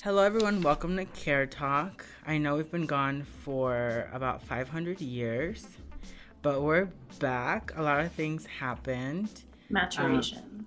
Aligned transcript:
Hello, 0.00 0.22
everyone. 0.24 0.62
Welcome 0.62 0.96
to 0.96 1.04
Care 1.04 1.46
Talk. 1.46 2.04
I 2.26 2.38
know 2.38 2.56
we've 2.56 2.70
been 2.70 2.86
gone 2.86 3.22
for 3.44 4.08
about 4.12 4.42
500 4.42 5.00
years, 5.00 5.64
but 6.40 6.62
we're 6.62 6.88
back. 7.20 7.72
A 7.76 7.82
lot 7.82 8.00
of 8.00 8.10
things 8.10 8.46
happened. 8.46 9.42
Maturation. 9.70 10.66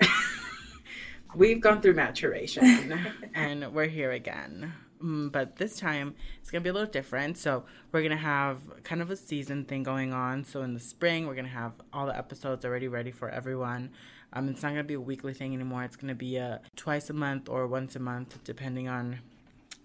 Um, 0.00 0.08
we've 1.36 1.60
gone 1.60 1.80
through 1.80 1.94
maturation 1.94 2.98
and 3.34 3.72
we're 3.72 3.86
here 3.86 4.10
again. 4.10 4.72
Mm, 5.00 5.30
But 5.30 5.56
this 5.56 5.76
time 5.76 6.16
it's 6.40 6.50
going 6.50 6.62
to 6.62 6.64
be 6.64 6.70
a 6.70 6.72
little 6.72 6.90
different. 6.90 7.38
So, 7.38 7.64
we're 7.92 8.00
going 8.00 8.10
to 8.10 8.16
have 8.16 8.58
kind 8.82 9.00
of 9.00 9.10
a 9.10 9.16
season 9.16 9.64
thing 9.64 9.84
going 9.84 10.12
on. 10.12 10.44
So, 10.44 10.62
in 10.62 10.74
the 10.74 10.80
spring, 10.80 11.26
we're 11.26 11.34
going 11.34 11.44
to 11.44 11.50
have 11.52 11.74
all 11.92 12.06
the 12.06 12.16
episodes 12.16 12.64
already 12.64 12.88
ready 12.88 13.12
for 13.12 13.28
everyone. 13.28 13.90
Um, 14.32 14.48
it's 14.48 14.62
not 14.62 14.70
going 14.70 14.80
to 14.80 14.84
be 14.84 14.94
a 14.94 15.00
weekly 15.00 15.34
thing 15.34 15.54
anymore. 15.54 15.84
It's 15.84 15.96
going 15.96 16.08
to 16.08 16.14
be 16.14 16.36
a 16.36 16.60
twice 16.76 17.10
a 17.10 17.12
month 17.12 17.48
or 17.48 17.66
once 17.66 17.96
a 17.96 17.98
month, 18.00 18.38
depending 18.44 18.88
on 18.88 19.20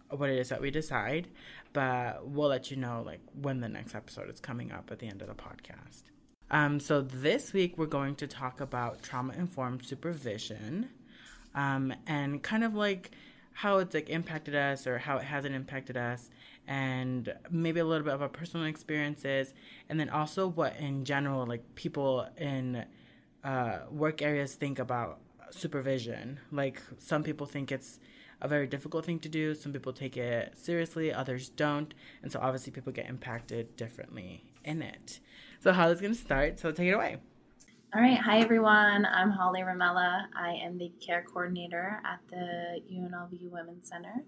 what 0.09 0.29
it 0.29 0.39
is 0.39 0.49
that 0.49 0.61
we 0.61 0.71
decide. 0.71 1.27
But 1.73 2.27
we'll 2.27 2.49
let 2.49 2.71
you 2.71 2.77
know 2.77 3.03
like 3.05 3.19
when 3.41 3.59
the 3.59 3.69
next 3.69 3.93
episode 3.93 4.29
is 4.29 4.39
coming 4.39 4.71
up 4.71 4.89
at 4.91 4.99
the 4.99 5.07
end 5.07 5.21
of 5.21 5.27
the 5.27 5.35
podcast. 5.35 6.03
Um, 6.49 6.79
so 6.79 7.01
this 7.01 7.51
week 7.51 7.77
we're 7.77 7.87
going 7.87 8.15
to 8.15 8.27
talk 8.27 8.61
about 8.61 9.03
trauma 9.03 9.33
informed 9.33 9.85
supervision, 9.85 10.89
um, 11.53 11.93
and 12.07 12.41
kind 12.41 12.63
of 12.63 12.73
like 12.73 13.11
how 13.51 13.79
it's 13.79 13.93
like 13.93 14.09
impacted 14.09 14.55
us 14.55 14.87
or 14.87 14.97
how 14.97 15.17
it 15.17 15.23
hasn't 15.23 15.53
impacted 15.55 15.97
us, 15.97 16.29
and 16.65 17.33
maybe 17.49 17.81
a 17.81 17.85
little 17.85 18.05
bit 18.05 18.13
of 18.13 18.21
our 18.21 18.29
personal 18.29 18.65
experiences, 18.65 19.53
and 19.89 19.99
then 19.99 20.09
also 20.09 20.47
what 20.47 20.77
in 20.77 21.03
general 21.03 21.45
like 21.45 21.75
people 21.75 22.25
in 22.37 22.85
uh, 23.43 23.79
work 23.89 24.21
areas 24.21 24.55
think 24.55 24.79
about 24.79 25.19
supervision. 25.49 26.39
Like 26.51 26.81
some 26.97 27.23
people 27.23 27.47
think 27.47 27.71
it's 27.71 27.99
a 28.41 28.47
very 28.47 28.67
difficult 28.67 29.05
thing 29.05 29.19
to 29.19 29.29
do. 29.29 29.55
Some 29.55 29.73
people 29.73 29.93
take 29.93 30.17
it 30.17 30.57
seriously, 30.57 31.11
others 31.11 31.49
don't, 31.49 31.93
and 32.21 32.31
so 32.31 32.39
obviously 32.41 32.71
people 32.71 32.91
get 32.93 33.09
impacted 33.09 33.75
differently 33.75 34.43
in 34.63 34.81
it. 34.81 35.19
So 35.59 35.73
Holly's 35.73 36.01
gonna 36.01 36.13
start. 36.13 36.59
So 36.59 36.71
take 36.71 36.89
it 36.89 36.93
away. 36.93 37.17
All 37.95 38.01
right. 38.01 38.19
Hi, 38.19 38.39
everyone. 38.39 39.05
I'm 39.05 39.31
Holly 39.31 39.61
Ramella. 39.61 40.25
I 40.35 40.59
am 40.61 40.77
the 40.77 40.91
care 40.99 41.23
coordinator 41.23 42.01
at 42.05 42.19
the 42.29 42.81
UNLV 42.93 43.49
Women's 43.49 43.87
Center, 43.87 44.25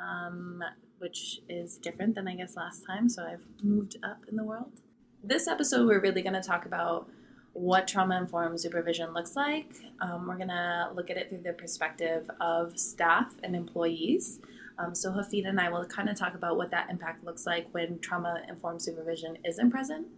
um, 0.00 0.62
which 0.98 1.40
is 1.48 1.76
different 1.76 2.14
than 2.14 2.28
I 2.28 2.36
guess 2.36 2.56
last 2.56 2.86
time. 2.86 3.08
So 3.08 3.24
I've 3.24 3.44
moved 3.64 3.96
up 4.04 4.24
in 4.30 4.36
the 4.36 4.44
world. 4.44 4.80
This 5.24 5.48
episode, 5.48 5.88
we're 5.88 6.00
really 6.00 6.22
going 6.22 6.40
to 6.40 6.40
talk 6.40 6.66
about 6.66 7.10
what 7.54 7.88
trauma 7.88 8.16
informed 8.18 8.60
supervision 8.60 9.12
looks 9.14 9.34
like. 9.36 9.72
Um, 10.00 10.26
we're 10.26 10.36
going 10.36 10.48
to 10.48 10.90
look 10.94 11.08
at 11.10 11.16
it 11.16 11.28
through 11.30 11.42
the 11.42 11.52
perspective 11.52 12.28
of 12.40 12.78
staff 12.78 13.32
and 13.42 13.54
employees. 13.56 14.40
Um, 14.76 14.92
so 14.92 15.12
Hafida 15.12 15.46
and 15.50 15.60
I 15.60 15.68
will 15.70 15.84
kind 15.84 16.08
of 16.08 16.16
talk 16.18 16.34
about 16.34 16.56
what 16.56 16.72
that 16.72 16.90
impact 16.90 17.24
looks 17.24 17.46
like 17.46 17.68
when 17.70 18.00
trauma 18.00 18.42
informed 18.48 18.82
supervision 18.82 19.38
isn't 19.44 19.70
present. 19.70 20.08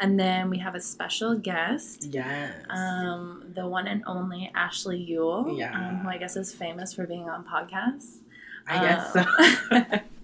And 0.00 0.18
then 0.18 0.48
we 0.48 0.56
have 0.58 0.74
a 0.74 0.80
special 0.80 1.36
guest, 1.36 2.04
Yes. 2.10 2.54
um, 2.70 3.44
the 3.54 3.66
one 3.68 3.86
and 3.86 4.02
only 4.06 4.50
Ashley 4.54 5.06
Yuill, 5.06 5.58
Yeah. 5.58 5.76
um, 5.90 5.96
who 5.98 6.08
I 6.08 6.16
guess 6.16 6.34
is 6.34 6.54
famous 6.54 6.94
for 6.94 7.06
being 7.06 7.28
on 7.28 7.44
podcasts. 7.44 8.20
I 8.66 8.78
guess 8.80 9.12
so. 9.12 9.24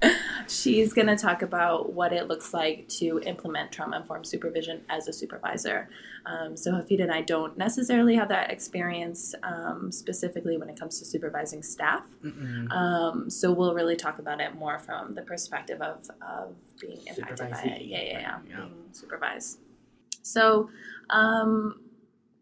She's 0.49 0.93
going 0.93 1.09
to 1.09 1.17
talk 1.17 1.43
about 1.43 1.93
what 1.93 2.13
it 2.13 2.29
looks 2.29 2.53
like 2.53 2.89
to 3.01 3.21
implement 3.25 3.73
trauma 3.73 3.99
informed 3.99 4.27
supervision 4.27 4.83
as 4.89 5.09
a 5.09 5.13
supervisor. 5.13 5.89
Um, 6.27 6.57
so, 6.57 6.73
Hafida 6.73 7.03
and 7.03 7.13
I 7.13 7.23
don't 7.23 7.57
necessarily 7.59 8.17
have 8.17 8.29
that 8.29 8.51
experience 8.51 9.35
um, 9.43 9.91
specifically 9.93 10.57
when 10.57 10.69
it 10.69 10.79
comes 10.79 10.99
to 10.99 11.05
supervising 11.05 11.63
staff. 11.63 12.07
Um, 12.71 13.31
so, 13.31 13.53
we'll 13.53 13.75
really 13.75 13.97
talk 13.97 14.19
about 14.19 14.41
it 14.41 14.55
more 14.55 14.79
from 14.79 15.15
the 15.15 15.23
perspective 15.23 15.81
of, 15.81 16.09
of 16.21 16.55
being 16.81 17.01
impacted 17.07 17.51
by 17.51 17.61
it. 17.63 17.83
Yeah, 17.83 18.03
yeah, 18.03 18.03
yeah. 18.03 18.39
Yeah. 18.49 18.57
Being 18.57 18.75
supervised. 18.93 19.59
So, 20.23 20.71
um, 21.11 21.81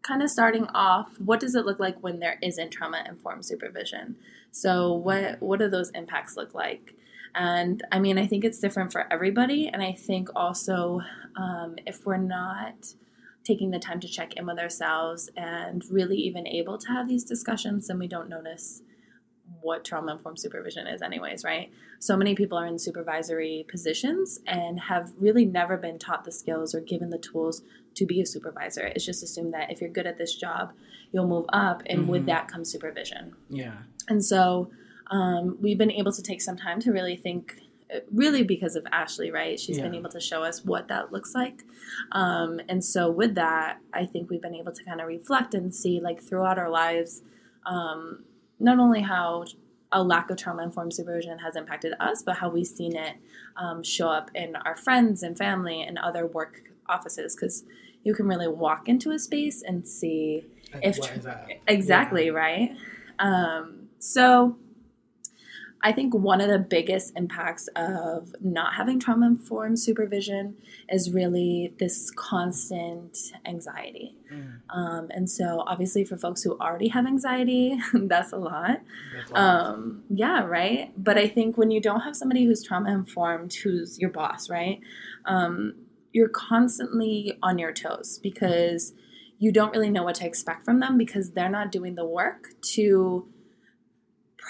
kind 0.03 0.23
of 0.23 0.29
starting 0.29 0.65
off, 0.73 1.19
what 1.19 1.39
does 1.39 1.55
it 1.55 1.65
look 1.65 1.79
like 1.79 2.01
when 2.01 2.19
there 2.19 2.37
isn't 2.41 2.71
trauma 2.71 3.03
informed 3.07 3.45
supervision? 3.45 4.15
So 4.51 4.93
what 4.93 5.41
what 5.41 5.59
do 5.59 5.69
those 5.69 5.91
impacts 5.91 6.35
look 6.35 6.53
like? 6.53 6.95
And 7.35 7.83
I 7.91 7.99
mean, 7.99 8.17
I 8.17 8.27
think 8.27 8.43
it's 8.43 8.59
different 8.59 8.91
for 8.91 9.05
everybody, 9.11 9.67
and 9.67 9.81
I 9.81 9.93
think 9.93 10.29
also 10.35 11.01
um, 11.35 11.75
if 11.85 12.05
we're 12.05 12.17
not 12.17 12.93
taking 13.43 13.71
the 13.71 13.79
time 13.79 13.99
to 13.99 14.07
check 14.07 14.33
in 14.33 14.45
with 14.45 14.59
ourselves 14.59 15.29
and 15.35 15.83
really 15.89 16.17
even 16.17 16.45
able 16.45 16.77
to 16.77 16.87
have 16.89 17.07
these 17.07 17.23
discussions, 17.23 17.87
then 17.87 17.97
we 17.97 18.07
don't 18.07 18.29
notice 18.29 18.81
what 19.61 19.83
trauma 19.83 20.13
informed 20.13 20.39
supervision 20.39 20.87
is, 20.87 21.01
anyways, 21.01 21.43
right? 21.43 21.71
So 21.99 22.15
many 22.15 22.35
people 22.35 22.57
are 22.57 22.65
in 22.67 22.79
supervisory 22.79 23.65
positions 23.67 24.39
and 24.47 24.79
have 24.79 25.11
really 25.17 25.45
never 25.45 25.75
been 25.75 25.99
taught 25.99 26.23
the 26.23 26.31
skills 26.31 26.73
or 26.73 26.79
given 26.81 27.09
the 27.09 27.17
tools 27.17 27.61
to 27.95 28.05
be 28.05 28.21
a 28.21 28.25
supervisor. 28.25 28.85
It's 28.87 29.05
just 29.05 29.23
assumed 29.23 29.53
that 29.53 29.71
if 29.71 29.81
you're 29.81 29.89
good 29.89 30.07
at 30.07 30.17
this 30.17 30.35
job, 30.35 30.71
you'll 31.11 31.27
move 31.27 31.45
up, 31.51 31.83
and 31.87 32.07
with 32.07 32.23
Mhm. 32.23 32.27
that 32.27 32.47
comes 32.47 32.71
supervision. 32.71 33.35
Yeah. 33.49 33.77
And 34.07 34.23
so 34.23 34.71
um, 35.11 35.57
we've 35.61 35.77
been 35.77 35.91
able 35.91 36.11
to 36.13 36.21
take 36.23 36.41
some 36.41 36.57
time 36.57 36.79
to 36.81 36.91
really 36.91 37.15
think, 37.15 37.61
uh, 37.93 37.99
really 38.13 38.43
because 38.43 38.75
of 38.75 38.85
Ashley, 38.91 39.29
right? 39.31 39.59
She's 39.59 39.77
been 39.79 39.93
able 39.95 40.09
to 40.11 40.19
show 40.19 40.41
us 40.43 40.63
what 40.65 40.87
that 40.87 41.11
looks 41.11 41.35
like. 41.35 41.63
Um, 42.13 42.59
and 42.69 42.83
so 42.83 43.11
with 43.11 43.35
that, 43.35 43.79
I 43.93 44.05
think 44.05 44.29
we've 44.29 44.41
been 44.41 44.55
able 44.55 44.71
to 44.71 44.83
kind 44.83 45.01
of 45.01 45.07
reflect 45.07 45.53
and 45.53 45.75
see, 45.75 45.99
like, 45.99 46.21
throughout 46.23 46.57
our 46.57 46.69
lives, 46.69 47.21
um, 47.65 48.23
not 48.59 48.79
only 48.79 49.01
how 49.01 49.45
a 49.91 50.01
lack 50.01 50.29
of 50.29 50.37
trauma 50.37 50.63
informed 50.63 50.93
supervision 50.93 51.39
has 51.39 51.55
impacted 51.57 51.93
us, 51.99 52.23
but 52.23 52.37
how 52.37 52.49
we've 52.49 52.65
seen 52.65 52.95
it 52.95 53.15
um, 53.57 53.83
show 53.83 54.07
up 54.07 54.31
in 54.33 54.55
our 54.55 54.77
friends 54.77 55.21
and 55.23 55.37
family 55.37 55.81
and 55.81 55.97
other 55.97 56.25
work 56.25 56.61
offices. 56.87 57.35
Because 57.35 57.65
you 58.03 58.13
can 58.13 58.25
really 58.25 58.47
walk 58.47 58.87
into 58.87 59.11
a 59.11 59.19
space 59.19 59.61
and 59.61 59.85
see 59.87 60.45
Like, 60.73 60.85
If 60.85 60.97
what 60.97 61.09
tr- 61.09 61.15
is 61.17 61.23
that? 61.25 61.47
Exactly, 61.67 62.27
Yeah. 62.27 62.31
right? 62.31 62.71
Um, 63.19 63.89
so 63.99 64.55
I 65.83 65.91
think 65.91 66.13
one 66.13 66.41
of 66.41 66.47
the 66.47 66.59
biggest 66.59 67.13
impacts 67.15 67.67
of 67.75 68.35
not 68.39 68.75
having 68.75 68.99
trauma 68.99 69.25
informed 69.25 69.79
supervision 69.79 70.57
is 70.89 71.11
really 71.11 71.73
this 71.79 72.11
constant 72.11 73.17
anxiety. 73.45 74.15
Mm, 74.31 74.59
Um, 74.69 75.07
and 75.09 75.29
so, 75.29 75.63
obviously, 75.65 76.03
for 76.05 76.17
folks 76.17 76.43
who 76.43 76.57
already 76.59 76.89
have 76.89 77.07
anxiety, 77.07 77.79
that's 77.93 78.31
a 78.31 78.37
lot. 78.37 78.81
that's. 79.15 79.31
Um, 79.33 80.03
yeah, 80.09 80.45
right. 80.45 80.91
But 80.95 81.17
I 81.17 81.27
think 81.27 81.57
when 81.57 81.71
you 81.71 81.81
don't 81.81 82.01
have 82.01 82.15
somebody 82.15 82.45
who's 82.45 82.63
trauma 82.63 82.91
informed, 82.91 83.53
who's 83.55 83.97
your 83.99 84.11
boss, 84.11 84.49
right? 84.49 84.79
Um, 85.25 85.73
you're 86.11 86.29
constantly 86.29 87.37
on 87.41 87.57
your 87.57 87.73
toes 87.73 88.19
because 88.21 88.93
you 89.39 89.51
don't 89.51 89.71
really 89.71 89.89
know 89.89 90.03
what 90.03 90.15
to 90.15 90.25
expect 90.27 90.63
from 90.63 90.79
them 90.79 90.97
because 90.97 91.31
they're 91.31 91.49
not 91.49 91.71
doing 91.71 91.95
the 91.95 92.05
work 92.05 92.49
to 92.61 93.27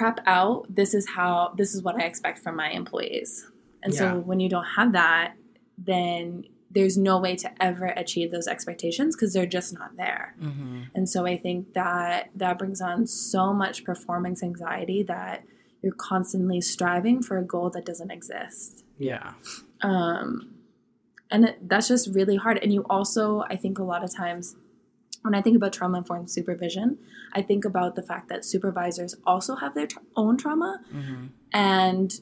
prep 0.01 0.19
out 0.25 0.65
this 0.73 0.93
is 0.93 1.07
how 1.09 1.53
this 1.57 1.75
is 1.75 1.83
what 1.83 1.95
I 1.95 2.05
expect 2.05 2.39
from 2.39 2.55
my 2.55 2.69
employees. 2.71 3.47
And 3.83 3.93
Yeah. 3.93 3.99
so 3.99 4.19
when 4.19 4.39
you 4.39 4.49
don't 4.49 4.65
have 4.77 4.93
that, 4.93 5.35
then 5.77 6.45
there's 6.71 6.97
no 6.97 7.19
way 7.19 7.35
to 7.35 7.49
ever 7.61 7.87
achieve 7.87 8.31
those 8.31 8.47
expectations 8.47 9.15
because 9.15 9.33
they're 9.33 9.45
just 9.59 9.73
not 9.73 9.97
there. 9.97 10.35
Mhm. 10.41 10.85
And 10.95 11.09
so 11.09 11.25
I 11.25 11.37
think 11.37 11.73
that 11.73 12.29
that 12.35 12.57
brings 12.57 12.81
on 12.81 13.05
so 13.07 13.53
much 13.53 13.83
performance 13.83 14.41
anxiety 14.41 15.03
that 15.03 15.43
you're 15.81 15.93
constantly 15.93 16.61
striving 16.61 17.21
for 17.21 17.37
a 17.37 17.43
goal 17.43 17.69
that 17.71 17.85
doesn't 17.85 18.09
exist. 18.11 18.83
Yeah. 18.97 19.33
Um, 19.81 20.55
and 21.29 21.55
that's 21.61 21.87
just 21.89 22.13
really 22.15 22.37
hard. 22.37 22.57
And 22.63 22.73
you 22.73 22.85
also, 22.89 23.41
I 23.49 23.55
think, 23.55 23.77
a 23.79 23.83
lot 23.83 24.03
of 24.03 24.15
times, 24.15 24.55
when 25.21 25.35
I 25.35 25.41
think 25.41 25.55
about 25.55 25.73
trauma 25.73 25.99
informed 25.99 26.29
supervision, 26.31 26.97
I 27.33 27.41
think 27.41 27.63
about 27.65 27.95
the 27.95 28.01
fact 28.03 28.29
that 28.29 28.43
supervisors 28.43 29.15
also 29.25 29.55
have 29.55 29.75
their 29.75 29.87
tra- 29.87 30.01
own 30.15 30.37
trauma. 30.37 30.81
Hmm 30.91 31.27
and 31.53 32.21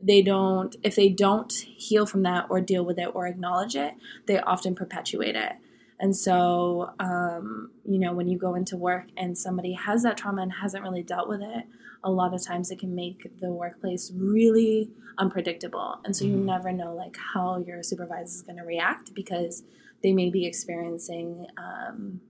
they 0.00 0.22
don't 0.22 0.76
if 0.82 0.94
they 0.96 1.08
don't 1.08 1.52
heal 1.52 2.06
from 2.06 2.22
that 2.22 2.46
or 2.48 2.60
deal 2.60 2.84
with 2.84 2.98
it 2.98 3.10
or 3.14 3.26
acknowledge 3.26 3.74
it 3.74 3.94
they 4.26 4.38
often 4.38 4.74
perpetuate 4.74 5.36
it. 5.36 5.52
And 6.00 6.16
so 6.16 6.92
um, 7.00 7.72
you 7.84 7.98
know 7.98 8.12
when 8.12 8.28
you 8.28 8.38
go 8.38 8.54
into 8.54 8.76
work 8.76 9.06
and 9.16 9.36
somebody 9.36 9.72
has 9.72 10.02
that 10.04 10.16
trauma 10.16 10.42
and 10.42 10.52
hasn't 10.52 10.82
really 10.82 11.02
dealt 11.02 11.28
with 11.28 11.42
it 11.42 11.64
a 12.04 12.10
lot 12.10 12.32
of 12.32 12.42
times 12.42 12.70
it 12.70 12.78
can 12.78 12.94
make 12.94 13.28
the 13.40 13.50
workplace 13.50 14.12
really 14.14 14.88
unpredictable. 15.18 15.98
And 16.04 16.14
so 16.16 16.24
you 16.24 16.36
Mhm. 16.36 16.44
never 16.44 16.72
know 16.72 16.94
like 16.94 17.16
how 17.34 17.58
your 17.58 17.82
supervisor 17.82 18.22
is 18.36 18.42
going 18.42 18.58
to 18.58 18.64
react 18.64 19.14
because 19.14 19.64
they 20.02 20.12
may 20.12 20.30
be 20.30 20.46
experiencing 20.46 21.46
um, 21.56 22.20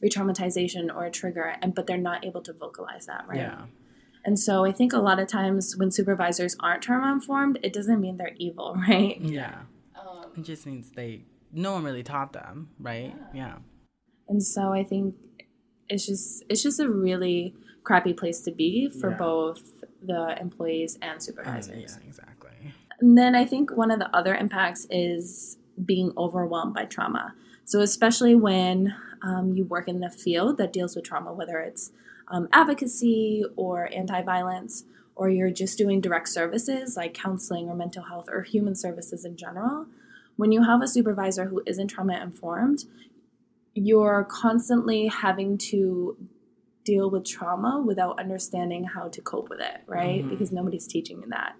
re-traumatization 0.00 0.94
or 0.94 1.04
a 1.06 1.10
trigger 1.10 1.54
and 1.62 1.74
but 1.74 1.86
they're 1.86 1.96
not 1.96 2.24
able 2.24 2.42
to 2.42 2.52
vocalize 2.52 3.06
that 3.06 3.24
right 3.28 3.38
Yeah. 3.38 3.66
and 4.24 4.38
so 4.38 4.64
I 4.64 4.72
think 4.72 4.92
a 4.92 4.98
lot 4.98 5.18
of 5.20 5.28
times 5.28 5.76
when 5.76 5.90
supervisors 5.90 6.56
aren't 6.60 6.82
trauma 6.82 7.12
informed, 7.12 7.58
it 7.62 7.72
doesn't 7.72 8.00
mean 8.00 8.16
they're 8.16 8.36
evil, 8.36 8.76
right? 8.88 9.20
Yeah. 9.20 9.60
Um, 10.00 10.26
It 10.36 10.42
just 10.42 10.66
means 10.66 10.90
they 10.90 11.24
no 11.52 11.72
one 11.74 11.84
really 11.84 12.02
taught 12.02 12.32
them, 12.32 12.70
right? 12.80 13.14
Yeah. 13.34 13.56
and 14.28 14.42
so 14.42 14.72
I 14.72 14.84
think 14.84 15.14
it's 15.88 16.06
just 16.06 16.44
it's 16.48 16.62
just 16.62 16.80
a 16.80 16.88
really 16.88 17.54
crappy 17.84 18.12
place 18.14 18.40
to 18.42 18.52
be 18.52 18.88
for 18.88 19.10
Yeah. 19.10 19.18
both 19.18 19.60
the 20.10 20.22
employees 20.40 20.98
and 21.02 21.16
Uh, 21.16 21.26
supervisors. 21.28 21.98
yeah, 22.00 22.06
exactly. 22.08 22.50
And 23.00 23.18
then 23.18 23.34
I 23.34 23.44
think 23.44 23.76
one 23.76 23.90
of 23.90 23.98
the 23.98 24.10
other 24.16 24.34
impacts 24.34 24.86
is 24.90 25.58
being 25.84 26.12
overwhelmed 26.16 26.74
by 26.74 26.84
trauma. 26.84 27.34
So, 27.64 27.80
especially 27.80 28.34
when 28.34 28.94
um, 29.22 29.54
you 29.54 29.64
work 29.64 29.88
in 29.88 30.02
a 30.02 30.10
field 30.10 30.58
that 30.58 30.72
deals 30.72 30.96
with 30.96 31.04
trauma, 31.04 31.32
whether 31.32 31.58
it's 31.60 31.92
um, 32.28 32.48
advocacy 32.52 33.44
or 33.56 33.88
anti 33.92 34.22
violence, 34.22 34.84
or 35.14 35.28
you're 35.30 35.50
just 35.50 35.78
doing 35.78 36.00
direct 36.00 36.28
services 36.28 36.96
like 36.96 37.14
counseling 37.14 37.68
or 37.68 37.74
mental 37.74 38.04
health 38.04 38.28
or 38.30 38.42
human 38.42 38.74
services 38.74 39.24
in 39.24 39.36
general, 39.36 39.86
when 40.36 40.52
you 40.52 40.64
have 40.64 40.82
a 40.82 40.88
supervisor 40.88 41.46
who 41.46 41.62
isn't 41.66 41.88
trauma 41.88 42.20
informed, 42.20 42.84
you're 43.74 44.26
constantly 44.30 45.06
having 45.06 45.56
to 45.56 46.16
deal 46.84 47.10
with 47.10 47.24
trauma 47.24 47.80
without 47.80 48.18
understanding 48.18 48.84
how 48.84 49.08
to 49.08 49.20
cope 49.20 49.48
with 49.48 49.60
it, 49.60 49.82
right? 49.86 50.24
Mhm. 50.24 50.30
Because 50.30 50.50
nobody's 50.50 50.86
teaching 50.86 51.20
you 51.22 51.28
that. 51.28 51.54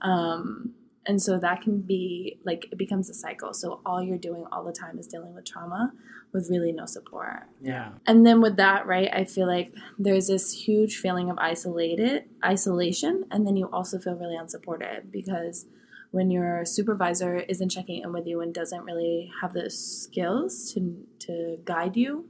Um, 0.00 0.74
and 1.06 1.20
so 1.20 1.38
that 1.38 1.60
can 1.62 1.80
be 1.80 2.38
like 2.44 2.66
it 2.72 2.78
becomes 2.78 3.10
a 3.10 3.14
cycle. 3.14 3.52
So 3.54 3.80
all 3.84 4.02
you're 4.02 4.18
doing 4.18 4.44
all 4.50 4.64
the 4.64 4.72
time 4.72 4.98
is 4.98 5.06
dealing 5.06 5.34
with 5.34 5.44
trauma 5.44 5.92
with 6.32 6.48
really 6.50 6.72
no 6.72 6.86
support. 6.86 7.44
Yeah. 7.62 7.90
And 8.06 8.26
then 8.26 8.40
with 8.40 8.56
that, 8.56 8.86
right, 8.86 9.08
I 9.12 9.24
feel 9.24 9.46
like 9.46 9.72
there's 9.98 10.26
this 10.26 10.52
huge 10.52 10.96
feeling 10.96 11.30
of 11.30 11.38
isolated 11.38 12.24
isolation, 12.44 13.24
and 13.30 13.46
then 13.46 13.56
you 13.56 13.66
also 13.66 13.98
feel 13.98 14.16
really 14.16 14.36
unsupported 14.36 15.12
because 15.12 15.66
when 16.10 16.30
your 16.30 16.64
supervisor 16.64 17.38
isn't 17.38 17.70
checking 17.70 18.02
in 18.02 18.12
with 18.12 18.26
you 18.26 18.40
and 18.40 18.54
doesn't 18.54 18.84
really 18.84 19.30
have 19.40 19.52
the 19.52 19.68
skills 19.70 20.72
to 20.72 21.06
to 21.20 21.58
guide 21.64 21.96
you, 21.96 22.26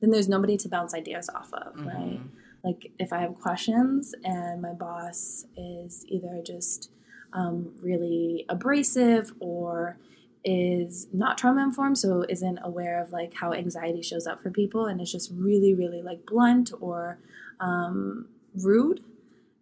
then 0.00 0.10
there's 0.10 0.28
nobody 0.28 0.56
to 0.56 0.68
bounce 0.68 0.94
ideas 0.94 1.28
off 1.34 1.52
of, 1.52 1.84
right? 1.84 2.20
Mhm. 2.20 2.28
Like 2.62 2.92
if 2.98 3.12
I 3.12 3.20
have 3.20 3.36
questions 3.40 4.14
and 4.24 4.60
my 4.60 4.72
boss 4.72 5.46
is 5.56 6.04
either 6.08 6.42
just 6.44 6.90
um, 7.36 7.72
really 7.82 8.44
abrasive 8.48 9.32
or 9.38 9.98
is 10.44 11.06
not 11.12 11.36
trauma 11.36 11.62
informed, 11.62 11.98
so 11.98 12.24
isn't 12.28 12.58
aware 12.62 13.02
of 13.02 13.12
like 13.12 13.34
how 13.34 13.52
anxiety 13.52 14.02
shows 14.02 14.26
up 14.26 14.42
for 14.42 14.50
people, 14.50 14.86
and 14.86 15.00
is 15.00 15.12
just 15.12 15.30
really, 15.34 15.74
really 15.74 16.02
like 16.02 16.24
blunt 16.26 16.72
or 16.80 17.18
um, 17.60 18.28
rude, 18.54 19.00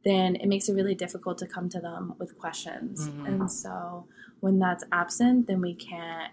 then 0.05 0.37
it 0.37 0.47
makes 0.47 0.69
it 0.69 0.75
really 0.75 0.94
difficult 0.94 1.38
to 1.38 1.47
come 1.47 1.69
to 1.71 1.81
them 1.81 2.15
with 2.19 2.38
questions. 2.38 3.09
Mhm. 3.09 3.29
And 3.29 3.50
so 3.50 4.05
when 4.41 4.59
that's 4.59 4.85
absent, 4.93 5.47
then 5.47 5.61
we 5.61 5.75
can't. 5.75 6.32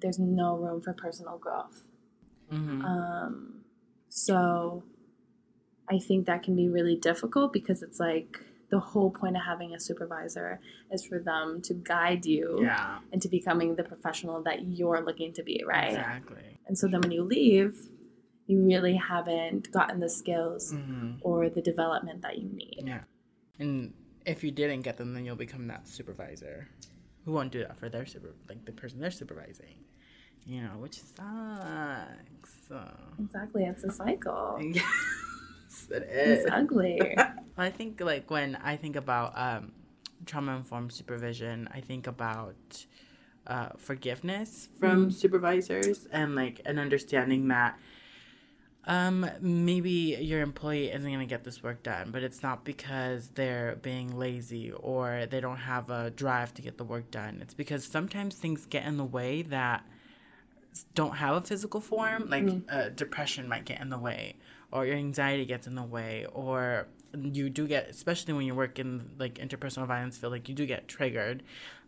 There's 0.00 0.18
no 0.18 0.56
room 0.56 0.80
for 0.80 0.92
personal 0.92 1.38
growth. 1.38 1.82
Mhm. 2.52 2.84
Um, 2.84 3.64
so 4.08 4.84
I 5.90 5.98
think 5.98 6.26
that 6.26 6.42
can 6.42 6.54
be 6.54 6.68
really 6.68 6.96
difficult 6.96 7.52
because 7.52 7.82
it's 7.82 7.98
like 7.98 8.44
the 8.70 8.78
whole 8.78 9.10
point 9.10 9.36
of 9.36 9.42
having 9.42 9.74
a 9.74 9.80
supervisor 9.80 10.60
is 10.92 11.04
for 11.04 11.18
them 11.18 11.60
to 11.62 11.74
guide 11.74 12.26
you 12.26 12.60
yeah. 12.62 12.98
into 13.12 13.28
becoming 13.28 13.76
the 13.76 13.84
professional 13.84 14.42
that 14.42 14.62
you're 14.68 15.00
looking 15.00 15.32
to 15.32 15.42
be, 15.42 15.64
right? 15.66 15.90
Exactly. 15.90 16.58
And 16.66 16.76
so 16.76 16.86
then 16.86 17.00
when 17.00 17.10
you 17.10 17.22
leave, 17.22 17.88
you 18.46 18.64
really 18.64 18.96
haven't 18.96 19.70
gotten 19.72 20.00
the 20.00 20.08
skills 20.08 20.72
hmm 20.72 21.12
or 21.22 21.48
the 21.48 21.62
development 21.62 22.22
that 22.22 22.38
you 22.38 22.48
need. 22.48 22.82
Yeah. 22.84 23.00
And 23.58 23.94
if 24.24 24.44
you 24.44 24.50
didn't 24.50 24.82
get 24.82 24.96
them, 24.96 25.14
then 25.14 25.24
you'll 25.24 25.36
become 25.36 25.66
that 25.68 25.88
supervisor 25.88 26.68
who 27.24 27.32
won't 27.32 27.52
do 27.52 27.60
that 27.60 27.76
for 27.78 27.88
their 27.88 28.06
super, 28.06 28.34
like 28.48 28.64
the 28.64 28.72
person 28.72 29.00
they're 29.00 29.10
supervising. 29.10 29.84
You 30.46 30.62
know, 30.62 30.78
which 30.78 31.00
sucks. 31.00 32.54
So. 32.68 32.80
Exactly, 33.18 33.64
it's 33.64 33.84
a 33.84 33.92
cycle. 33.92 34.58
yes, 35.90 36.02
it 36.02 36.08
is. 36.10 36.44
It's 36.44 36.52
ugly. 36.52 37.00
I 37.58 37.70
think 37.70 38.00
like 38.00 38.30
when 38.30 38.56
I 38.56 38.76
think 38.76 38.96
about 38.96 39.32
um, 39.36 39.72
trauma 40.26 40.56
informed 40.56 40.92
supervision, 40.92 41.68
I 41.72 41.80
think 41.80 42.06
about 42.06 42.86
uh, 43.46 43.70
forgiveness 43.78 44.68
from 44.78 45.08
Mhm. 45.08 45.12
supervisors 45.12 46.06
and 46.12 46.34
like 46.34 46.60
an 46.64 46.78
understanding 46.78 47.48
that 47.48 47.78
um, 48.84 49.28
maybe 49.42 50.16
your 50.20 50.40
employee 50.40 50.88
isn't 50.90 51.02
going 51.02 51.18
to 51.18 51.26
get 51.26 51.44
this 51.44 51.62
work 51.62 51.82
done, 51.82 52.10
but 52.10 52.22
it's 52.22 52.42
not 52.42 52.64
because 52.64 53.28
they're 53.34 53.76
being 53.82 54.18
lazy 54.18 54.70
or 54.72 55.26
they 55.26 55.40
don't 55.40 55.58
have 55.58 55.90
a 55.90 56.10
drive 56.10 56.54
to 56.54 56.62
get 56.62 56.78
the 56.78 56.84
work 56.84 57.10
done. 57.10 57.40
It's 57.42 57.52
because 57.52 57.84
sometimes 57.84 58.36
things 58.36 58.64
get 58.64 58.86
in 58.86 58.96
the 58.96 59.04
way 59.04 59.42
that 59.42 59.84
don't 60.94 61.16
have 61.16 61.36
a 61.36 61.40
physical 61.42 61.80
form, 61.80 62.30
like 62.30 62.44
Mhm. 62.46 62.62
uh, 62.70 62.88
depression 62.90 63.46
might 63.48 63.64
get 63.66 63.80
in 63.80 63.90
the 63.90 63.98
way, 63.98 64.36
or 64.72 64.86
your 64.86 64.96
anxiety 64.96 65.44
gets 65.44 65.66
in 65.66 65.74
the 65.74 65.82
way, 65.82 66.26
or 66.32 66.88
you 67.14 67.48
do 67.48 67.66
get, 67.66 67.88
especially 67.88 68.34
when 68.34 68.44
you 68.46 68.54
work 68.54 68.78
in 68.78 69.10
like 69.18 69.34
interpersonal 69.34 69.86
violence 69.86 70.18
field, 70.18 70.32
like 70.32 70.48
you 70.48 70.54
do 70.54 70.66
get 70.66 70.88
triggered 70.88 71.42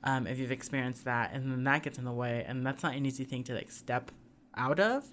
um, 0.05 0.27
if 0.27 0.38
you've 0.38 0.53
experienced 0.53 1.05
that, 1.05 1.32
and 1.32 1.50
then 1.50 1.65
that 1.65 1.82
gets 1.82 1.99
in 1.99 2.05
the 2.05 2.12
way, 2.12 2.44
and 2.47 2.67
that's 2.67 2.82
not 2.82 2.94
an 2.94 3.05
easy 3.05 3.25
thing 3.25 3.44
to 3.44 3.55
like 3.55 3.71
step 3.71 4.11
out 4.56 4.81
of. 4.81 5.05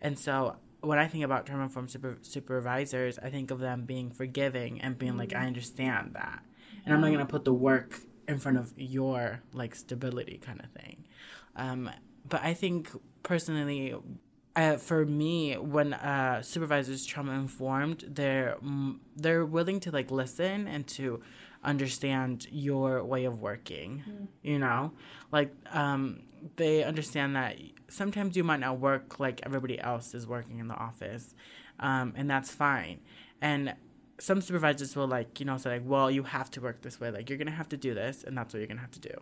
And 0.00 0.18
so 0.18 0.56
when 0.80 0.98
I 0.98 1.06
think 1.06 1.24
about 1.24 1.46
trauma 1.46 1.64
informed 1.64 1.90
super- 1.90 2.18
supervisors, 2.22 3.18
I 3.18 3.30
think 3.30 3.50
of 3.50 3.60
them 3.60 3.84
being 3.84 4.10
forgiving 4.10 4.80
and 4.80 4.98
being 4.98 5.16
like, 5.16 5.34
I 5.34 5.46
understand 5.46 6.14
that, 6.14 6.42
and 6.84 6.94
I'm 6.94 7.00
not 7.00 7.10
gonna 7.12 7.26
put 7.26 7.44
the 7.44 7.52
work 7.52 8.00
in 8.28 8.38
front 8.38 8.56
of 8.56 8.72
your 8.76 9.42
like 9.52 9.74
stability 9.74 10.38
kind 10.38 10.60
of 10.60 10.70
thing. 10.70 11.04
Um, 11.56 11.90
but 12.26 12.42
I 12.42 12.54
think 12.54 12.90
personally, 13.22 13.94
uh, 14.54 14.76
for 14.76 15.06
me, 15.06 15.54
when 15.54 15.94
uh, 15.94 16.42
supervisors 16.42 17.06
trauma 17.06 17.32
informed, 17.32 18.04
they're 18.08 18.56
mm, 18.62 18.98
they're 19.16 19.46
willing 19.46 19.80
to 19.80 19.90
like 19.90 20.10
listen 20.10 20.68
and 20.68 20.86
to 20.88 21.22
understand 21.64 22.46
your 22.50 23.02
way 23.04 23.24
of 23.24 23.40
working. 23.40 24.28
You 24.42 24.58
know, 24.58 24.92
like 25.30 25.54
um, 25.72 26.22
they 26.56 26.84
understand 26.84 27.34
that 27.36 27.56
sometimes 27.88 28.36
you 28.36 28.44
might 28.44 28.60
not 28.60 28.78
work 28.78 29.18
like 29.18 29.40
everybody 29.44 29.80
else 29.80 30.14
is 30.14 30.26
working 30.26 30.58
in 30.58 30.68
the 30.68 30.74
office, 30.74 31.34
um, 31.80 32.12
and 32.14 32.30
that's 32.30 32.50
fine. 32.50 33.00
And 33.40 33.74
some 34.18 34.40
supervisors 34.40 34.94
will 34.94 35.08
like 35.08 35.40
you 35.40 35.46
know 35.46 35.56
say 35.56 35.70
like 35.70 35.82
well 35.84 36.08
you 36.08 36.22
have 36.22 36.48
to 36.48 36.60
work 36.60 36.80
this 36.82 37.00
way 37.00 37.10
like 37.10 37.28
you're 37.28 37.38
gonna 37.38 37.50
have 37.50 37.68
to 37.68 37.76
do 37.76 37.92
this 37.92 38.22
and 38.22 38.38
that's 38.38 38.54
what 38.54 38.60
you're 38.60 38.68
gonna 38.68 38.80
have 38.80 38.90
to 38.92 39.00
do 39.00 39.14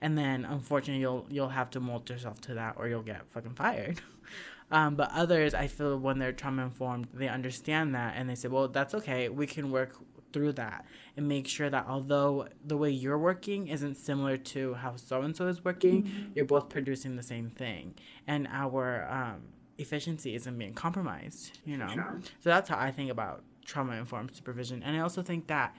and 0.00 0.18
then 0.18 0.44
unfortunately 0.44 1.00
you'll 1.00 1.24
you'll 1.30 1.50
have 1.50 1.70
to 1.70 1.78
mold 1.78 2.10
yourself 2.10 2.40
to 2.40 2.54
that 2.54 2.74
or 2.76 2.88
you'll 2.88 3.00
get 3.00 3.22
fucking 3.30 3.54
fired 3.54 4.00
um, 4.70 4.94
but 4.96 5.10
others 5.12 5.54
i 5.54 5.66
feel 5.66 5.98
when 5.98 6.18
they're 6.18 6.32
trauma 6.32 6.62
informed 6.62 7.06
they 7.12 7.28
understand 7.28 7.94
that 7.94 8.14
and 8.16 8.28
they 8.28 8.34
say 8.34 8.48
well 8.48 8.68
that's 8.68 8.94
okay 8.94 9.28
we 9.28 9.46
can 9.46 9.70
work 9.70 9.94
through 10.32 10.52
that 10.52 10.84
and 11.16 11.26
make 11.26 11.48
sure 11.48 11.70
that 11.70 11.86
although 11.88 12.46
the 12.64 12.76
way 12.76 12.90
you're 12.90 13.18
working 13.18 13.68
isn't 13.68 13.94
similar 13.96 14.36
to 14.36 14.74
how 14.74 14.94
so 14.96 15.22
and 15.22 15.34
so 15.36 15.46
is 15.46 15.64
working 15.64 16.06
you're 16.34 16.44
both 16.44 16.68
producing 16.68 17.16
the 17.16 17.22
same 17.22 17.48
thing 17.48 17.94
and 18.26 18.46
our 18.50 19.08
um, 19.10 19.40
efficiency 19.78 20.34
isn't 20.34 20.58
being 20.58 20.74
compromised 20.74 21.58
you 21.64 21.76
know 21.78 21.88
Sure. 21.88 22.20
so 22.40 22.50
that's 22.50 22.68
how 22.68 22.76
I 22.78 22.90
think 22.90 23.10
about 23.10 23.42
trauma 23.64 23.92
informed 23.96 24.34
supervision. 24.34 24.82
And 24.82 24.96
I 24.96 25.00
also 25.00 25.20
think 25.22 25.46
that 25.48 25.76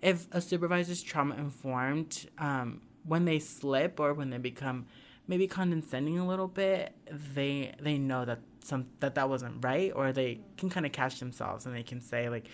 if 0.00 0.28
a 0.32 0.40
supervisor 0.40 0.92
is 0.92 1.02
trauma 1.02 1.34
informed, 1.34 2.28
um, 2.38 2.80
when 3.04 3.24
they 3.24 3.40
slip 3.40 3.98
or 3.98 4.14
when 4.14 4.30
they 4.30 4.38
become 4.38 4.86
maybe 5.26 5.46
condescending 5.46 6.18
a 6.18 6.26
little 6.26 6.48
bit, 6.48 6.94
they 7.34 7.74
they 7.80 7.98
know 7.98 8.24
that 8.24 8.40
some 8.64 8.86
that 9.00 9.14
that 9.14 9.28
wasn't 9.28 9.64
right, 9.64 9.92
or 9.94 10.12
they 10.12 10.40
can 10.56 10.70
kind 10.70 10.86
of 10.86 10.92
catch 10.92 11.18
themselves 11.18 11.66
and 11.66 11.74
they 11.74 11.82
can 11.82 12.00
say 12.00 12.28
like, 12.28 12.46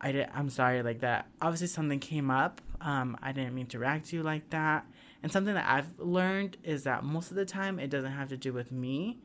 I 0.00 0.12
did, 0.12 0.28
I'm 0.34 0.50
sorry, 0.50 0.82
like 0.82 1.00
that. 1.00 1.26
Obviously, 1.40 1.66
something 1.68 1.98
came 1.98 2.30
up. 2.30 2.60
Um, 2.80 3.16
I 3.22 3.32
didn't 3.32 3.54
mean 3.54 3.66
to 3.66 3.78
react 3.78 4.06
to 4.10 4.16
you 4.16 4.22
like 4.22 4.50
that. 4.50 4.86
And 5.22 5.32
something 5.32 5.54
that 5.54 5.68
I've 5.68 5.98
learned 5.98 6.58
is 6.62 6.84
that 6.84 7.02
most 7.02 7.30
of 7.30 7.36
the 7.36 7.44
time 7.44 7.80
it 7.80 7.90
doesn't 7.90 8.12
have 8.12 8.28
to 8.28 8.36
do 8.36 8.52
with 8.52 8.70
me 8.70 9.18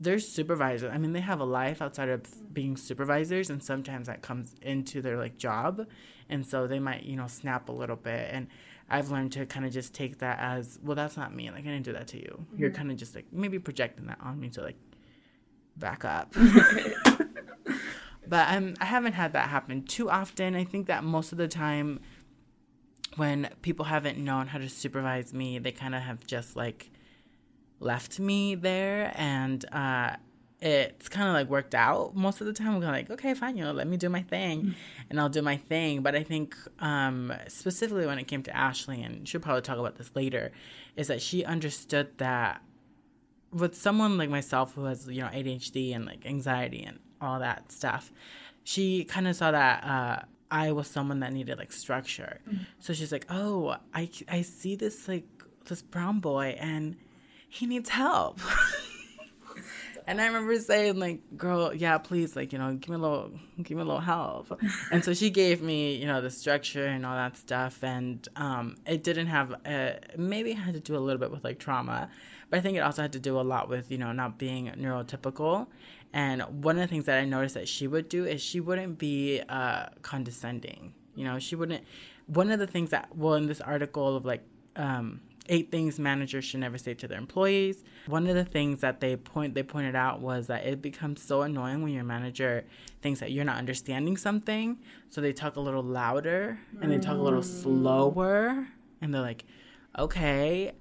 they're 0.00 0.18
supervisors. 0.18 0.90
I 0.92 0.98
mean, 0.98 1.12
they 1.12 1.20
have 1.20 1.40
a 1.40 1.44
life 1.44 1.80
outside 1.80 2.08
of 2.08 2.22
being 2.52 2.76
supervisors, 2.76 3.50
and 3.50 3.62
sometimes 3.62 4.06
that 4.06 4.22
comes 4.22 4.54
into 4.60 5.00
their 5.00 5.16
like 5.16 5.36
job, 5.36 5.86
and 6.28 6.46
so 6.46 6.66
they 6.66 6.78
might 6.78 7.04
you 7.04 7.16
know 7.16 7.26
snap 7.26 7.68
a 7.68 7.72
little 7.72 7.96
bit. 7.96 8.28
And 8.32 8.48
I've 8.88 9.10
learned 9.10 9.32
to 9.32 9.46
kind 9.46 9.64
of 9.64 9.72
just 9.72 9.94
take 9.94 10.18
that 10.18 10.38
as 10.40 10.78
well. 10.82 10.94
That's 10.94 11.16
not 11.16 11.34
me. 11.34 11.50
Like 11.50 11.60
I 11.60 11.68
didn't 11.68 11.84
do 11.84 11.92
that 11.92 12.08
to 12.08 12.18
you. 12.18 12.46
You're 12.56 12.70
kind 12.70 12.90
of 12.90 12.96
just 12.96 13.14
like 13.14 13.26
maybe 13.32 13.58
projecting 13.58 14.06
that 14.06 14.18
on 14.20 14.38
me 14.38 14.50
to 14.50 14.62
like 14.62 14.76
back 15.76 16.04
up. 16.04 16.32
but 18.26 18.48
um, 18.48 18.74
I 18.80 18.84
haven't 18.84 19.14
had 19.14 19.32
that 19.32 19.48
happen 19.48 19.84
too 19.84 20.10
often. 20.10 20.54
I 20.54 20.64
think 20.64 20.86
that 20.86 21.02
most 21.02 21.32
of 21.32 21.38
the 21.38 21.48
time, 21.48 22.00
when 23.16 23.48
people 23.62 23.86
haven't 23.86 24.18
known 24.18 24.48
how 24.48 24.58
to 24.58 24.68
supervise 24.68 25.32
me, 25.32 25.58
they 25.58 25.72
kind 25.72 25.94
of 25.94 26.02
have 26.02 26.26
just 26.26 26.56
like 26.56 26.90
left 27.80 28.18
me 28.18 28.54
there 28.54 29.12
and 29.16 29.64
uh 29.72 30.16
it's 30.64 31.10
kind 31.10 31.28
of 31.28 31.34
like 31.34 31.48
worked 31.48 31.74
out 31.74 32.16
most 32.16 32.40
of 32.40 32.46
the 32.46 32.54
time. 32.54 32.76
I'm 32.76 32.80
like, 32.80 33.10
okay, 33.10 33.34
fine, 33.34 33.58
you 33.58 33.64
know, 33.64 33.72
let 33.72 33.86
me 33.86 33.98
do 33.98 34.08
my 34.08 34.22
thing, 34.22 34.74
and 35.10 35.20
I'll 35.20 35.28
do 35.28 35.42
my 35.42 35.58
thing. 35.58 36.00
But 36.00 36.14
I 36.14 36.22
think 36.22 36.56
um, 36.78 37.32
specifically 37.48 38.06
when 38.06 38.18
it 38.18 38.24
came 38.24 38.42
to 38.44 38.56
Ashley, 38.56 39.02
and 39.02 39.28
she'll 39.28 39.42
probably 39.42 39.60
talk 39.60 39.76
about 39.76 39.96
this 39.96 40.10
later, 40.14 40.52
is 40.96 41.08
that 41.08 41.20
she 41.20 41.44
understood 41.44 42.16
that 42.16 42.62
with 43.52 43.76
someone 43.76 44.16
like 44.16 44.30
myself 44.30 44.74
who 44.74 44.84
has 44.84 45.06
you 45.06 45.20
know 45.20 45.28
ADHD 45.28 45.94
and 45.94 46.06
like 46.06 46.24
anxiety 46.24 46.82
and 46.82 46.98
all 47.20 47.40
that 47.40 47.70
stuff, 47.70 48.10
she 48.62 49.04
kind 49.04 49.28
of 49.28 49.36
saw 49.36 49.50
that 49.50 49.84
uh, 49.84 50.24
I 50.50 50.72
was 50.72 50.88
someone 50.88 51.20
that 51.20 51.34
needed 51.34 51.58
like 51.58 51.72
structure. 51.72 52.40
Mm-hmm. 52.48 52.64
So 52.78 52.94
she's 52.94 53.12
like, 53.12 53.26
"Oh, 53.28 53.76
I 53.92 54.08
I 54.30 54.40
see 54.40 54.76
this 54.76 55.08
like 55.08 55.26
this 55.66 55.82
brown 55.82 56.20
boy 56.20 56.56
and 56.58 56.96
he 57.50 57.66
needs 57.66 57.90
help." 57.90 58.40
and 60.06 60.20
I 60.20 60.26
remember 60.26 60.58
saying 60.58 60.98
like, 60.98 61.20
"Girl, 61.36 61.74
yeah, 61.74 61.98
please, 61.98 62.36
like 62.36 62.52
you 62.52 62.58
know, 62.58 62.74
give 62.74 62.90
me 62.90 62.96
a 62.96 62.98
little, 62.98 63.32
give 63.62 63.76
me 63.76 63.82
a 63.82 63.84
little 63.84 64.00
help." 64.00 64.60
and 64.92 65.04
so 65.04 65.14
she 65.14 65.30
gave 65.30 65.62
me, 65.62 65.96
you 65.96 66.06
know, 66.06 66.20
the 66.20 66.30
structure 66.30 66.84
and 66.84 67.06
all 67.06 67.14
that 67.14 67.36
stuff, 67.36 67.82
and 67.82 68.28
um, 68.36 68.76
it 68.86 69.02
didn't 69.02 69.28
have, 69.28 69.52
a, 69.66 69.98
maybe 70.16 70.50
it 70.52 70.58
had 70.58 70.74
to 70.74 70.80
do 70.80 70.96
a 70.96 70.98
little 70.98 71.18
bit 71.18 71.30
with 71.30 71.44
like 71.44 71.58
trauma, 71.58 72.10
but 72.50 72.58
I 72.58 72.62
think 72.62 72.76
it 72.76 72.80
also 72.80 73.02
had 73.02 73.12
to 73.12 73.20
do 73.20 73.38
a 73.38 73.42
lot 73.42 73.68
with 73.68 73.90
you 73.90 73.98
know 73.98 74.12
not 74.12 74.38
being 74.38 74.66
neurotypical. 74.76 75.66
And 76.12 76.42
one 76.62 76.76
of 76.76 76.82
the 76.82 76.86
things 76.86 77.06
that 77.06 77.18
I 77.18 77.24
noticed 77.24 77.54
that 77.54 77.68
she 77.68 77.88
would 77.88 78.08
do 78.08 78.24
is 78.24 78.40
she 78.40 78.60
wouldn't 78.60 78.98
be 78.98 79.42
uh, 79.48 79.86
condescending. 80.02 80.94
You 81.16 81.24
know, 81.24 81.40
she 81.40 81.56
wouldn't. 81.56 81.82
One 82.26 82.52
of 82.52 82.60
the 82.60 82.68
things 82.68 82.90
that, 82.90 83.14
well, 83.16 83.34
in 83.34 83.46
this 83.46 83.60
article 83.60 84.16
of 84.16 84.24
like 84.24 84.44
um, 84.76 85.20
eight 85.48 85.70
things 85.70 85.98
managers 85.98 86.44
should 86.44 86.60
never 86.60 86.78
say 86.78 86.94
to 86.94 87.06
their 87.06 87.18
employees. 87.18 87.84
One 88.06 88.26
of 88.26 88.34
the 88.34 88.44
things 88.44 88.80
that 88.80 89.00
they 89.00 89.16
point 89.16 89.54
they 89.54 89.62
pointed 89.62 89.94
out 89.94 90.20
was 90.20 90.46
that 90.46 90.66
it 90.66 90.80
becomes 90.80 91.22
so 91.22 91.42
annoying 91.42 91.82
when 91.82 91.92
your 91.92 92.04
manager 92.04 92.64
thinks 93.02 93.20
that 93.20 93.32
you're 93.32 93.44
not 93.44 93.58
understanding 93.58 94.16
something, 94.16 94.78
so 95.10 95.20
they 95.20 95.32
talk 95.32 95.56
a 95.56 95.60
little 95.60 95.82
louder 95.82 96.58
and 96.80 96.90
they 96.90 96.98
talk 96.98 97.18
a 97.18 97.22
little 97.22 97.42
slower, 97.42 98.66
and 99.00 99.12
they're 99.12 99.20
like, 99.20 99.44
"Okay, 99.98 100.72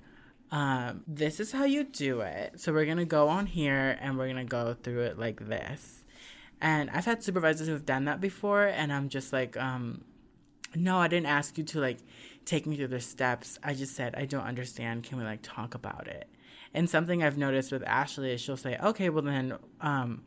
um, 0.52 1.04
this 1.08 1.40
is 1.40 1.52
how 1.52 1.66
you 1.66 1.84
do 1.84 2.22
it. 2.22 2.60
So 2.60 2.72
we're 2.72 2.86
gonna 2.86 3.06
go 3.06 3.28
on 3.28 3.48
here 3.48 3.98
and 4.00 4.18
we're 4.18 4.28
gonna 4.28 4.46
go 4.46 4.74
through 4.74 5.02
it 5.02 5.20
like 5.20 5.48
this." 5.48 6.04
And 6.62 6.90
I've 6.92 7.06
had 7.06 7.22
supervisors 7.22 7.68
who 7.68 7.74
have 7.74 7.86
done 7.86 8.06
that 8.06 8.22
before, 8.22 8.66
and 8.68 8.94
I'm 8.94 9.10
just 9.10 9.34
like, 9.34 9.58
um, 9.58 10.06
"No, 10.74 10.98
I 10.98 11.10
didn't 11.10 11.26
ask 11.26 11.58
you 11.58 11.66
to 11.66 11.80
like." 11.82 12.00
Take 12.46 12.66
me 12.66 12.76
through 12.76 12.88
the 12.88 13.02
steps. 13.02 13.60
I 13.64 13.74
just 13.74 13.96
said, 13.96 14.16
I 14.16 14.26
don't 14.26 14.46
understand. 14.46 15.04
Can 15.04 15.18
we 15.18 15.24
like 15.24 15.40
talk 15.42 15.76
about 15.76 16.08
it? 16.08 16.28
And 16.74 16.90
something 16.90 17.24
I've 17.24 17.38
noticed 17.38 17.72
with 17.72 17.84
Ashley 17.84 18.32
is 18.32 18.42
she'll 18.42 18.58
say, 18.58 18.78
okay, 18.84 19.10
well 19.10 19.24
then, 19.24 19.54
um, 19.82 20.24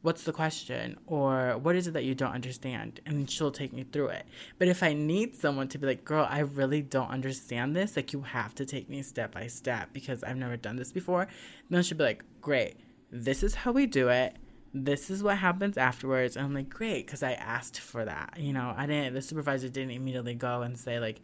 what's 0.00 0.24
the 0.24 0.32
question? 0.32 0.98
Or 1.06 1.58
what 1.58 1.76
is 1.76 1.86
it 1.86 1.92
that 1.92 2.04
you 2.04 2.14
don't 2.14 2.32
understand? 2.32 3.00
And 3.04 3.30
she'll 3.30 3.50
take 3.50 3.72
me 3.72 3.84
through 3.84 4.08
it. 4.08 4.26
But 4.58 4.68
if 4.68 4.82
I 4.82 4.92
need 4.94 5.36
someone 5.36 5.68
to 5.68 5.78
be 5.78 5.86
like, 5.86 6.04
girl, 6.04 6.26
I 6.28 6.40
really 6.40 6.82
don't 6.82 7.10
understand 7.10 7.76
this, 7.76 7.96
like 7.96 8.12
you 8.12 8.22
have 8.22 8.54
to 8.56 8.64
take 8.64 8.88
me 8.88 9.02
step 9.02 9.32
by 9.32 9.46
step 9.46 9.90
because 9.92 10.24
I've 10.24 10.36
never 10.36 10.56
done 10.56 10.76
this 10.76 10.92
before, 10.92 11.28
then 11.68 11.82
she'll 11.82 11.98
be 11.98 12.04
like, 12.04 12.24
great, 12.40 12.76
this 13.10 13.42
is 13.42 13.54
how 13.54 13.72
we 13.72 13.86
do 13.86 14.08
it 14.08 14.36
this 14.74 15.08
is 15.08 15.22
what 15.22 15.38
happens 15.38 15.78
afterwards 15.78 16.36
and 16.36 16.44
i'm 16.44 16.52
like 16.52 16.68
great 16.68 17.06
because 17.06 17.22
i 17.22 17.32
asked 17.34 17.78
for 17.78 18.04
that 18.04 18.34
you 18.36 18.52
know 18.52 18.74
i 18.76 18.86
didn't 18.86 19.14
the 19.14 19.22
supervisor 19.22 19.68
didn't 19.68 19.92
immediately 19.92 20.34
go 20.34 20.62
and 20.62 20.76
say 20.76 20.98
like 20.98 21.20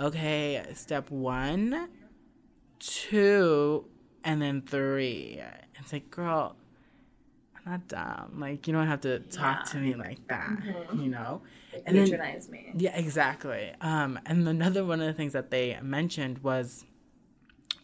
okay 0.00 0.64
step 0.74 1.10
one 1.10 1.88
two 2.78 3.84
and 4.24 4.40
then 4.40 4.62
three 4.62 5.40
it's 5.78 5.92
like 5.92 6.10
girl 6.10 6.56
i'm 7.56 7.72
not 7.72 7.88
dumb 7.88 8.38
like 8.38 8.66
you 8.66 8.72
don't 8.72 8.86
have 8.86 9.00
to 9.00 9.18
talk 9.20 9.60
yeah. 9.66 9.72
to 9.72 9.76
me 9.78 9.94
like 9.94 10.26
that 10.28 10.48
mm-hmm. 10.48 11.00
you 11.00 11.10
know 11.10 11.42
and 11.86 11.96
patronize 11.96 12.46
then, 12.46 12.52
me 12.52 12.72
yeah 12.76 12.96
exactly 12.96 13.72
um 13.80 14.18
and 14.26 14.46
another 14.48 14.84
one 14.84 15.00
of 15.00 15.06
the 15.06 15.12
things 15.12 15.32
that 15.32 15.50
they 15.50 15.78
mentioned 15.82 16.38
was 16.38 16.84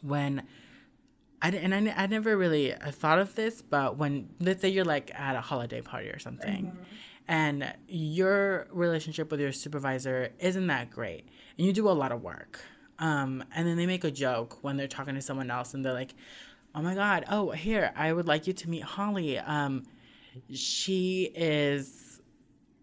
when 0.02 0.42
I 1.40 1.50
and 1.50 1.74
I, 1.74 1.94
I 1.96 2.06
never 2.06 2.36
really 2.36 2.74
thought 2.90 3.18
of 3.18 3.34
this, 3.34 3.62
but 3.62 3.96
when 3.96 4.28
let's 4.40 4.60
say 4.60 4.68
you're 4.68 4.84
like 4.84 5.12
at 5.14 5.36
a 5.36 5.40
holiday 5.40 5.80
party 5.80 6.08
or 6.08 6.18
something, 6.18 6.66
mm-hmm. 6.66 6.82
And 7.28 7.72
your 7.86 8.66
relationship 8.72 9.30
with 9.30 9.40
your 9.40 9.52
supervisor 9.52 10.30
isn't 10.38 10.66
that 10.66 10.90
great, 10.90 11.28
and 11.56 11.66
you 11.66 11.72
do 11.72 11.88
a 11.88 11.92
lot 11.92 12.10
of 12.10 12.22
work, 12.22 12.60
um, 12.98 13.44
and 13.54 13.68
then 13.68 13.76
they 13.76 13.86
make 13.86 14.04
a 14.04 14.10
joke 14.10 14.58
when 14.62 14.76
they're 14.76 14.88
talking 14.88 15.14
to 15.14 15.20
someone 15.20 15.50
else, 15.50 15.74
and 15.74 15.84
they're 15.84 15.92
like, 15.92 16.14
"Oh 16.74 16.82
my 16.82 16.94
God, 16.94 17.24
oh 17.30 17.50
here, 17.50 17.92
I 17.94 18.12
would 18.12 18.26
like 18.26 18.46
you 18.46 18.54
to 18.54 18.70
meet 18.70 18.82
Holly. 18.82 19.38
Um, 19.38 19.84
she 20.52 21.30
is." 21.34 22.20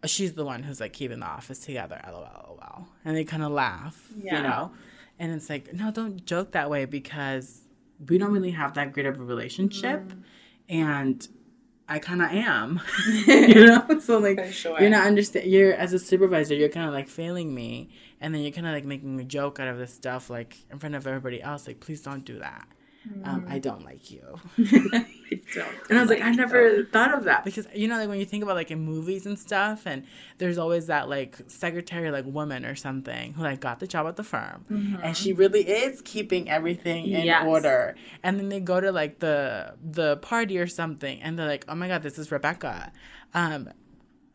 She's 0.06 0.34
the 0.34 0.46
one 0.46 0.62
who's 0.62 0.80
like 0.80 0.94
keeping 0.94 1.20
the 1.20 1.26
office 1.26 1.62
together, 1.62 2.00
lol, 2.08 2.60
lol. 2.62 2.88
And 3.04 3.18
they 3.18 3.24
kind 3.24 3.42
of 3.42 3.52
laugh, 3.52 4.14
yeah. 4.16 4.38
you 4.38 4.44
know? 4.44 4.72
And 5.18 5.32
it's 5.32 5.50
like, 5.50 5.74
no, 5.74 5.90
don't 5.90 6.24
joke 6.28 6.52
that 6.52 6.70
way 6.70 6.86
because 6.86 7.62
we 8.08 8.20
don't 8.20 8.32
really 8.32 8.52
have 8.52 8.76
that 8.76 8.94
great 8.94 9.08
of 9.08 9.20
a 9.20 9.24
relationship. 9.24 10.02
Mm. 10.02 10.24
And 10.70 11.28
I 11.88 12.00
kind 12.00 12.22
of 12.22 12.32
am, 12.32 12.82
you 13.28 13.68
know. 13.68 14.00
So 14.00 14.18
like, 14.18 14.52
sure. 14.52 14.80
you're 14.80 14.90
not 14.90 15.06
understand. 15.06 15.50
You're 15.50 15.74
as 15.74 15.94
a 15.94 16.00
supervisor, 16.00 16.56
you're 16.56 16.70
kind 16.70 16.88
of 16.88 16.94
like 16.94 17.08
failing 17.08 17.54
me, 17.54 17.90
and 18.20 18.34
then 18.34 18.42
you're 18.42 18.52
kind 18.52 18.66
of 18.66 18.74
like 18.74 18.86
making 18.86 19.20
a 19.20 19.24
joke 19.24 19.60
out 19.60 19.68
of 19.68 19.78
this 19.78 19.94
stuff, 19.94 20.30
like 20.30 20.58
in 20.72 20.80
front 20.80 20.96
of 20.96 21.06
everybody 21.06 21.42
else. 21.42 21.68
Like, 21.68 21.80
please 21.80 22.02
don't 22.02 22.26
do 22.26 22.40
that. 22.40 22.68
Mm. 23.08 23.28
Um, 23.28 23.46
I 23.48 23.60
don't 23.60 23.84
like 23.84 24.10
you. 24.10 24.24
I 24.58 25.06
don't 25.54 25.90
and 25.90 25.98
I 25.98 26.02
was 26.02 26.10
like, 26.10 26.20
like 26.20 26.24
I 26.24 26.32
never 26.32 26.86
thought 26.86 27.14
of 27.14 27.26
that 27.26 27.44
because 27.44 27.68
you 27.74 27.88
know, 27.88 27.98
like 27.98 28.10
when 28.10 28.20
you 28.20 28.26
think 28.26 28.44
about 28.44 28.56
like 28.56 28.72
in 28.72 28.80
movies 28.80 29.26
and 29.26 29.38
stuff, 29.38 29.86
and 29.86 30.06
there's 30.38 30.58
always 30.58 30.88
that 30.88 31.08
like 31.10 31.38
secretary, 31.48 32.10
like 32.12 32.26
woman 32.26 32.66
or 32.66 32.76
something 32.76 33.34
who 33.34 33.44
like 33.44 33.60
got 33.60 33.80
the 33.80 33.88
job 33.88 34.08
at 34.08 34.16
the 34.16 34.24
firm, 34.24 34.66
mm-hmm. 34.70 34.96
and 35.04 35.16
she 35.16 35.34
really 35.34 35.62
is 35.62 36.02
keeping 36.02 36.50
everything 36.50 37.06
in 37.08 37.26
yes. 37.26 37.46
order. 37.46 37.96
And 38.24 38.40
then 38.40 38.50
they 38.50 38.60
go 38.60 38.80
to 38.80 38.92
like 38.92 39.20
the 39.20 39.76
the 39.84 40.18
party 40.18 40.58
or 40.58 40.68
something, 40.68 41.22
and 41.22 41.38
they're 41.38 41.48
like, 41.48 41.66
oh 41.68 41.76
my 41.76 41.88
god, 41.88 42.02
this 42.02 42.18
is 42.18 42.32
Rebecca. 42.32 42.92
Um, 43.34 43.70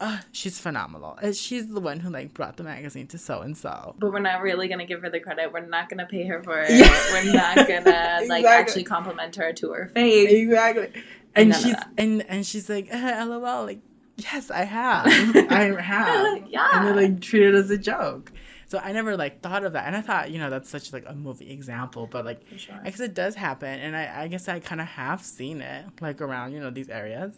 uh, 0.00 0.18
she's 0.32 0.58
phenomenal. 0.58 1.18
She's 1.32 1.68
the 1.68 1.80
one 1.80 2.00
who 2.00 2.08
like 2.10 2.32
brought 2.32 2.56
the 2.56 2.62
magazine 2.62 3.06
to 3.08 3.18
so 3.18 3.40
and 3.42 3.56
so. 3.56 3.94
But 3.98 4.12
we're 4.12 4.20
not 4.20 4.40
really 4.40 4.66
gonna 4.66 4.86
give 4.86 5.02
her 5.02 5.10
the 5.10 5.20
credit. 5.20 5.52
We're 5.52 5.66
not 5.66 5.90
gonna 5.90 6.06
pay 6.06 6.26
her 6.26 6.42
for 6.42 6.58
it. 6.58 6.70
Yeah. 6.70 6.88
We're 7.12 7.32
not 7.34 7.56
gonna 7.68 8.20
like 8.26 8.40
exactly. 8.40 8.46
actually 8.46 8.84
compliment 8.84 9.36
her 9.36 9.52
to 9.52 9.72
her 9.72 9.88
face. 9.88 10.30
Exactly. 10.30 11.02
And 11.34 11.54
she's 11.54 11.76
and 11.98 12.22
and 12.28 12.46
she's 12.46 12.68
like, 12.70 12.92
uh, 12.92 13.26
LOL, 13.26 13.66
like 13.66 13.80
yes, 14.16 14.50
I 14.50 14.64
have, 14.64 15.06
I 15.50 15.80
have. 15.80 16.44
yeah. 16.48 16.68
And 16.72 16.88
they 16.88 17.08
like 17.08 17.20
treat 17.20 17.42
it 17.42 17.54
as 17.54 17.70
a 17.70 17.78
joke. 17.78 18.32
So 18.68 18.78
I 18.78 18.92
never 18.92 19.16
like 19.16 19.42
thought 19.42 19.64
of 19.64 19.72
that, 19.72 19.86
and 19.86 19.96
I 19.96 20.00
thought 20.00 20.30
you 20.30 20.38
know 20.38 20.48
that's 20.48 20.70
such 20.70 20.92
like 20.92 21.04
a 21.06 21.14
movie 21.14 21.50
example, 21.50 22.06
but 22.10 22.24
like 22.24 22.40
sure. 22.56 22.80
It 22.84 23.14
does 23.14 23.34
happen, 23.34 23.80
and 23.80 23.96
I, 23.96 24.22
I 24.22 24.28
guess 24.28 24.48
I 24.48 24.60
kind 24.60 24.80
of 24.80 24.86
have 24.86 25.22
seen 25.22 25.60
it 25.60 25.86
like 26.00 26.20
around 26.20 26.52
you 26.52 26.60
know 26.60 26.70
these 26.70 26.88
areas. 26.88 27.34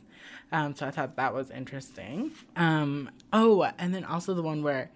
Um, 0.52 0.76
so 0.76 0.86
I 0.86 0.90
thought 0.90 1.16
that 1.16 1.34
was 1.34 1.50
interesting. 1.50 2.32
Um, 2.56 3.10
oh, 3.32 3.62
and 3.78 3.94
then 3.94 4.04
also 4.04 4.34
the 4.34 4.42
one 4.42 4.62
where 4.62 4.90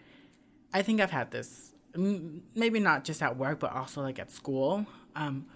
I 0.72 0.82
think 0.82 1.00
I've 1.00 1.10
had 1.10 1.30
this, 1.30 1.72
maybe 1.94 2.78
not 2.78 3.04
just 3.04 3.22
at 3.22 3.36
work, 3.38 3.58
but 3.60 3.72
also 3.72 4.02
like 4.02 4.18
at 4.18 4.30
school, 4.30 4.86
um, 5.14 5.46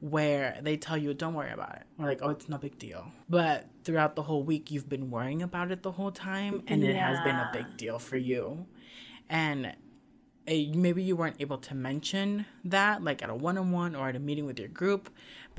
where 0.00 0.58
they 0.62 0.78
tell 0.78 0.96
you, 0.96 1.12
don't 1.12 1.34
worry 1.34 1.52
about 1.52 1.76
it. 1.76 1.82
Or 1.98 2.06
like, 2.06 2.20
oh, 2.22 2.30
it's 2.30 2.48
no 2.48 2.56
big 2.56 2.78
deal. 2.78 3.12
But 3.28 3.66
throughout 3.84 4.16
the 4.16 4.22
whole 4.22 4.42
week, 4.42 4.70
you've 4.70 4.88
been 4.88 5.10
worrying 5.10 5.42
about 5.42 5.70
it 5.70 5.82
the 5.82 5.92
whole 5.92 6.10
time, 6.10 6.62
and 6.66 6.82
yeah. 6.82 6.90
it 6.90 6.96
has 6.96 7.20
been 7.20 7.36
a 7.36 7.50
big 7.52 7.76
deal 7.76 7.98
for 7.98 8.16
you. 8.16 8.66
And 9.28 9.76
maybe 10.46 11.02
you 11.02 11.16
weren't 11.16 11.36
able 11.38 11.58
to 11.58 11.74
mention 11.74 12.46
that 12.64 13.04
like 13.04 13.22
at 13.22 13.30
a 13.30 13.34
one-on-one 13.34 13.94
or 13.94 14.08
at 14.08 14.16
a 14.16 14.18
meeting 14.18 14.46
with 14.46 14.58
your 14.58 14.68
group 14.68 15.10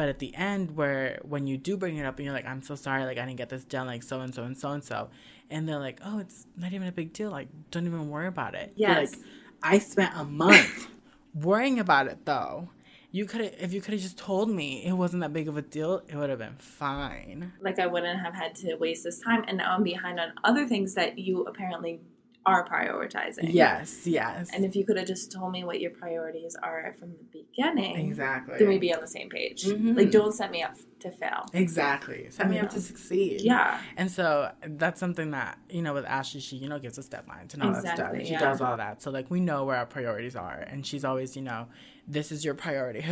but 0.01 0.09
at 0.09 0.17
the 0.17 0.33
end 0.33 0.75
where 0.75 1.19
when 1.21 1.45
you 1.45 1.59
do 1.59 1.77
bring 1.77 1.95
it 1.97 2.07
up 2.07 2.17
and 2.17 2.25
you're 2.25 2.33
like 2.33 2.47
i'm 2.47 2.63
so 2.63 2.73
sorry 2.73 3.05
like 3.05 3.19
i 3.19 3.23
didn't 3.23 3.37
get 3.37 3.49
this 3.49 3.63
done 3.63 3.85
like 3.85 4.01
so 4.01 4.19
and 4.19 4.33
so 4.33 4.41
and 4.41 4.57
so 4.57 4.71
and 4.71 4.83
so 4.83 5.11
and 5.51 5.69
they're 5.69 5.77
like 5.77 6.01
oh 6.03 6.17
it's 6.17 6.47
not 6.57 6.73
even 6.73 6.87
a 6.87 6.91
big 6.91 7.13
deal 7.13 7.29
like 7.29 7.47
don't 7.69 7.85
even 7.85 8.09
worry 8.09 8.25
about 8.25 8.55
it. 8.55 8.73
Yes. 8.75 9.11
like 9.11 9.21
i 9.61 9.77
spent 9.77 10.11
a 10.15 10.23
month 10.23 10.87
worrying 11.35 11.77
about 11.77 12.07
it 12.07 12.25
though. 12.25 12.69
You 13.11 13.25
could 13.27 13.41
have 13.41 13.53
if 13.59 13.73
you 13.73 13.79
could 13.79 13.93
have 13.93 14.01
just 14.01 14.17
told 14.17 14.49
me 14.49 14.83
it 14.83 14.93
wasn't 14.93 15.21
that 15.21 15.33
big 15.33 15.47
of 15.47 15.55
a 15.55 15.61
deal 15.61 16.01
it 16.07 16.15
would 16.15 16.31
have 16.31 16.39
been 16.39 16.55
fine. 16.57 17.53
Like 17.61 17.77
i 17.77 17.85
wouldn't 17.85 18.21
have 18.21 18.33
had 18.33 18.55
to 18.55 18.73
waste 18.77 19.03
this 19.03 19.19
time 19.19 19.45
and 19.47 19.59
now 19.59 19.75
i'm 19.75 19.83
behind 19.83 20.19
on 20.19 20.33
other 20.43 20.65
things 20.65 20.95
that 20.95 21.19
you 21.19 21.43
apparently 21.43 21.99
are 22.45 22.67
prioritizing. 22.67 23.53
Yes, 23.53 24.07
yes. 24.07 24.49
And 24.53 24.65
if 24.65 24.75
you 24.75 24.83
could 24.83 24.97
have 24.97 25.07
just 25.07 25.31
told 25.31 25.51
me 25.51 25.63
what 25.63 25.79
your 25.79 25.91
priorities 25.91 26.55
are 26.61 26.95
from 26.99 27.11
the 27.11 27.23
beginning, 27.31 28.09
exactly, 28.09 28.57
then 28.57 28.67
we'd 28.67 28.81
be 28.81 28.93
on 28.93 29.01
the 29.01 29.07
same 29.07 29.29
page. 29.29 29.63
Mm-hmm. 29.65 29.95
Like, 29.95 30.11
don't 30.11 30.33
set 30.33 30.49
me 30.49 30.63
up 30.63 30.75
to 31.01 31.11
fail. 31.11 31.45
Exactly, 31.53 32.27
set 32.29 32.49
me 32.49 32.57
know. 32.57 32.63
up 32.63 32.71
to 32.71 32.81
succeed. 32.81 33.41
Yeah. 33.41 33.79
And 33.95 34.09
so 34.09 34.51
that's 34.63 34.99
something 34.99 35.31
that 35.31 35.59
you 35.69 35.81
know 35.83 35.93
with 35.93 36.05
Ashley, 36.05 36.41
she 36.41 36.55
you 36.55 36.67
know 36.67 36.79
gives 36.79 36.97
us 36.97 37.07
deadlines 37.07 37.53
and 37.53 37.61
all 37.61 37.69
exactly, 37.69 37.89
that 37.89 37.97
stuff. 37.97 38.13
And 38.13 38.25
she 38.25 38.33
yeah. 38.33 38.39
does 38.39 38.61
all 38.61 38.77
that, 38.77 39.01
so 39.03 39.11
like 39.11 39.29
we 39.29 39.39
know 39.39 39.65
where 39.65 39.77
our 39.77 39.85
priorities 39.85 40.35
are, 40.35 40.65
and 40.67 40.85
she's 40.85 41.05
always 41.05 41.35
you 41.35 41.43
know 41.43 41.67
this 42.07 42.31
is 42.31 42.43
your 42.43 42.55
priority, 42.55 43.05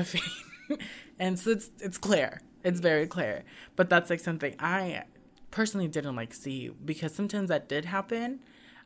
and 1.19 1.39
so 1.39 1.51
it's 1.51 1.69
it's 1.79 1.97
clear. 1.97 2.41
It's 2.63 2.79
very 2.79 3.07
clear. 3.07 3.43
But 3.75 3.89
that's 3.89 4.09
like 4.09 4.19
something 4.19 4.55
I 4.59 5.03
personally 5.51 5.87
didn't 5.87 6.15
like 6.15 6.33
see 6.33 6.69
because 6.83 7.13
sometimes 7.13 7.49
that 7.49 7.69
did 7.69 7.85
happen 7.85 8.39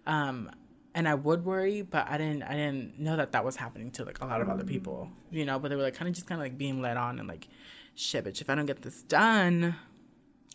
um, 0.06 0.50
and 0.96 1.08
I 1.08 1.16
would 1.16 1.44
worry, 1.46 1.82
but 1.82 2.08
I 2.10 2.18
didn't 2.18 2.44
I 2.44 2.54
didn't 2.54 3.00
know 3.00 3.16
that 3.16 3.32
that 3.32 3.44
was 3.44 3.56
happening 3.56 3.92
to 3.92 4.06
like 4.06 4.22
a 4.22 4.26
lot 4.26 4.42
of 4.42 4.50
other 4.50 4.64
people, 4.64 5.10
you 5.32 5.46
know. 5.46 5.60
But 5.60 5.70
they 5.70 5.76
were 5.76 5.84
like 5.84 5.96
kind 5.96 6.08
of 6.08 6.16
just 6.16 6.28
kind 6.28 6.40
of 6.40 6.46
like 6.46 6.58
being 6.58 6.82
led 6.82 6.98
on 6.98 7.20
and 7.20 7.28
like, 7.28 7.48
shit, 7.96 8.26
bitch, 8.26 8.42
if 8.42 8.50
I 8.50 8.56
don't 8.56 8.66
get 8.66 8.82
this 8.82 9.04
done, 9.04 9.76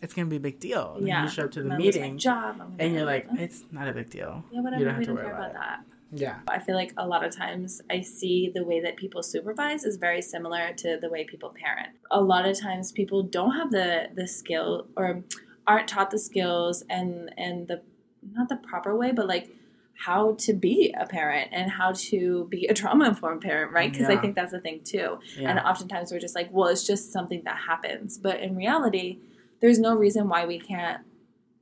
it's 0.01 0.13
gonna 0.13 0.27
be 0.27 0.37
a 0.37 0.41
big 0.41 0.59
deal. 0.59 0.95
And 0.97 1.07
yeah. 1.07 1.23
you 1.23 1.29
show 1.29 1.45
up 1.45 1.51
to 1.51 1.59
the 1.59 1.65
I'm 1.65 1.69
gonna 1.71 1.83
lose 1.83 1.95
my 1.95 2.01
meeting 2.01 2.17
job. 2.17 2.75
And 2.79 2.93
you're 2.93 3.05
like, 3.05 3.31
my- 3.31 3.41
it's 3.41 3.63
not 3.71 3.87
a 3.87 3.93
big 3.93 4.09
deal. 4.09 4.43
yeah, 4.51 4.61
whatever. 4.61 4.79
you 4.79 4.85
don't 4.85 4.93
have 4.93 4.99
we 4.99 5.05
to 5.05 5.11
don't 5.11 5.15
worry 5.17 5.25
care 5.25 5.35
about 5.35 5.51
about 5.51 5.61
that. 5.61 5.79
Yeah. 6.11 6.39
I 6.47 6.59
feel 6.59 6.75
like 6.75 6.93
a 6.97 7.05
lot 7.05 7.23
of 7.23 7.35
times 7.35 7.81
I 7.89 8.01
see 8.01 8.51
the 8.53 8.63
way 8.63 8.79
that 8.81 8.97
people 8.97 9.21
supervise 9.21 9.83
is 9.83 9.97
very 9.97 10.21
similar 10.21 10.73
to 10.73 10.97
the 10.99 11.09
way 11.09 11.23
people 11.23 11.53
parent. 11.55 11.89
A 12.09 12.19
lot 12.19 12.47
of 12.47 12.59
times 12.59 12.91
people 12.91 13.23
don't 13.23 13.51
have 13.51 13.71
the 13.71 14.07
the 14.15 14.27
skill 14.27 14.87
or 14.95 15.23
aren't 15.67 15.87
taught 15.87 16.09
the 16.09 16.19
skills 16.19 16.83
and 16.89 17.31
and 17.37 17.67
the 17.67 17.81
not 18.21 18.49
the 18.49 18.55
proper 18.57 18.95
way, 18.95 19.11
but 19.11 19.27
like 19.27 19.49
how 19.99 20.33
to 20.35 20.53
be 20.53 20.95
a 20.97 21.05
parent 21.05 21.49
and 21.51 21.69
how 21.69 21.91
to 21.91 22.47
be 22.49 22.67
a 22.67 22.73
trauma 22.73 23.05
informed 23.09 23.41
parent, 23.41 23.73
right? 23.73 23.91
Because 23.91 24.07
I 24.07 24.15
think 24.15 24.33
that's 24.35 24.53
the 24.53 24.61
thing 24.61 24.79
too. 24.83 25.19
Yeah. 25.37 25.49
And 25.49 25.59
oftentimes 25.59 26.11
we're 26.11 26.19
just 26.19 26.35
like, 26.35 26.49
well, 26.51 26.67
it's 26.69 26.87
just 26.87 27.11
something 27.11 27.41
that 27.43 27.57
happens. 27.67 28.17
But 28.17 28.39
in 28.39 28.55
reality, 28.55 29.19
there's 29.59 29.77
no 29.77 29.95
reason 29.95 30.29
why 30.29 30.45
we 30.45 30.57
can't 30.57 31.01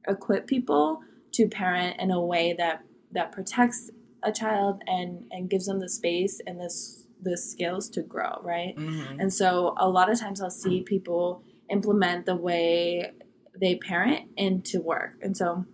equip 0.07 0.45
people 0.45 1.01
to 1.31 1.47
parent 1.47 1.99
in 1.99 2.11
a 2.11 2.21
way 2.21 2.53
that 2.57 2.83
that 3.11 3.31
protects 3.31 3.89
a 4.23 4.31
child 4.31 4.81
and 4.85 5.25
and 5.31 5.49
gives 5.49 5.65
them 5.65 5.79
the 5.79 5.89
space 5.89 6.39
and 6.45 6.59
this 6.59 7.07
the 7.23 7.35
skills 7.35 7.89
to 7.89 8.03
grow, 8.03 8.39
right? 8.43 8.75
Mhm. 8.77 9.19
And 9.19 9.33
so 9.33 9.73
a 9.77 9.89
lot 9.89 10.11
of 10.11 10.19
times 10.19 10.41
I'll 10.41 10.51
see 10.51 10.83
people 10.83 11.41
implement 11.71 12.27
the 12.27 12.35
way 12.35 13.11
they 13.59 13.75
parent 13.75 14.29
into 14.37 14.79
work. 14.79 15.15
And 15.23 15.35
so 15.35 15.65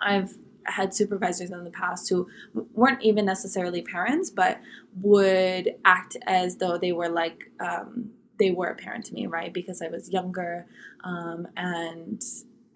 I've 0.00 0.34
had 0.64 0.92
supervisors 0.94 1.50
in 1.50 1.64
the 1.64 1.70
past 1.70 2.08
who 2.10 2.28
weren't 2.74 3.02
even 3.02 3.24
necessarily 3.24 3.80
parents, 3.82 4.28
but 4.30 4.60
would 5.00 5.74
act 5.84 6.16
as 6.26 6.56
though 6.56 6.76
they 6.78 6.92
were 6.92 7.08
like 7.08 7.50
um, 7.60 8.10
they 8.38 8.50
were 8.50 8.68
a 8.68 8.74
parent 8.76 9.06
to 9.06 9.14
me, 9.14 9.26
right? 9.26 9.52
Because 9.52 9.80
I 9.82 9.88
was 9.88 10.10
younger 10.10 10.66
um, 11.04 11.48
and 11.56 12.22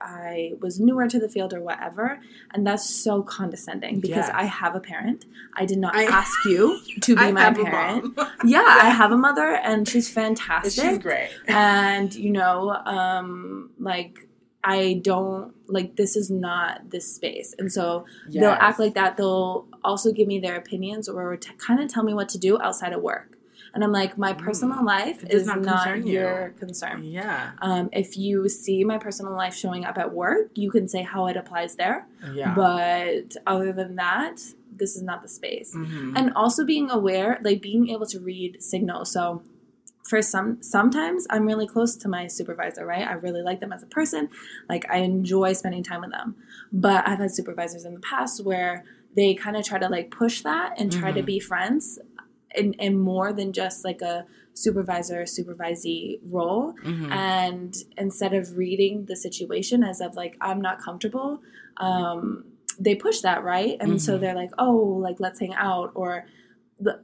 I 0.00 0.54
was 0.60 0.80
newer 0.80 1.06
to 1.06 1.20
the 1.20 1.28
field 1.28 1.52
or 1.54 1.60
whatever. 1.60 2.18
And 2.52 2.66
that's 2.66 2.88
so 2.88 3.22
condescending 3.22 4.00
because. 4.00 4.28
I 4.30 4.44
have 4.44 4.74
a 4.74 4.80
parent. 4.80 5.26
I 5.54 5.64
did 5.64 5.78
not 5.78 5.94
I- 5.94 6.04
ask 6.06 6.32
you 6.46 6.80
to 7.02 7.14
be 7.14 7.22
I 7.22 7.30
my 7.30 7.52
parent. 7.52 8.16
mom. 8.16 8.28
Yeah, 8.44 8.64
I 8.66 8.90
have 8.90 9.12
a 9.12 9.16
mother 9.16 9.54
and 9.54 9.86
she's 9.88 10.08
fantastic. 10.10 10.84
She's 10.84 10.98
great. 10.98 11.30
And 11.46 12.12
you 12.14 12.30
know, 12.30 12.70
um, 12.70 13.70
like 13.78 14.26
I 14.64 15.00
don't 15.02 15.52
like 15.66 15.96
this 15.96 16.14
is 16.16 16.30
not 16.30 16.90
this 16.90 17.12
space, 17.14 17.54
and 17.58 17.72
so 17.72 18.04
they'll 18.28 18.50
act 18.50 18.78
like 18.78 18.94
that. 18.94 19.16
They'll 19.16 19.66
also 19.82 20.12
give 20.12 20.28
me 20.28 20.38
their 20.38 20.56
opinions 20.56 21.08
or 21.08 21.36
t- 21.36 21.52
kind 21.58 21.80
of 21.80 21.88
tell 21.90 22.04
me 22.04 22.14
what 22.14 22.28
to 22.30 22.38
do 22.38 22.60
outside 22.60 22.92
of 22.92 23.02
work. 23.02 23.38
And 23.74 23.82
I'm 23.82 23.90
like, 23.90 24.18
my 24.18 24.34
personal 24.34 24.84
life 24.84 25.22
Mm. 25.22 25.28
Does 25.30 25.40
is 25.42 25.46
not 25.46 25.62
not, 25.62 25.84
concern 25.84 26.06
you. 26.06 26.12
your 26.20 26.54
concern. 26.60 27.04
Yeah. 27.04 27.52
Um, 27.62 27.88
if 27.92 28.18
you 28.18 28.48
see 28.50 28.84
my 28.84 28.98
personal 28.98 29.32
life 29.32 29.54
showing 29.54 29.84
up 29.86 29.96
at 29.96 30.12
work, 30.12 30.50
you 30.54 30.70
can 30.70 30.86
say 30.88 31.02
how 31.02 31.26
it 31.26 31.36
applies 31.38 31.76
there. 31.76 32.06
Yeah. 32.34 32.54
But 32.54 33.34
other 33.46 33.72
than 33.72 33.96
that, 33.96 34.40
this 34.76 34.94
is 34.94 35.02
not 35.02 35.22
the 35.22 35.28
space 35.28 35.74
Mhm. 35.74 36.12
and 36.16 36.32
also 36.34 36.64
being 36.64 36.90
aware 36.90 37.38
like 37.42 37.60
being 37.60 37.90
able 37.90 38.06
to 38.06 38.18
read 38.20 38.62
signals 38.62 39.12
so 39.12 39.42
for 40.02 40.20
some 40.20 40.60
sometimes 40.62 41.26
i'm 41.30 41.46
really 41.46 41.66
close 41.66 41.96
to 41.96 42.08
my 42.08 42.26
supervisor 42.26 42.84
right 42.84 43.06
i 43.06 43.12
really 43.12 43.42
like 43.42 43.60
them 43.60 43.72
as 43.72 43.82
a 43.82 43.86
person 43.86 44.28
like 44.68 44.84
i 44.90 44.98
enjoy 44.98 45.52
spending 45.52 45.82
time 45.82 46.00
with 46.00 46.10
them 46.10 46.34
but 46.72 47.06
i've 47.06 47.18
had 47.18 47.30
supervisors 47.30 47.84
in 47.84 47.94
the 47.94 48.00
past 48.00 48.44
where 48.44 48.84
they 49.14 49.32
kind 49.34 49.56
of 49.56 49.64
try 49.64 49.78
to 49.78 49.88
like 49.88 50.10
push 50.10 50.42
that 50.42 50.74
and 50.78 50.90
try 50.90 51.12
to 51.12 51.22
Mhm. 51.22 51.26
be 51.26 51.40
friends 51.40 51.98
in, 52.54 52.72
in 52.74 52.98
more 52.98 53.32
than 53.32 53.52
just 53.52 53.84
like 53.84 54.02
a 54.02 54.26
supervisor 54.54 55.22
supervisee 55.22 56.18
role 56.30 56.74
Mhm. 56.84 57.10
and 57.12 57.74
instead 57.96 58.34
of 58.34 58.56
reading 58.58 59.06
the 59.06 59.16
situation 59.16 59.82
as 59.84 60.00
of 60.00 60.14
like 60.16 60.36
i'm 60.40 60.60
not 60.60 60.78
comfortable 60.80 61.40
um 61.78 62.44
they 62.78 62.94
push 62.94 63.20
that 63.20 63.44
right 63.44 63.76
and 63.80 64.00
so 64.02 64.16
Mhm. 64.16 64.20
they're 64.20 64.34
like 64.34 64.50
oh 64.58 64.76
like 65.06 65.20
let's 65.20 65.38
hang 65.40 65.54
out 65.54 65.92
or 65.94 66.12
"L- 66.16 66.24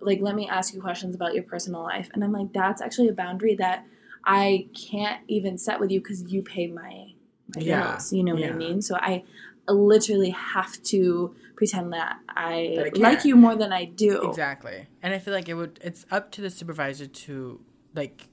like 0.00 0.20
let 0.20 0.34
me 0.34 0.48
ask 0.48 0.74
you 0.74 0.80
questions 0.80 1.14
about 1.14 1.34
your 1.34 1.44
personal 1.44 1.82
life. 1.82 2.08
And 2.14 2.22
i'm 2.24 2.32
like 2.32 2.52
that's 2.52 2.80
actually 2.82 3.08
a 3.08 3.12
boundary 3.12 3.54
that 3.56 3.84
i 4.24 4.66
can't 4.74 5.20
even 5.28 5.56
set 5.58 5.80
with 5.80 5.90
you 5.90 6.00
because 6.00 6.22
you 6.32 6.42
pay 6.42 6.66
my 6.66 7.12
my 7.54 7.60
Yeah. 7.62 7.92
bills 7.92 8.12
you 8.12 8.22
know 8.24 8.34
what 8.34 8.44
i 8.44 8.52
mean? 8.52 8.82
So 8.82 8.96
i 8.96 9.24
literally 9.68 10.30
have 10.30 10.82
to 10.84 11.34
pretend 11.56 11.92
that 11.92 12.18
i, 12.28 12.74
That 12.76 12.96
I 12.96 12.98
like 13.00 13.24
you 13.24 13.36
more 13.36 13.54
than 13.56 13.72
i 13.72 13.84
do. 13.84 14.28
Exactly. 14.28 14.86
And 15.02 15.12
I 15.12 15.18
feel 15.18 15.34
like 15.34 15.48
it 15.48 15.54
would 15.54 15.78
it's 15.82 16.06
up 16.10 16.30
to 16.32 16.40
the 16.40 16.50
supervisor 16.50 17.06
to 17.06 17.60
like 17.94 18.28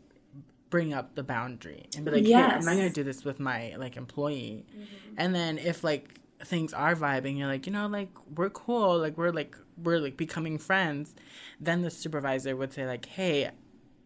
bring 0.69 0.93
up 0.93 1.15
the 1.15 1.23
boundary 1.23 1.87
and 1.95 2.05
be 2.05 2.11
like, 2.11 2.25
"Hey, 2.25 2.33
I'm 2.33 2.65
not 2.65 2.75
going 2.75 2.87
to 2.87 2.93
do 2.93 3.03
this 3.03 3.23
with 3.23 3.39
my 3.39 3.75
like 3.77 3.95
employee." 3.97 4.65
Mm-hmm. 4.71 5.13
And 5.17 5.33
then 5.33 5.57
if 5.57 5.83
like 5.83 6.19
things 6.43 6.73
are 6.73 6.95
vibing, 6.95 7.37
you're 7.37 7.47
like, 7.47 7.65
"You 7.65 7.73
know, 7.73 7.87
like 7.87 8.09
we're 8.35 8.49
cool, 8.49 8.97
like 8.99 9.17
we're 9.17 9.31
like 9.31 9.55
we're 9.81 9.99
like 9.99 10.17
becoming 10.17 10.57
friends." 10.57 11.13
Then 11.59 11.81
the 11.81 11.89
supervisor 11.91 12.55
would 12.55 12.73
say 12.73 12.85
like, 12.85 13.05
"Hey, 13.05 13.51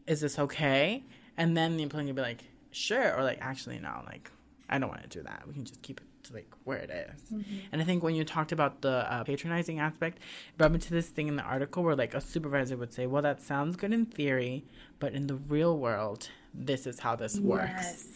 is 0.08 0.22
this 0.22 0.38
okay?" 0.40 1.04
And 1.38 1.56
then 1.56 1.78
the 1.78 1.84
employee 1.84 2.06
would 2.06 2.16
be 2.16 2.22
like, 2.22 2.44
"Sure," 2.72 3.16
or 3.16 3.24
like, 3.24 3.40
"Actually, 3.42 3.80
no, 3.80 4.02
like 4.06 4.32
I 4.70 4.78
don't 4.80 4.90
want 4.90 5.04
to 5.04 5.10
do 5.10 5.24
that. 5.24 5.48
We 5.48 5.54
can 5.54 5.66
just 5.66 5.82
keep 5.82 6.00
it 6.02 6.08
to 6.24 6.34
like 6.34 6.52
where 6.66 6.78
it 6.78 6.90
is." 6.90 7.34
And 7.72 7.82
I 7.82 7.86
think 7.86 8.04
when 8.04 8.14
you 8.16 8.24
talked 8.26 8.52
about 8.52 8.82
the 8.82 9.12
uh, 9.12 9.24
patronizing 9.24 9.80
aspect, 9.80 10.18
it 10.18 10.58
brought 10.58 10.72
me 10.72 10.80
to 10.80 10.92
this 10.92 11.10
thing 11.10 11.28
in 11.28 11.36
the 11.38 11.44
article 11.44 11.84
where 11.84 11.96
like 11.96 12.14
a 12.14 12.22
supervisor 12.22 12.78
would 12.78 12.94
say, 12.94 13.08
"Well, 13.08 13.22
that 13.22 13.42
sounds 13.42 13.76
good 13.76 13.94
in 13.94 14.06
theory, 14.06 14.66
but 15.00 15.14
in 15.14 15.28
the 15.28 15.36
real 15.36 15.78
world, 15.78 16.30
this 16.54 16.86
is 16.86 17.00
how 17.00 17.16
this 17.16 17.40
works." 17.40 17.72
Yes. 17.76 18.08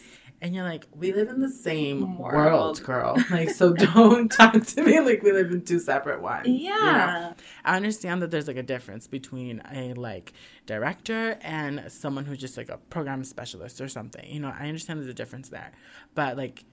And 0.44 0.54
you're 0.54 0.62
like, 0.64 0.84
"We 0.94 1.14
live 1.14 1.30
in 1.30 1.40
the 1.40 1.48
same 1.48 2.18
World. 2.18 2.34
world, 2.34 2.82
girl. 2.82 3.16
Like, 3.30 3.48
so 3.48 3.72
don't 3.72 4.28
talk 4.40 4.52
to 4.66 4.82
me 4.82 5.00
like 5.00 5.22
we 5.22 5.32
live 5.32 5.50
in 5.50 5.64
two 5.64 5.78
separate 5.78 6.20
ones." 6.20 6.46
you 6.46 6.68
know? 6.68 6.74
yeah 6.76 7.32
I 7.64 7.76
understand 7.76 8.20
that 8.20 8.30
there's 8.30 8.46
like 8.46 8.58
a 8.58 8.62
difference 8.62 9.06
between 9.06 9.62
a 9.72 9.94
like 9.94 10.34
director 10.66 11.38
and 11.40 11.84
someone 11.88 12.26
who's 12.26 12.36
just 12.36 12.58
like 12.58 12.68
a 12.68 12.76
program 12.76 13.24
specialist 13.24 13.80
or 13.80 13.88
something. 13.88 14.30
You 14.30 14.40
know, 14.40 14.52
I 14.54 14.68
understand 14.68 15.00
there's 15.00 15.08
a 15.08 15.14
difference 15.14 15.48
there, 15.48 15.72
but 16.14 16.36
like 16.36 16.64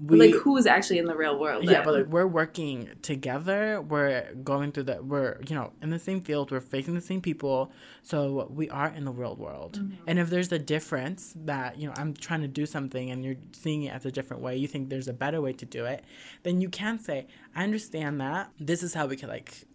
we 0.00 0.18
like 0.18 0.34
who's 0.34 0.66
actually 0.66 0.98
in 0.98 1.04
the 1.04 1.14
real 1.14 1.38
world 1.38 1.64
yeah, 1.64 1.82
but 1.84 1.94
like 1.94 2.06
we're 2.06 2.26
working 2.26 2.88
together. 3.02 3.80
We're 3.80 4.32
going 4.42 4.72
through 4.72 4.84
the 4.84 5.02
we're 5.02 5.38
you 5.46 5.54
know 5.54 5.72
in 5.82 5.90
the 5.90 5.98
same 5.98 6.22
field. 6.22 6.50
We're 6.50 6.60
facing 6.60 6.94
the 6.94 7.00
same 7.00 7.20
people, 7.20 7.70
so 8.02 8.48
we 8.50 8.70
are 8.70 8.88
in 8.88 9.04
the 9.04 9.12
real 9.12 9.36
world. 9.36 9.78
Mm-hmm. 9.78 10.04
And 10.06 10.18
if 10.18 10.30
there's 10.30 10.50
a 10.50 10.58
difference 10.58 11.34
that 11.44 11.78
you 11.78 11.86
know 11.86 11.94
I'm 11.96 12.14
trying 12.14 12.40
to 12.40 12.48
do 12.48 12.64
something 12.64 13.10
and 13.10 13.22
you're 13.24 13.36
seeing 13.52 13.84
it 13.84 13.92
as 13.92 14.06
a 14.06 14.10
different 14.10 14.42
way, 14.42 14.56
you 14.56 14.66
think 14.66 14.88
there's 14.88 15.08
a 15.08 15.12
better 15.12 15.40
way 15.40 15.52
to 15.52 15.66
do 15.66 15.84
it, 15.84 16.04
then 16.42 16.60
you 16.60 16.70
can 16.70 16.98
say, 16.98 17.26
I 17.54 17.62
understand 17.64 18.20
that. 18.20 18.50
This 18.58 18.82
is 18.82 18.94
how 18.94 19.06
we 19.06 19.16
could 19.16 19.28
like 19.28 19.66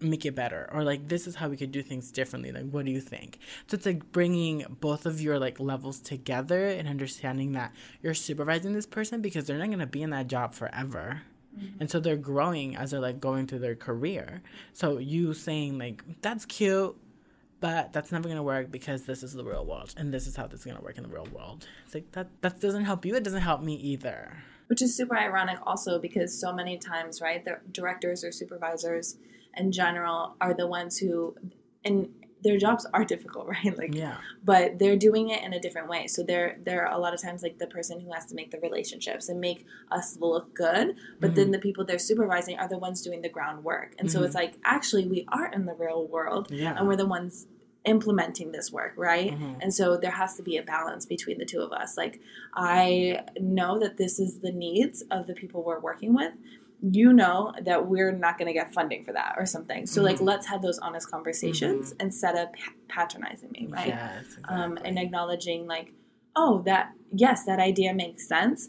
make 0.00 0.24
it 0.24 0.34
better 0.34 0.68
or 0.72 0.82
like 0.82 1.08
this 1.08 1.26
is 1.26 1.34
how 1.34 1.48
we 1.48 1.56
could 1.56 1.70
do 1.70 1.82
things 1.82 2.10
differently 2.10 2.50
like 2.52 2.68
what 2.70 2.84
do 2.84 2.90
you 2.90 3.00
think? 3.00 3.38
So 3.66 3.74
it's 3.74 3.86
like 3.86 4.10
bringing 4.12 4.64
both 4.80 5.06
of 5.06 5.20
your 5.20 5.38
like 5.38 5.60
levels 5.60 6.00
together 6.00 6.66
and 6.66 6.88
understanding 6.88 7.52
that 7.52 7.72
you're 8.02 8.14
supervising 8.14 8.72
this 8.72 8.86
person 8.86 9.20
because 9.20 9.46
they're 9.46 9.58
not 9.58 9.66
going 9.66 9.78
to 9.80 9.86
be 9.86 10.02
in 10.02 10.10
that 10.10 10.26
job 10.26 10.54
forever. 10.54 11.22
Mm-hmm. 11.56 11.80
And 11.80 11.90
so 11.90 12.00
they're 12.00 12.16
growing 12.16 12.76
as 12.76 12.92
they're 12.92 13.00
like 13.00 13.20
going 13.20 13.46
through 13.46 13.58
their 13.58 13.74
career. 13.74 14.42
So 14.72 14.98
you 14.98 15.34
saying 15.34 15.78
like 15.78 16.02
that's 16.22 16.46
cute 16.46 16.96
but 17.60 17.92
that's 17.92 18.10
never 18.10 18.24
going 18.24 18.36
to 18.36 18.42
work 18.42 18.70
because 18.70 19.04
this 19.04 19.22
is 19.22 19.34
the 19.34 19.44
real 19.44 19.66
world 19.66 19.92
and 19.98 20.14
this 20.14 20.26
is 20.26 20.34
how 20.34 20.46
this 20.46 20.60
is 20.60 20.64
going 20.64 20.78
to 20.78 20.82
work 20.82 20.96
in 20.96 21.02
the 21.02 21.10
real 21.10 21.28
world. 21.32 21.66
It's 21.84 21.94
like 21.94 22.10
that 22.12 22.28
that 22.40 22.60
doesn't 22.60 22.84
help 22.84 23.04
you 23.04 23.14
it 23.16 23.24
doesn't 23.24 23.42
help 23.42 23.62
me 23.62 23.74
either. 23.74 24.42
Which 24.68 24.82
is 24.82 24.96
super 24.96 25.16
ironic 25.16 25.58
also 25.66 25.98
because 25.98 26.40
so 26.40 26.54
many 26.54 26.78
times 26.78 27.20
right 27.20 27.44
the 27.44 27.58
directors 27.72 28.24
or 28.24 28.32
supervisors 28.32 29.16
in 29.56 29.72
general 29.72 30.36
are 30.40 30.54
the 30.54 30.66
ones 30.66 30.98
who 30.98 31.34
and 31.84 32.08
their 32.42 32.56
jobs 32.56 32.86
are 32.94 33.04
difficult 33.14 33.46
right? 33.48 33.76
Like 33.76 33.94
yeah. 33.94 34.16
but 34.44 34.78
they're 34.78 34.96
doing 34.96 35.28
it 35.30 35.42
in 35.42 35.52
a 35.52 35.60
different 35.60 35.88
way. 35.88 36.06
So 36.06 36.22
they're 36.22 36.58
they're 36.64 36.86
a 36.86 36.98
lot 36.98 37.12
of 37.12 37.20
times 37.20 37.42
like 37.42 37.58
the 37.58 37.66
person 37.66 38.00
who 38.00 38.12
has 38.12 38.24
to 38.26 38.34
make 38.34 38.50
the 38.50 38.58
relationships 38.60 39.28
and 39.28 39.40
make 39.40 39.66
us 39.90 40.16
look 40.20 40.54
good 40.54 40.96
but 41.20 41.34
then 41.34 41.50
the 41.50 41.58
people 41.58 41.84
they're 41.84 41.98
supervising 41.98 42.58
are 42.58 42.66
the 42.68 42.78
ones 42.78 43.02
doing 43.02 43.20
the 43.22 43.28
groundwork. 43.28 43.94
And 43.98 44.10
so 44.10 44.20
Mhm. 44.20 44.24
it's 44.26 44.34
like 44.34 44.54
actually 44.64 45.06
we 45.06 45.26
are 45.28 45.48
in 45.52 45.66
the 45.66 45.74
real 45.74 46.06
world 46.06 46.48
yeah. 46.50 46.74
and 46.78 46.88
we're 46.88 46.96
the 46.96 47.06
ones 47.06 47.46
implementing 47.86 48.52
this 48.52 48.70
work 48.70 48.92
right? 48.96 49.32
Mhm. 49.32 49.56
and 49.62 49.72
so 49.74 49.96
there 49.96 50.10
has 50.10 50.36
to 50.36 50.42
be 50.42 50.56
a 50.58 50.62
balance 50.62 51.06
between 51.06 51.38
the 51.38 51.44
two 51.46 51.60
of 51.60 51.72
us. 51.72 51.96
Like 51.96 52.20
i 52.54 53.24
know 53.40 53.78
that 53.78 53.96
this 53.96 54.18
is 54.18 54.40
the 54.40 54.52
needs 54.52 55.02
of 55.10 55.26
the 55.26 55.34
people 55.34 55.62
we're 55.62 55.80
working 55.80 56.14
with 56.14 56.32
you 56.82 57.12
know 57.12 57.52
that 57.64 57.86
we're 57.86 58.12
not 58.12 58.38
going 58.38 58.46
to 58.46 58.52
get 58.54 58.72
funding 58.72 59.04
for 59.04 59.12
that 59.12 59.34
or 59.36 59.44
something 59.44 59.86
so 59.86 60.02
like 60.02 60.16
Mhm. 60.18 60.24
let's 60.26 60.46
have 60.46 60.62
those 60.62 60.78
honest 60.78 61.10
conversations 61.10 61.92
instead 62.00 62.36
of 62.36 62.48
pa- 62.54 62.72
patronizing 62.88 63.50
me 63.52 63.66
right 63.70 63.88
yes 63.88 64.24
um, 64.48 64.78
and 64.84 64.98
acknowledging 64.98 65.66
like 65.66 65.92
oh 66.36 66.62
that 66.62 66.92
yes 67.12 67.44
that 67.44 67.58
idea 67.58 67.92
makes 67.92 68.26
sense 68.26 68.68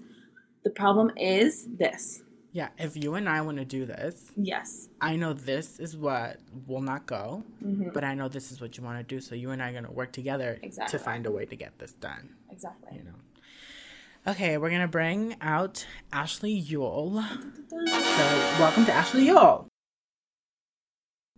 the 0.64 0.70
problem 0.70 1.12
is 1.16 1.68
this 1.78 2.22
yeah 2.52 2.68
if 2.78 2.98
you 3.02 3.14
and 3.16 3.30
i 3.30 3.40
want 3.40 3.58
to 3.58 3.66
do 3.66 3.86
this 3.86 4.32
yes 4.36 4.88
I 5.00 5.16
know 5.16 5.34
this 5.34 5.80
is 5.80 5.98
what 5.98 6.38
will 6.68 6.82
not 6.82 7.06
go, 7.08 7.44
hmm 7.60 7.90
but 7.94 8.04
I 8.04 8.14
know 8.14 8.28
this 8.28 8.52
is 8.52 8.62
what 8.62 8.78
you 8.78 8.84
want 8.84 9.00
to 9.00 9.04
do. 9.16 9.20
So 9.20 9.34
you 9.34 9.50
and 9.50 9.64
I 9.64 9.70
are 9.70 9.72
going 9.72 9.86
to 9.86 9.92
work 9.92 10.12
together 10.12 10.60
Exactly. 10.62 10.92
to 11.00 11.04
find 11.04 11.26
a 11.26 11.32
way 11.32 11.46
to 11.46 11.56
get 11.56 11.80
this 11.80 11.94
done. 11.94 12.30
exactly 12.52 12.98
You 12.98 13.04
know. 13.06 13.18
Okay, 14.28 14.58
we're 14.60 14.70
gonna 14.70 14.88
bring 14.88 15.36
out 15.42 15.86
Ashley 16.14 16.62
Yuill. 16.62 17.24
So, 17.70 17.78
welcome 18.60 18.86
to 18.86 18.92
Ashley 18.94 19.26
Yuill. 19.26 19.66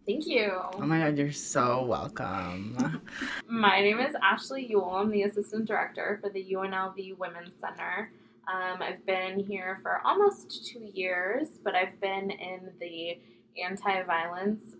Thank 0.06 0.28
you. 0.28 0.52
Oh 0.74 0.80
my 0.80 1.00
god, 1.00 1.18
you're 1.18 1.32
so 1.32 1.86
welcome. 1.86 3.02
My 3.48 3.80
name 3.80 4.00
is 4.02 4.14
Ashley 4.22 4.70
Yuill. 4.70 4.96
I'm 5.00 5.12
the 5.12 5.24
assistant 5.24 5.66
director 5.66 6.20
for 6.22 6.30
the 6.30 6.46
UNLV 6.54 7.18
Women's 7.18 7.58
Center. 7.58 8.12
Um, 8.54 8.82
I've 8.82 9.06
been 9.06 9.40
here 9.40 9.80
for 9.82 10.02
almost 10.06 10.66
two 10.68 10.84
years, 10.94 11.48
but 11.64 11.76
I've 11.76 11.98
been 12.02 12.32
in 12.32 12.70
the 12.82 13.18
anti 13.64 14.04
violence 14.04 14.76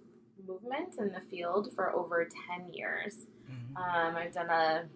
movement 0.46 0.96
in 1.00 1.14
the 1.14 1.22
field 1.22 1.72
for 1.74 1.94
over 1.94 2.28
10 2.58 2.74
years. 2.74 3.28
Mhm. 3.50 3.78
Um, 3.78 4.16
I've 4.18 4.34
done 4.34 4.50
a 4.50 4.90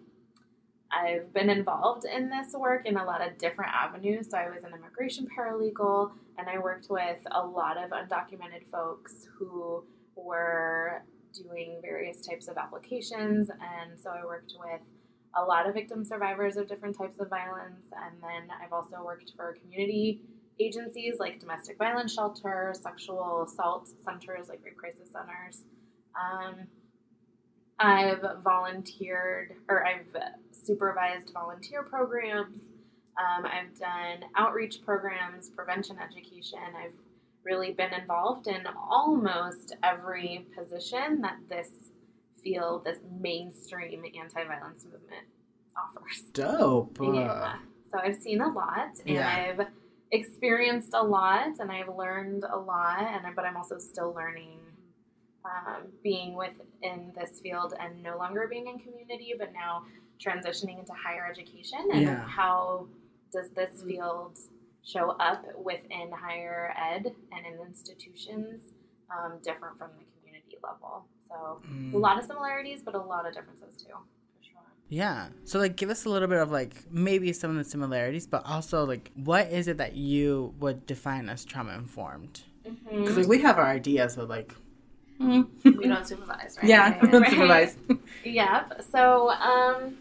I've 0.90 1.32
been 1.34 1.50
involved 1.50 2.06
in 2.06 2.30
this 2.30 2.54
work 2.54 2.86
in 2.86 2.96
a 2.96 3.04
lot 3.04 3.26
of 3.26 3.36
different 3.38 3.72
avenues. 3.74 4.30
So 4.30 4.38
I 4.38 4.48
was 4.48 4.64
an 4.64 4.72
immigration 4.74 5.26
paralegal 5.36 6.12
and 6.38 6.48
I 6.48 6.58
worked 6.58 6.86
with 6.88 7.18
a 7.30 7.44
lot 7.44 7.76
of 7.76 7.90
undocumented 7.90 8.66
folks 8.70 9.26
who 9.38 9.84
were 10.16 11.02
doing 11.34 11.78
various 11.82 12.26
types 12.26 12.48
of 12.48 12.56
applications 12.56 13.50
and 13.50 14.00
so 14.00 14.10
I 14.10 14.24
worked 14.24 14.54
with 14.58 14.80
a 15.36 15.44
lot 15.44 15.68
of 15.68 15.74
victim 15.74 16.04
survivors 16.04 16.56
of 16.56 16.68
different 16.68 16.96
types 16.96 17.18
of 17.20 17.28
violence 17.28 17.86
and 17.92 18.20
then 18.22 18.48
I've 18.62 18.72
also 18.72 19.04
worked 19.04 19.32
for 19.36 19.58
community 19.60 20.22
agencies 20.58 21.16
like 21.20 21.38
domestic 21.38 21.76
violence 21.76 22.14
shelters, 22.14 22.80
sexual 22.80 23.44
assault 23.46 23.88
centers 24.04 24.48
like 24.48 24.60
rape 24.64 24.76
crisis 24.76 25.10
centers. 25.12 25.64
Um, 26.18 26.66
I've 27.80 28.24
volunteered 28.42 29.52
or 29.68 29.86
I've 29.86 30.06
supervised 30.52 31.32
volunteer 31.32 31.82
programs. 31.82 32.62
Um, 33.18 33.46
I've 33.46 33.78
done 33.78 34.28
outreach 34.36 34.82
programs, 34.84 35.50
prevention 35.50 35.96
education. 35.98 36.58
I've 36.76 36.94
really 37.44 37.72
been 37.72 37.92
involved 37.92 38.46
in 38.46 38.66
almost 38.90 39.74
every 39.82 40.46
position 40.56 41.20
that 41.22 41.36
this 41.48 41.90
field, 42.42 42.84
this 42.84 42.98
mainstream 43.20 44.04
anti 44.20 44.44
violence 44.44 44.84
movement 44.84 45.26
offers. 45.76 46.22
Dope. 46.32 46.98
Yeah. 47.02 47.56
So 47.90 47.98
I've 47.98 48.16
seen 48.16 48.40
a 48.40 48.48
lot 48.52 48.98
and 49.06 49.08
Yeah. 49.16 49.54
I've 49.58 49.66
experienced 50.10 50.94
a 50.94 51.02
lot 51.02 51.58
and 51.58 51.70
I've 51.72 51.88
learned 51.88 52.44
a 52.44 52.56
lot 52.56 53.00
and 53.02 53.26
I- 53.26 53.32
but 53.32 53.44
I'm 53.44 53.56
also 53.56 53.78
still 53.78 54.12
learning 54.12 54.60
um, 55.54 55.82
being 56.02 56.34
within 56.36 57.12
this 57.18 57.40
field 57.40 57.74
and 57.80 58.02
no 58.02 58.16
longer 58.18 58.46
being 58.48 58.66
in 58.68 58.78
community 58.78 59.34
but 59.38 59.52
now 59.52 59.82
transitioning 60.24 60.78
into 60.78 60.92
higher 60.92 61.26
education 61.30 61.78
and 61.92 62.02
Yeah. 62.02 62.22
how 62.26 62.86
does 63.32 63.50
this 63.50 63.82
field 63.82 64.38
show 64.82 65.10
up 65.28 65.44
within 65.70 66.10
higher 66.12 66.74
ed 66.76 67.04
and 67.32 67.46
in 67.46 67.54
institutions 67.66 68.72
um, 69.14 69.38
different 69.44 69.78
from 69.78 69.90
the 69.98 70.04
community 70.18 70.56
level 70.62 71.06
so 71.28 71.60
Mm. 71.70 71.92
a 71.94 71.98
lot 71.98 72.18
of 72.18 72.24
similarities 72.24 72.82
but 72.82 72.94
a 72.94 72.98
lot 72.98 73.26
of 73.26 73.34
differences 73.34 73.72
too 73.82 73.92
for 73.92 74.42
sure 74.42 74.62
Yeah. 74.88 75.28
So 75.44 75.58
like 75.58 75.76
give 75.76 75.90
us 75.90 76.04
a 76.06 76.10
little 76.10 76.28
bit 76.28 76.38
of 76.40 76.50
like 76.50 76.74
maybe 76.90 77.32
some 77.34 77.50
of 77.50 77.56
the 77.62 77.64
similarities, 77.64 78.26
but 78.26 78.42
also 78.46 78.84
like 78.86 79.10
what 79.14 79.48
is 79.58 79.68
it 79.68 79.76
that 79.76 79.94
you 79.94 80.54
would 80.58 80.86
define 80.86 81.28
as 81.28 81.44
trauma 81.44 81.72
informed? 81.74 82.42
Mhm. 82.66 83.00
Because 83.00 83.16
like 83.18 83.26
we 83.28 83.40
have 83.42 83.58
our 83.58 83.66
ideas, 83.66 84.16
of 84.16 84.28
like 84.30 84.54
We 85.18 85.88
don't 85.88 86.06
supervise, 86.06 86.56
right? 86.60 86.68
yeah, 86.68 86.98
Right. 86.98 87.12
unsupervised. 87.12 87.76
Yep. 88.24 88.82
So, 88.90 89.30
um, 89.30 89.96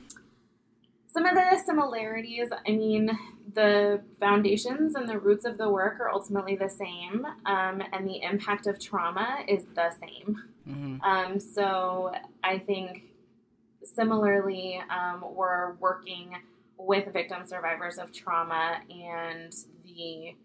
some 1.08 1.26
of 1.26 1.34
the 1.36 1.60
similarities, 1.66 2.50
I 2.68 2.72
mean, 2.72 3.18
the 3.54 4.02
foundations 4.20 4.96
and 4.96 5.08
the 5.10 5.18
roots 5.18 5.46
of 5.46 5.58
the 5.58 5.70
work 5.70 6.00
are 6.00 6.10
ultimately 6.10 6.56
the 6.56 6.70
same, 6.70 7.26
um, 7.46 7.82
and 7.92 8.08
the 8.08 8.22
impact 8.22 8.68
of 8.68 8.80
trauma 8.80 9.40
is 9.48 9.66
the 9.76 9.92
same. 10.00 10.42
hmm 10.66 10.98
Um, 11.04 11.40
so, 11.40 12.12
I 12.44 12.60
think 12.60 13.04
similarly, 13.84 14.80
um, 14.90 15.24
we're 15.34 15.74
working 15.76 16.36
with 16.78 17.12
victim 17.14 17.46
survivors 17.48 17.98
of 17.98 18.12
trauma, 18.12 18.80
and 18.90 19.54
the 19.86 20.36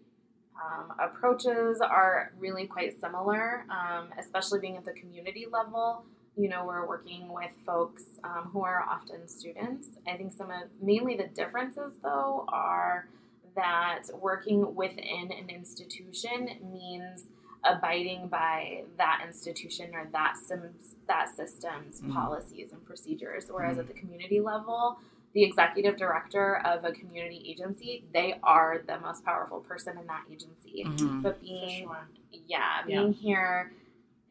um, 0.61 0.93
approaches 0.99 1.81
are 1.81 2.31
really 2.37 2.67
quite 2.67 2.99
similar, 2.99 3.65
um, 3.69 4.09
especially 4.19 4.59
being 4.59 4.77
at 4.77 4.85
the 4.85 4.93
community 4.93 5.47
level. 5.51 6.05
You 6.35 6.49
know, 6.49 6.65
we're 6.65 6.87
working 6.87 7.31
with 7.31 7.51
folks 7.65 8.03
um, 8.23 8.49
who 8.51 8.63
are 8.63 8.81
often 8.81 9.27
students. 9.27 9.89
I 10.07 10.17
think 10.17 10.33
some 10.33 10.49
of 10.49 10.63
mainly 10.81 11.15
the 11.15 11.27
differences, 11.27 11.93
though, 12.01 12.45
are 12.47 13.07
that 13.55 14.03
working 14.19 14.73
within 14.75 15.31
an 15.31 15.49
institution 15.49 16.49
means 16.71 17.25
abiding 17.63 18.27
by 18.27 18.83
that 18.97 19.21
institution 19.25 19.93
or 19.93 20.09
that 20.11 20.35
sims, 20.37 20.95
that 21.07 21.29
system's 21.29 22.01
Mhm. 22.01 22.13
policies 22.13 22.73
and 22.73 22.83
procedures. 22.85 23.49
Whereas 23.49 23.77
at 23.77 23.87
the 23.87 23.93
community 23.93 24.41
level, 24.41 24.97
the 25.33 25.43
executive 25.43 25.97
director 25.97 26.57
of 26.65 26.85
a 26.85 26.91
community 26.91 27.43
agency, 27.49 28.05
they 28.13 28.35
are 28.43 28.83
the 28.87 28.99
most 28.99 29.25
powerful 29.25 29.59
person 29.61 29.97
in 29.97 30.05
that 30.07 30.23
agency. 30.31 30.83
hmm 30.83 31.21
But 31.21 31.41
being 31.41 31.83
sure. 31.87 32.07
yeah, 32.47 32.83
being 32.85 33.13
here 33.13 33.71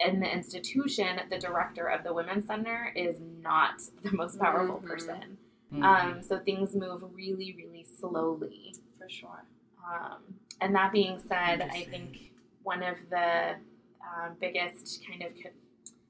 in 0.01 0.21
the 0.21 0.33
institution, 0.33 1.21
the 1.31 1.39
director 1.39 1.87
of 1.89 2.05
the 2.05 2.13
Women's 2.13 2.47
Center 2.47 2.93
is 2.95 3.19
not 3.43 3.83
the 4.03 4.13
most 4.13 4.39
powerful 4.39 4.77
Mhm. 4.81 4.87
person. 4.87 5.39
Mm-hmm. 5.73 5.83
Um, 5.85 6.23
so 6.23 6.39
things 6.39 6.75
move 6.77 7.03
really, 7.15 7.55
really 7.57 7.85
slowly. 7.85 8.75
For 8.99 9.09
sure. 9.09 9.45
Um, 9.85 10.19
and 10.61 10.75
that 10.75 10.93
being 10.93 11.19
said, 11.19 11.63
I 11.63 11.85
think 11.85 12.31
one 12.63 12.83
of 12.83 12.97
the 13.11 13.57
um, 14.05 14.37
biggest 14.41 15.05
kind 15.09 15.23
of, 15.23 15.33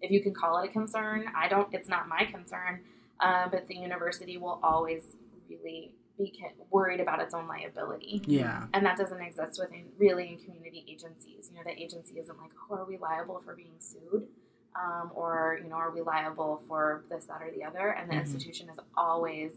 if 0.00 0.10
you 0.10 0.20
can 0.20 0.34
call 0.34 0.58
it 0.62 0.68
a 0.68 0.72
concern, 0.72 1.26
I 1.34 1.48
don't, 1.48 1.72
it's 1.72 1.88
not 1.88 2.08
my 2.08 2.24
concern, 2.24 2.80
uh, 3.22 3.48
but 3.48 3.66
the 3.68 3.76
university 3.76 4.36
will 4.36 4.58
always 4.62 5.16
really 5.48 5.94
be 6.18 6.44
worried 6.70 7.00
about 7.00 7.20
its 7.20 7.32
own 7.34 7.46
liability. 7.48 8.22
yeah. 8.26 8.66
And 8.74 8.84
that 8.84 8.96
doesn't 8.98 9.20
exist 9.20 9.58
within 9.60 9.84
really 9.98 10.28
in 10.28 10.38
community 10.44 10.84
agencies. 10.88 11.50
You 11.50 11.56
know, 11.56 11.62
the 11.64 11.80
agency 11.82 12.18
isn't 12.18 12.38
like, 12.38 12.50
oh, 12.70 12.74
are 12.76 12.84
we 12.84 12.98
liable 12.98 13.40
for 13.44 13.54
being 13.54 13.78
sued? 13.78 14.26
Um, 14.74 15.10
or, 15.14 15.58
you 15.62 15.68
know, 15.68 15.76
are 15.76 15.90
we 15.90 16.00
liable 16.02 16.62
for 16.68 17.04
this, 17.10 17.26
that, 17.26 17.40
or 17.42 17.50
the 17.50 17.64
other? 17.64 17.90
And 17.90 18.10
the 18.10 18.14
Mhm. 18.14 18.20
institution 18.20 18.68
is 18.70 18.78
always, 18.96 19.52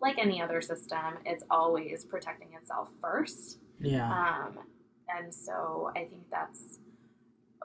like 0.00 0.18
any 0.18 0.40
other 0.42 0.60
system, 0.60 1.18
it's 1.24 1.44
always 1.50 2.04
protecting 2.04 2.54
itself 2.54 2.90
first. 3.00 3.58
Yeah. 3.80 4.10
Um, 4.10 4.58
and 5.08 5.34
so 5.34 5.90
I 5.96 6.04
think 6.06 6.28
that's 6.30 6.78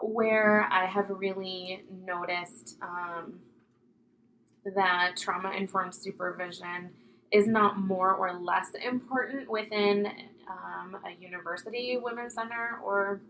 where 0.02 0.68
I 0.72 0.86
have 0.86 1.10
really 1.10 1.84
noticed 1.90 2.78
um, 2.82 3.40
that 4.74 5.14
trauma 5.18 5.52
informed 5.52 5.94
supervision 5.94 6.90
is 7.32 7.48
not 7.48 7.80
more 7.80 8.14
or 8.14 8.34
less 8.34 8.72
important 8.84 9.50
within 9.50 10.12
um, 10.48 10.98
a 11.06 11.22
university 11.22 11.98
women's 12.02 12.34
center 12.34 12.80
or 12.84 13.22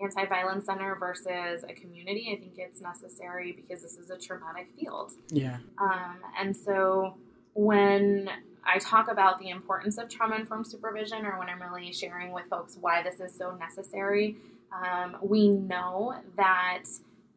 anti 0.00 0.24
violence 0.26 0.66
center 0.66 0.96
versus 0.98 1.64
a 1.68 1.72
community. 1.72 2.30
I 2.32 2.40
think 2.40 2.54
it's 2.56 2.80
necessary 2.80 3.52
because 3.52 3.82
this 3.82 3.96
is 3.96 4.10
a 4.10 4.18
traumatic 4.18 4.68
field. 4.78 5.12
Yeah. 5.30 5.58
Um, 5.78 6.16
and 6.38 6.56
so 6.56 7.16
when 7.54 8.30
I 8.64 8.78
talk 8.78 9.10
about 9.10 9.40
the 9.40 9.48
importance 9.48 9.98
of 9.98 10.08
trauma 10.08 10.36
informed 10.36 10.66
supervision, 10.66 11.24
or 11.24 11.38
when 11.38 11.48
I'm 11.48 11.62
really 11.62 11.92
sharing 11.92 12.32
with 12.32 12.44
folks 12.50 12.76
why 12.80 13.02
this 13.02 13.20
is 13.20 13.36
so 13.36 13.54
necessary, 13.56 14.36
um, 14.72 15.16
we 15.22 15.48
know 15.48 16.14
that 16.36 16.84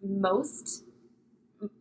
most, 0.03 0.83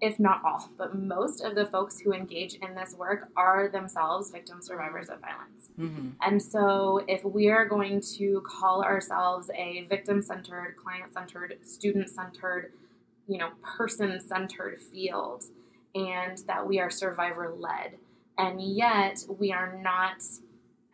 if 0.00 0.18
not 0.18 0.42
all, 0.44 0.70
but 0.76 0.94
most 0.94 1.42
of 1.42 1.54
the 1.54 1.66
folks 1.66 1.98
who 2.00 2.12
engage 2.12 2.54
in 2.54 2.74
this 2.74 2.94
work 2.94 3.28
are 3.36 3.68
themselves 3.68 4.30
victim 4.30 4.60
survivors 4.60 5.08
of 5.08 5.20
violence. 5.20 5.70
hmm 5.76 6.10
And 6.20 6.42
so, 6.42 7.04
if 7.08 7.24
we 7.24 7.48
are 7.48 7.66
going 7.66 8.00
to 8.18 8.42
call 8.46 8.82
ourselves 8.82 9.50
a 9.54 9.86
victim 9.88 10.22
centered, 10.22 10.76
client 10.76 11.12
centered, 11.12 11.58
student 11.62 12.10
centered, 12.10 12.72
you 13.26 13.38
know, 13.38 13.50
person 13.62 14.20
centered 14.20 14.80
field, 14.80 15.44
and 15.94 16.38
that 16.46 16.66
we 16.66 16.78
are 16.78 16.90
survivor 16.90 17.54
led, 17.56 17.98
and 18.38 18.60
yet 18.60 19.18
we 19.28 19.52
are 19.52 19.78
not, 19.82 20.22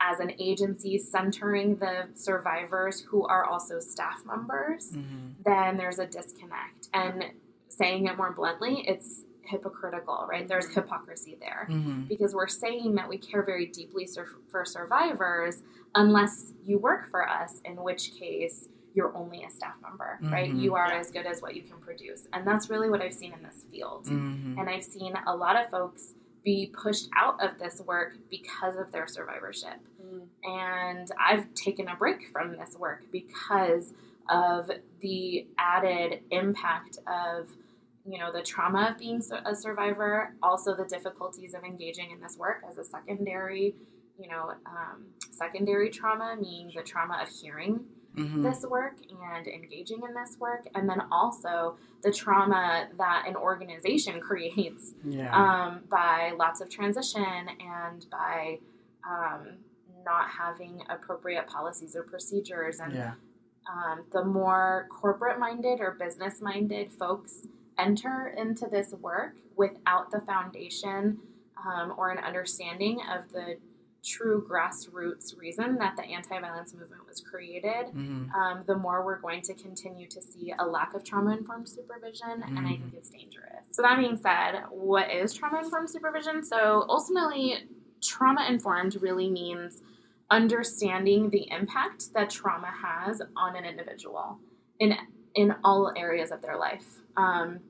as 0.01 0.21
an 0.21 0.33
agency, 0.39 0.99
centering 0.99 1.77
the 1.77 2.09
survivors 2.15 3.01
who 3.09 3.27
are 3.27 3.45
also 3.45 3.81
staff 3.81 4.23
members, 4.27 4.95
hmm 4.95 5.03
then 5.45 5.77
there's 5.77 6.01
a 6.01 6.07
disconnect. 6.07 6.89
And 6.93 7.25
saying 7.69 8.07
it 8.07 8.17
more 8.17 8.33
bluntly, 8.33 8.85
it's 8.87 9.23
hypocritical, 9.43 10.27
right? 10.29 10.47
There's 10.49 10.73
hypocrisy 10.75 11.37
there 11.41 11.67
hmm 11.71 12.03
because 12.09 12.35
we're 12.35 12.49
saying 12.49 12.95
that 12.97 13.09
we 13.09 13.19
care 13.19 13.43
very 13.45 13.67
deeply 13.67 14.07
sur- 14.07 14.27
for 14.49 14.65
survivors 14.65 15.63
unless 15.95 16.53
you 16.65 16.79
work 16.79 17.09
for 17.11 17.29
us, 17.29 17.61
in 17.65 17.77
which 17.83 18.13
case 18.19 18.69
you're 18.95 19.15
only 19.17 19.45
a 19.45 19.51
staff 19.51 19.75
member, 19.83 20.19
right? 20.23 20.53
Mhm. 20.53 20.61
You 20.61 20.75
are 20.75 20.89
Yeah. 20.89 20.99
as 21.01 21.11
good 21.11 21.27
as 21.27 21.43
what 21.43 21.55
you 21.55 21.63
can 21.63 21.79
produce. 21.79 22.27
And 22.33 22.47
that's 22.47 22.71
really 22.71 22.89
what 22.91 23.03
I've 23.03 23.13
seen 23.15 23.33
in 23.35 23.43
this 23.43 23.65
field. 23.71 24.07
hmm 24.07 24.55
And 24.59 24.69
I've 24.71 24.85
seen 24.85 25.15
a 25.27 25.37
lot 25.37 25.55
of 25.63 25.69
folks 25.71 26.15
be 26.45 26.73
pushed 26.73 27.09
out 27.17 27.43
of 27.45 27.59
this 27.59 27.81
work 27.83 28.17
because 28.31 28.77
of 28.77 28.91
their 28.93 29.07
survivorship. 29.09 29.79
Mm. 30.03 30.29
And 30.45 31.11
I've 31.21 31.53
taken 31.55 31.89
a 31.89 31.97
break 31.97 32.29
from 32.29 32.57
this 32.57 32.77
work 32.79 33.03
because 33.11 33.93
of 34.29 34.71
the 35.01 35.47
added 35.59 36.21
impact 36.31 36.99
of 37.07 37.49
you 38.09 38.19
know 38.19 38.31
the 38.33 38.43
trauma 38.43 38.91
of 38.93 38.99
being 38.99 39.21
a 39.45 39.55
survivor 39.55 40.35
also 40.43 40.75
the 40.77 40.85
difficulties 40.85 41.55
of 41.55 41.65
engaging 41.65 42.11
in 42.13 42.21
this 42.21 42.37
work 42.37 42.63
as 42.69 42.79
a 42.79 42.85
secondary 42.85 43.75
you 44.19 44.29
know 44.29 44.53
um, 44.67 45.07
secondary 45.33 45.91
trauma 45.91 46.37
meaning 46.41 46.71
the 46.75 46.83
trauma 46.83 47.19
of 47.23 47.29
hearing 47.29 47.81
Mhm. 48.17 48.43
this 48.45 48.65
work 48.65 48.95
and 49.35 49.47
engaging 49.47 50.01
in 50.03 50.15
this 50.15 50.39
work 50.41 50.67
and 50.75 50.89
then 50.89 51.03
also 51.13 51.77
the 52.03 52.11
trauma 52.11 52.89
that 52.97 53.25
an 53.29 53.37
organization 53.37 54.21
creates 54.29 54.95
Yeah. 55.05 55.31
um, 55.37 55.83
by 55.91 56.33
lots 56.39 56.63
of 56.63 56.71
transition 56.71 57.27
and 57.61 58.07
by 58.11 58.61
um, 59.07 59.59
not 60.03 60.31
having 60.31 60.83
appropriate 60.89 61.47
policies 61.47 61.95
or 61.95 62.05
procedures 62.05 62.81
and 62.81 62.95
yeah. 62.95 63.15
Um, 63.73 64.05
the 64.13 64.25
more 64.25 64.89
corporate 64.91 65.39
minded 65.39 65.81
or 65.81 65.93
business 65.93 66.41
minded 66.41 66.93
folks 66.93 67.47
enter 67.79 68.35
into 68.37 68.67
this 68.71 68.93
work 69.01 69.37
without 69.57 70.11
the 70.11 70.21
foundation 70.21 71.19
um, 71.67 71.93
or 71.97 72.11
an 72.11 72.19
understanding 72.19 73.01
of 73.13 73.31
the 73.33 73.57
true 74.05 74.47
grassroots 74.49 75.37
reason 75.37 75.77
that 75.79 75.97
the 75.97 76.05
anti 76.05 76.39
violence 76.39 76.73
movement 76.73 77.05
was 77.09 77.21
created, 77.21 77.87
Mhm. 77.93 78.33
um, 78.35 78.63
the 78.67 78.77
more 78.77 79.05
we're 79.05 79.19
going 79.19 79.43
to 79.43 79.55
continue 79.55 80.07
to 80.07 80.23
see 80.23 80.55
a 80.59 80.65
lack 80.65 80.95
of 80.95 81.03
trauma 81.03 81.37
informed 81.37 81.69
supervision, 81.69 82.43
and 82.45 82.59
I 82.59 82.63
think 82.77 82.95
it's 82.95 83.11
dangerous. 83.11 83.65
So, 83.73 83.83
that 83.83 83.99
being 83.99 84.17
said, 84.17 84.65
what 84.71 85.11
is 85.11 85.35
trauma 85.35 85.59
informed 85.59 85.91
supervision? 85.91 86.45
So, 86.45 86.85
ultimately, 86.89 87.67
trauma 88.01 88.47
informed 88.49 88.97
really 89.03 89.29
means 89.29 89.83
understanding 90.31 91.31
the 91.31 91.49
impact 91.51 92.13
that 92.15 92.31
trauma 92.31 92.73
has 92.83 93.23
on 93.37 93.57
an 93.57 93.65
individual 93.65 94.39
in 94.79 94.95
in 95.35 95.55
all 95.65 95.93
areas 95.97 96.31
of 96.31 96.41
their 96.43 96.57
life. 96.57 97.01
Um, 97.17 97.61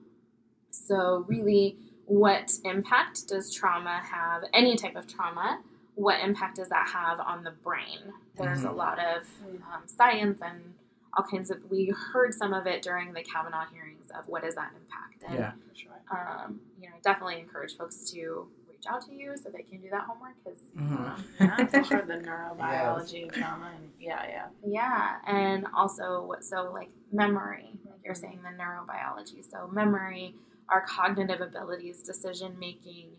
so, 0.71 1.25
really, 1.27 1.77
what 2.05 2.53
impact 2.64 3.27
does 3.29 3.53
trauma 3.53 4.01
have? 4.05 4.45
Any 4.55 4.77
type 4.77 4.95
of 4.97 5.07
trauma. 5.07 5.61
What 5.97 6.21
impact 6.21 6.57
does 6.57 6.69
that 6.69 6.88
have 6.92 7.19
on 7.21 7.42
the 7.42 7.51
brain? 7.51 8.12
There's 8.37 8.64
a 8.64 8.69
Mhm. 8.69 8.77
lot 8.77 8.99
of 8.99 9.27
um, 9.73 9.87
science 9.87 10.40
and 10.42 10.75
all 11.16 11.25
kinds 11.25 11.51
of. 11.51 11.71
We 11.71 11.87
heard 12.12 12.35
some 12.35 12.53
of 12.53 12.66
it 12.66 12.83
during 12.83 13.12
the 13.14 13.23
Kavanaugh 13.23 13.66
hearings 13.73 14.11
of 14.11 14.29
what 14.29 14.45
is 14.45 14.55
that 14.55 14.73
impact. 14.81 15.23
And, 15.25 15.35
Yeah. 15.35 15.53
For 15.69 15.75
sure. 15.75 15.92
um, 16.11 16.61
you 16.79 16.88
know, 16.90 16.97
definitely 17.03 17.40
encourage 17.40 17.77
folks 17.77 18.11
to 18.12 18.49
reach 18.77 18.85
out 18.91 19.07
to 19.07 19.15
you 19.15 19.37
so 19.37 19.51
they 19.51 19.62
can 19.62 19.81
do 19.81 19.89
that 19.91 20.03
homework 20.05 20.35
because 20.45 20.61
Mhm. 20.77 21.25
Yeah, 21.41 21.67
for 21.67 21.85
sure. 21.85 22.03
The 22.03 22.15
neurobiology, 22.15 23.25
of 23.29 23.33
trauma, 23.33 23.73
and 23.77 23.91
yeah, 23.99 24.23
yeah. 24.29 24.47
Yeah, 24.65 25.17
and 25.27 25.67
also 25.75 26.23
what 26.23 26.45
so 26.45 26.71
like 26.73 26.91
memory, 27.12 27.79
like 27.89 28.01
you're 28.05 28.15
saying 28.15 28.41
the 28.43 28.51
neurobiology. 28.51 29.45
So 29.49 29.69
memory, 29.69 30.35
our 30.69 30.83
cognitive 30.83 31.41
abilities, 31.41 32.03
decision 32.03 32.59
making, 32.59 33.11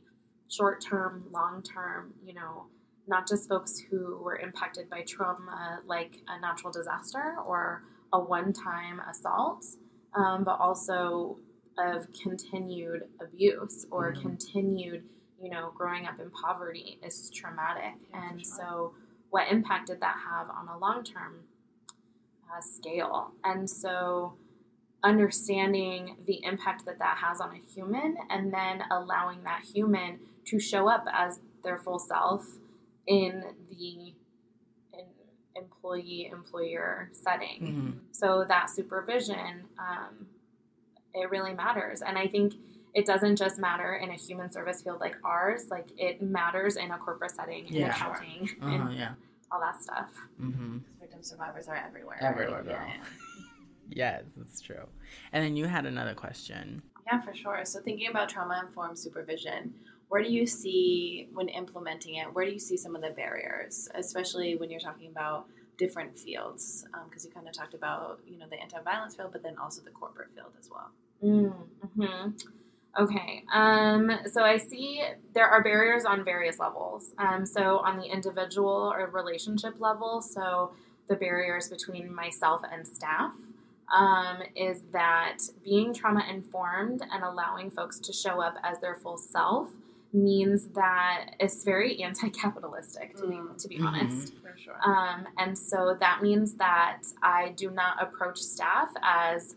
short 0.49 0.81
term, 0.81 1.25
long 1.31 1.63
term, 1.63 2.13
you 2.25 2.33
know, 2.33 2.67
not 3.07 3.27
just 3.27 3.47
folks 3.49 3.79
who 3.79 4.17
were 4.23 4.37
impacted 4.37 4.89
by 4.89 5.01
trauma 5.01 5.79
like 5.85 6.19
a 6.27 6.39
natural 6.39 6.71
disaster 6.71 7.35
or 7.45 7.83
a 8.13 8.19
one 8.19 8.53
time 8.53 8.99
assault, 9.09 9.65
um, 10.15 10.43
but 10.43 10.59
also 10.59 11.37
of 11.77 12.07
continued 12.23 13.03
abuse 13.21 13.85
or 13.91 14.11
Mhm. 14.13 14.21
continued, 14.21 15.03
you 15.41 15.49
know, 15.49 15.71
growing 15.75 16.05
up 16.07 16.19
in 16.19 16.29
poverty 16.31 16.99
is 17.03 17.29
traumatic. 17.29 17.93
Yeah, 18.11 18.29
and 18.29 18.45
sure. 18.45 18.55
so, 18.57 18.93
what 19.29 19.51
impact 19.51 19.87
did 19.87 19.99
that 20.01 20.15
have 20.29 20.49
on 20.49 20.67
a 20.67 20.77
long 20.77 21.03
term 21.03 21.41
uh, 22.51 22.61
scale? 22.61 23.31
And 23.43 23.69
so, 23.69 24.33
understanding 25.03 26.17
the 26.25 26.43
impact 26.43 26.85
that 26.85 26.99
that 26.99 27.17
has 27.17 27.39
on 27.39 27.51
a 27.55 27.73
human 27.73 28.17
and 28.29 28.51
then 28.53 28.83
allowing 28.91 29.43
that 29.43 29.61
human 29.73 30.19
to 30.45 30.59
show 30.59 30.89
up 30.89 31.05
as 31.13 31.39
their 31.63 31.77
full 31.77 31.99
self 31.99 32.45
in 33.05 33.43
the 33.69 34.13
in 34.93 35.05
employee 35.55 36.29
employer 36.31 37.09
setting 37.13 37.61
Mhm. 37.61 37.99
so 38.15 38.43
that 38.47 38.69
supervision 38.69 39.65
um, 39.79 40.27
it 41.13 41.29
really 41.29 41.53
matters 41.53 42.01
and 42.01 42.17
i 42.17 42.27
think 42.27 42.53
it 42.99 43.05
doesn't 43.05 43.35
just 43.43 43.57
matter 43.59 43.91
in 44.03 44.09
a 44.09 44.19
human 44.27 44.49
service 44.51 44.79
field 44.83 44.99
like 44.99 45.15
ours 45.23 45.61
like 45.75 45.87
it 45.97 46.15
matters 46.21 46.73
in 46.83 46.89
a 46.91 46.97
corporate 46.97 47.31
setting 47.39 47.63
in 47.67 47.73
Yeah. 47.73 47.89
accounting 47.95 48.41
Uh-huh, 48.61 48.71
and 48.71 48.83
yeah. 49.01 49.13
all 49.51 49.59
that 49.67 49.77
stuff 49.85 50.09
hmm 50.39 50.77
Victim 50.99 51.21
survivors 51.23 51.67
are 51.71 51.75
everywhere. 51.87 52.17
Everywhere, 52.31 52.63
Yeah, 52.65 52.73
girl. 52.77 52.87
yeah. 52.87 53.03
Yes, 54.03 54.23
that's 54.35 54.59
true. 54.59 54.85
And 55.31 55.39
then 55.43 55.55
you 55.55 55.65
had 55.65 55.85
another 55.85 56.13
question. 56.13 56.81
Yeah, 57.07 57.21
for 57.21 57.33
sure. 57.33 57.59
So 57.63 57.79
thinking 57.87 58.09
about 58.09 58.27
trauma 58.27 58.55
informed 58.65 58.99
supervision, 58.99 59.73
where 60.09 60.21
do 60.21 60.29
you 60.29 60.45
see 60.45 61.29
when 61.37 61.47
implementing 61.47 62.15
it? 62.15 62.27
Where 62.33 62.43
do 62.45 62.51
you 62.51 62.59
see 62.69 62.75
some 62.75 62.93
of 62.97 63.01
the 63.01 63.11
barriers, 63.11 63.87
especially 63.95 64.49
when 64.59 64.69
you're 64.71 64.85
talking 64.89 65.09
about 65.15 65.45
different 65.77 66.11
fields? 66.23 66.85
Because 67.07 67.23
you 67.25 67.31
kind 67.31 67.47
of 67.47 67.53
talked 67.53 67.75
about 67.81 68.19
you 68.29 68.37
know 68.39 68.47
the 68.53 68.59
anti 68.65 68.79
violence 68.81 69.15
field, 69.15 69.31
but 69.31 69.41
then 69.41 69.55
also 69.63 69.79
the 69.89 69.91
corporate 70.01 70.31
field 70.35 70.51
as 70.61 70.67
well. 70.73 70.89
Mm-hmm. 71.23 72.31
Okay. 72.99 73.43
Um, 73.53 74.11
so 74.31 74.41
I 74.43 74.57
see 74.57 75.03
there 75.33 75.47
are 75.47 75.61
barriers 75.63 76.03
on 76.05 76.23
various 76.25 76.57
levels. 76.59 77.13
Um, 77.19 77.45
so 77.45 77.77
on 77.79 77.97
the 77.97 78.05
individual 78.05 78.91
or 78.95 79.07
relationship 79.11 79.79
level, 79.79 80.21
so 80.21 80.71
the 81.07 81.15
barriers 81.15 81.69
between 81.69 82.13
myself 82.13 82.61
and 82.71 82.85
staff 82.87 83.33
um, 83.95 84.39
is 84.55 84.81
that 84.91 85.37
being 85.63 85.93
trauma 85.93 86.25
informed 86.29 87.01
and 87.11 87.23
allowing 87.23 87.69
folks 87.71 87.99
to 87.99 88.11
show 88.11 88.41
up 88.41 88.55
as 88.63 88.79
their 88.79 88.95
full 88.95 89.17
self 89.17 89.69
means 90.11 90.67
that 90.69 91.31
it's 91.39 91.63
very 91.63 92.01
anti-capitalistic 92.01 93.15
to 93.15 93.27
be 93.27 93.35
Mm. 93.35 93.57
to 93.61 93.67
be 93.67 93.77
Mhm. 93.77 93.85
honest 93.87 94.33
For 94.41 94.57
sure. 94.57 94.75
um, 94.83 95.27
and 95.37 95.57
so 95.57 95.95
that 95.99 96.21
means 96.23 96.55
that 96.55 97.01
I 97.21 97.49
do 97.49 97.69
not 97.69 98.01
approach 98.01 98.39
staff 98.39 98.89
as 99.01 99.55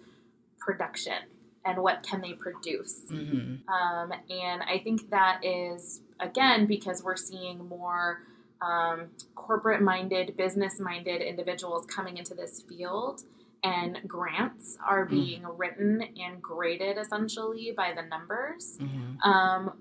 production 0.58 1.22
and 1.64 1.82
what 1.82 2.02
can 2.02 2.20
they 2.20 2.32
produce. 2.32 3.02
Mm-hmm. 3.10 3.68
Um, 3.72 4.12
and 4.30 4.62
I 4.62 4.78
think 4.82 5.10
that 5.10 5.44
is, 5.44 6.00
again, 6.20 6.66
because 6.66 7.02
we're 7.02 7.16
seeing 7.16 7.68
more 7.68 8.22
um, 8.62 9.08
corporate 9.34 9.82
minded, 9.82 10.36
business 10.36 10.78
minded 10.80 11.22
individuals 11.22 11.86
coming 11.86 12.16
into 12.18 12.34
this 12.34 12.62
field. 12.62 13.22
And 13.62 13.98
grants 14.06 14.78
are 14.88 15.04
Mm. 15.04 15.10
being 15.10 15.42
written 15.58 16.02
and 16.18 16.40
graded 16.40 16.96
essentially 16.96 17.74
by 17.76 17.92
the 17.94 18.00
numbers 18.02 18.78
hmm 18.78 19.18
um, 19.22 19.72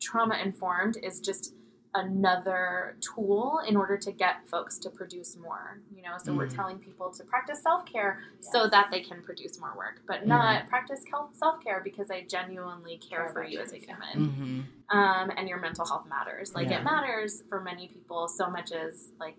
trauma 0.00 0.36
informed 0.44 0.96
is 1.02 1.18
just 1.18 1.54
another 1.94 2.96
tool 3.00 3.60
in 3.68 3.76
order 3.76 3.96
to 3.96 4.10
get 4.10 4.46
folks 4.48 4.78
to 4.78 4.90
produce 4.90 5.36
more 5.36 5.78
you 5.94 6.02
know 6.02 6.16
so 6.22 6.32
we're 6.34 6.46
Mhm. 6.46 6.54
telling 6.56 6.78
people 6.78 7.10
to 7.12 7.22
practice 7.24 7.62
self-care 7.62 8.20
so 8.40 8.68
that 8.68 8.90
they 8.90 9.00
can 9.00 9.22
produce 9.22 9.60
more 9.60 9.74
work 9.76 10.00
but 10.06 10.26
not 10.26 10.68
practice 10.68 11.04
self-care 11.32 11.80
because 11.84 12.10
i 12.10 12.22
genuinely 12.22 12.98
care 12.98 13.24
Care 13.24 13.32
for 13.32 13.44
you 13.44 13.60
as 13.60 13.72
a 13.72 13.78
you, 13.78 13.84
yeah. 13.86 13.94
human 14.12 14.34
hmm 14.34 14.60
um, 14.90 15.30
and 15.36 15.48
your 15.48 15.58
mental 15.60 15.86
health 15.86 16.06
matters 16.06 16.54
like 16.54 16.68
Yeah. 16.68 16.80
it 16.80 16.84
matters 16.84 17.42
for 17.48 17.60
many 17.60 17.88
people 17.88 18.28
so 18.28 18.50
much 18.50 18.72
as 18.72 19.12
like 19.20 19.36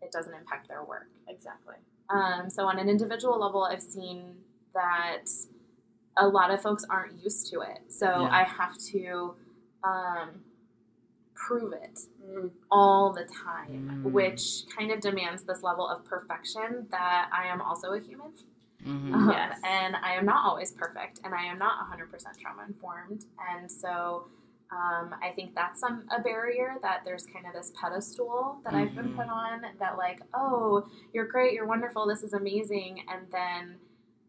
it 0.00 0.10
doesn't 0.12 0.34
impact 0.34 0.68
their 0.68 0.84
work 0.84 1.08
Exactly. 1.28 1.76
um, 2.08 2.48
so 2.48 2.66
on 2.66 2.78
an 2.78 2.88
individual 2.88 3.38
level, 3.40 3.64
I've 3.64 3.82
seen 3.82 4.36
that 4.74 5.24
a 6.16 6.26
lot 6.28 6.50
of 6.52 6.62
folks 6.62 6.84
aren't 6.88 7.20
used 7.22 7.50
to 7.52 7.60
it. 7.62 7.80
So 7.92 8.06
Yeah. 8.06 8.28
I 8.30 8.44
have 8.44 8.78
to 8.92 9.34
um, 9.82 10.40
prove 11.36 11.72
it 11.72 12.00
Mm. 12.26 12.50
all 12.70 13.12
the 13.12 13.24
time, 13.24 14.02
Mm. 14.04 14.10
which 14.12 14.64
kind 14.76 14.90
of 14.90 15.00
demands 15.00 15.44
this 15.44 15.62
level 15.62 15.86
of 15.86 16.04
perfection 16.04 16.88
that 16.90 17.28
I 17.32 17.46
am 17.46 17.60
also 17.60 17.92
a 17.92 18.00
human. 18.00 18.32
hmm 18.82 19.14
Um, 19.14 19.30
Yes. 19.30 19.60
And 19.64 19.94
I 19.96 20.12
am 20.14 20.24
not 20.26 20.44
always 20.44 20.72
perfect, 20.72 21.20
and 21.24 21.34
I 21.34 21.44
am 21.44 21.58
not 21.58 21.78
100% 21.80 22.38
trauma 22.38 22.64
informed. 22.64 23.24
And 23.54 23.70
so 23.70 24.28
um, 24.72 25.14
I 25.22 25.30
think 25.30 25.54
that's 25.54 25.78
some 25.78 26.08
a 26.10 26.20
barrier 26.20 26.74
that 26.82 27.02
there's 27.04 27.24
kind 27.26 27.46
of 27.46 27.52
this 27.52 27.72
pedestal 27.80 28.60
that 28.64 28.74
I've 28.74 28.96
been 28.96 29.10
Mhm. 29.12 29.16
put 29.16 29.28
on 29.28 29.64
that, 29.78 29.96
like, 29.96 30.20
oh, 30.34 30.88
you're 31.12 31.26
great, 31.26 31.52
you're 31.54 31.66
wonderful, 31.68 32.04
this 32.04 32.24
is 32.24 32.32
amazing. 32.32 33.04
And 33.08 33.30
then 33.30 33.78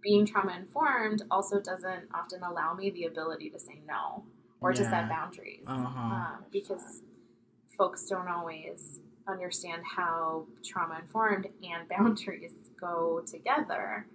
being 0.01 0.27
trauma 0.27 0.53
informed 0.55 1.23
also 1.31 1.59
doesn't 1.59 2.09
often 2.13 2.43
allow 2.43 2.75
me 2.75 2.91
the 2.91 3.05
ability 3.05 3.49
to 3.49 3.57
say 3.59 3.81
no 3.87 4.25
or 4.61 4.73
to 4.73 4.83
set 4.83 5.09
boundaries 5.09 5.63
Uh-huh. 5.67 5.99
um, 5.99 6.45
because 6.51 7.01
folks 7.77 8.05
don't 8.09 8.27
always 8.27 8.99
understand 9.27 9.83
how 9.95 10.45
trauma 10.65 10.99
informed 11.01 11.47
and 11.63 11.87
boundaries 11.95 12.53
go 12.79 13.21
together. 13.25 14.07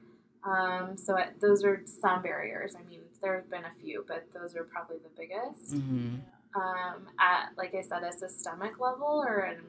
Um, 0.44 0.96
so 0.96 1.16
it, 1.16 1.40
those 1.40 1.62
are 1.64 1.82
some 1.86 2.22
barriers. 2.22 2.74
I 2.76 2.82
mean, 2.88 3.00
there 3.22 3.36
have 3.36 3.48
been 3.50 3.64
a 3.64 3.74
few, 3.80 4.04
but 4.08 4.26
those 4.34 4.56
are 4.56 4.64
probably 4.64 4.96
the 4.98 5.10
biggest. 5.16 5.74
hmm 5.76 6.16
um, 6.54 7.06
at, 7.18 7.48
like 7.56 7.74
I 7.74 7.80
said, 7.80 8.02
a 8.02 8.12
systemic 8.12 8.78
level 8.78 9.24
or 9.26 9.38
an, 9.38 9.62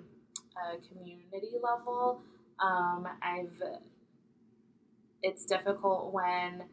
a 0.57 0.77
community 0.89 1.55
level, 1.63 2.21
um, 2.59 3.07
I've 3.21 3.61
it's 5.21 5.45
difficult 5.45 6.11
when 6.13 6.63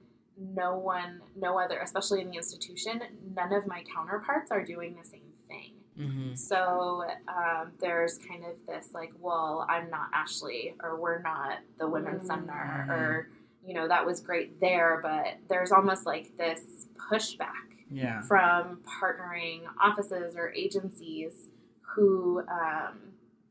no 0.40 0.76
one, 0.78 1.20
no 1.36 1.58
other, 1.58 1.78
especially 1.80 2.22
in 2.22 2.30
the 2.30 2.36
institution, 2.36 3.02
none 3.36 3.52
of 3.52 3.66
my 3.66 3.84
counterparts 3.94 4.50
are 4.50 4.64
doing 4.64 4.96
the 5.00 5.06
same 5.06 5.20
thing. 5.48 5.72
Mm-hmm. 5.98 6.34
So 6.34 7.04
um, 7.28 7.72
there's 7.80 8.16
kind 8.18 8.44
of 8.44 8.54
this 8.66 8.94
like, 8.94 9.12
well, 9.20 9.66
I'm 9.68 9.90
not 9.90 10.08
Ashley, 10.14 10.74
or 10.82 10.98
we're 10.98 11.20
not 11.20 11.58
the 11.78 11.86
women's 11.88 12.24
Mm. 12.24 12.26
seminar, 12.28 12.86
or 12.88 13.28
you 13.66 13.74
know 13.74 13.86
that 13.88 14.06
was 14.06 14.20
great 14.20 14.58
there, 14.60 15.00
but 15.02 15.36
there's 15.48 15.72
almost 15.72 16.06
like 16.06 16.36
this 16.38 16.86
pushback 17.10 17.68
Yeah. 17.90 18.22
from 18.22 18.80
partnering 19.02 19.62
offices 19.82 20.36
or 20.36 20.50
agencies 20.54 21.48
who 21.82 22.40
um, 22.48 22.98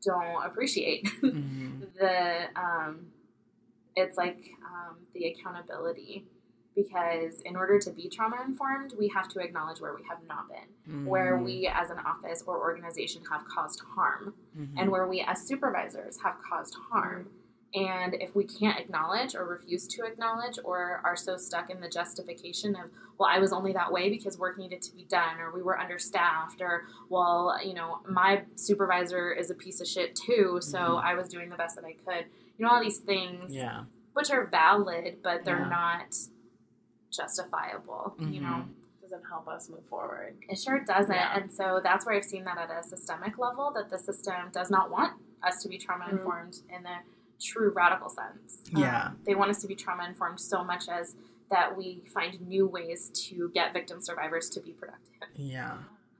don't 0.04 0.44
appreciate 0.44 1.04
Mm-hmm. 1.22 1.82
the 2.00 2.60
um, 2.60 3.06
it's 3.94 4.16
like 4.16 4.50
um, 4.66 4.96
the 5.14 5.26
accountability 5.26 6.24
because 6.74 7.40
in 7.42 7.56
order 7.56 7.78
to 7.78 7.90
be 7.90 8.08
trauma 8.08 8.36
informed 8.46 8.92
we 8.98 9.08
have 9.08 9.28
to 9.28 9.40
acknowledge 9.40 9.80
where 9.80 9.94
we 9.94 10.02
have 10.08 10.18
not 10.28 10.44
been 10.48 11.04
where 11.06 11.34
Mm-hmm. 11.34 11.44
we 11.44 11.70
as 11.72 11.90
an 11.90 11.98
office 11.98 12.42
or 12.46 12.58
organization 12.58 13.22
have 13.30 13.44
caused 13.46 13.80
harm 13.94 14.34
Mm-hmm. 14.58 14.78
and 14.78 14.90
where 14.90 15.06
we 15.06 15.20
as 15.20 15.46
supervisors 15.46 16.18
have 16.22 16.36
caused 16.48 16.74
harm 16.90 17.28
and 17.72 18.14
if 18.14 18.34
we 18.34 18.42
can't 18.44 18.80
acknowledge 18.80 19.36
or 19.36 19.44
refuse 19.44 19.86
to 19.86 20.02
acknowledge 20.04 20.58
or 20.64 21.00
are 21.04 21.14
so 21.14 21.36
stuck 21.36 21.70
in 21.70 21.80
the 21.80 21.88
justification 21.88 22.74
of 22.74 22.90
well 23.16 23.28
i 23.30 23.38
was 23.38 23.52
only 23.52 23.72
that 23.72 23.92
way 23.92 24.10
because 24.10 24.36
work 24.38 24.58
needed 24.58 24.82
to 24.82 24.92
be 24.92 25.04
done 25.04 25.38
or 25.38 25.52
we 25.54 25.62
were 25.62 25.78
understaffed 25.78 26.60
or 26.60 26.82
well 27.08 27.56
you 27.64 27.72
know 27.74 28.00
my 28.08 28.42
supervisor 28.56 29.30
is 29.32 29.50
a 29.50 29.54
piece 29.54 29.80
of 29.80 29.86
shit 29.86 30.16
too 30.16 30.58
so 30.60 30.78
Mhm. 30.78 31.04
i 31.04 31.14
was 31.14 31.28
doing 31.28 31.48
the 31.48 31.56
best 31.56 31.76
that 31.76 31.84
i 31.84 31.92
could 31.92 32.24
you 32.58 32.64
know 32.66 32.72
all 32.72 32.80
these 32.82 32.98
things 32.98 33.54
yeah. 33.54 33.84
which 34.14 34.32
are 34.32 34.46
valid 34.46 35.18
but 35.22 35.44
they're 35.44 35.60
Yeah. 35.60 35.68
not 35.68 36.14
justifiable 37.10 38.14
you 38.18 38.40
know 38.40 38.64
Mhm. 38.64 38.74
Doesn't 39.02 39.24
help 39.28 39.48
us 39.48 39.68
move 39.68 39.84
forward. 39.86 40.36
it 40.48 40.56
sure 40.56 40.78
doesn't. 40.78 41.12
Yeah. 41.12 41.36
And 41.36 41.52
so 41.52 41.80
that's 41.82 42.06
where 42.06 42.14
I've 42.14 42.24
seen 42.24 42.44
that 42.44 42.58
at 42.58 42.70
a 42.70 42.80
systemic 42.84 43.38
level 43.38 43.72
that 43.72 43.90
the 43.90 43.98
system 43.98 44.50
does 44.52 44.70
not 44.70 44.88
want 44.88 45.20
us 45.42 45.60
to 45.64 45.68
be 45.68 45.78
trauma 45.78 46.06
informed 46.08 46.58
in 46.68 46.84
the 46.84 46.96
true 47.40 47.70
radical 47.74 48.08
sense. 48.08 48.62
Um, 48.72 48.80
Yeah. 48.82 49.10
they 49.26 49.34
want 49.34 49.50
us 49.50 49.60
to 49.62 49.66
be 49.66 49.74
trauma 49.74 50.04
informed 50.04 50.38
so 50.38 50.62
much 50.62 50.88
as 50.88 51.16
that 51.50 51.76
we 51.76 52.04
find 52.14 52.40
new 52.54 52.68
ways 52.68 53.10
to 53.28 53.48
get 53.52 53.72
victim 53.72 54.00
survivors 54.00 54.48
to 54.50 54.60
be 54.60 54.72
productive. 54.74 55.28
Yeah. 55.34 55.72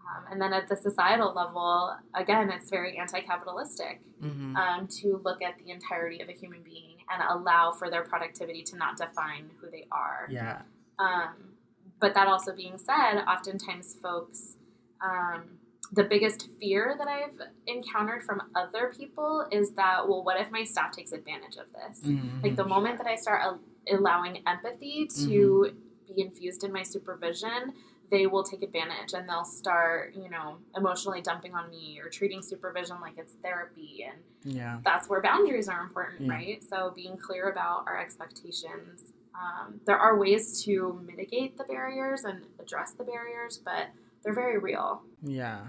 Um, 0.09 0.25
and 0.29 0.43
then 0.43 0.53
at 0.53 0.67
the 0.67 0.75
societal 0.77 1.33
level, 1.33 1.97
again, 2.15 2.51
it's 2.51 2.71
very 2.71 2.99
anti 2.99 3.21
capitalistic 3.21 4.01
Mm-hmm. 4.21 4.57
um, 4.57 4.89
to 4.89 5.19
look 5.25 5.41
at 5.43 5.57
the 5.59 5.71
entirety 5.71 6.21
of 6.21 6.29
a 6.29 6.33
human 6.33 6.63
being 6.63 6.97
and 7.09 7.23
allow 7.29 7.71
for 7.71 7.89
their 7.89 8.03
productivity 8.03 8.63
to 8.65 8.77
not 8.77 8.97
define 8.97 9.51
who 9.61 9.71
they 9.71 9.87
are. 9.93 10.27
yeah. 10.29 10.63
Um, 11.01 11.55
but 12.01 12.15
that 12.15 12.29
also 12.29 12.55
being 12.55 12.79
said, 12.79 13.23
oftentimes 13.27 13.97
folks, 14.03 14.57
um, 15.03 15.59
the 15.93 16.05
biggest 16.05 16.49
fear 16.61 16.95
that 16.99 17.09
I've 17.09 17.41
encountered 17.67 18.23
from 18.23 18.43
other 18.55 18.93
people 18.97 19.47
is 19.51 19.73
that, 19.73 20.09
well, 20.09 20.23
what 20.23 20.41
if 20.41 20.51
my 20.51 20.63
staff 20.63 20.93
takes 20.93 21.13
advantage 21.13 21.57
of 21.57 21.67
this? 21.73 22.01
Mm-hmm. 22.07 22.43
Like 22.43 22.57
the 22.57 22.65
moment 22.65 22.99
that 22.99 23.07
I 23.07 23.17
start 23.17 23.41
al- 23.43 23.61
allowing 23.91 24.43
empathy 24.47 25.09
to 25.27 25.73
be 26.07 26.23
infused 26.23 26.63
in 26.65 26.73
my 26.73 26.83
supervision, 26.83 27.75
they 28.11 28.27
will 28.27 28.45
take 28.45 28.63
advantage 28.63 29.15
and 29.15 29.29
they'll 29.29 29.45
start, 29.45 30.15
you 30.15 30.29
know, 30.31 30.59
emotionally 30.77 31.23
dumping 31.23 31.55
on 31.55 31.71
me 31.71 32.01
or 32.03 32.09
treating 32.09 32.43
supervision 32.43 33.01
like 33.01 33.15
it's 33.19 33.35
therapy. 33.43 34.07
And 34.07 34.55
yeah. 34.55 34.79
that's 34.85 35.09
where 35.09 35.23
boundaries 35.23 35.69
are 35.69 35.81
important, 35.81 36.23
Yeah. 36.23 36.33
right? 36.33 36.65
So 36.65 36.93
being 36.95 37.17
clear 37.17 37.51
about 37.51 37.85
our 37.87 38.01
expectations. 38.01 39.13
Um, 39.35 39.81
there 39.87 39.97
are 39.97 40.19
ways 40.19 40.63
to 40.65 41.01
mitigate 41.07 41.57
the 41.57 41.65
barriers 41.65 42.25
and 42.25 42.43
address 42.59 42.93
the 42.93 43.05
barriers, 43.05 43.61
but 43.65 43.89
they're 44.23 44.35
very 44.35 44.59
real. 44.59 45.03
Yeah, 45.23 45.61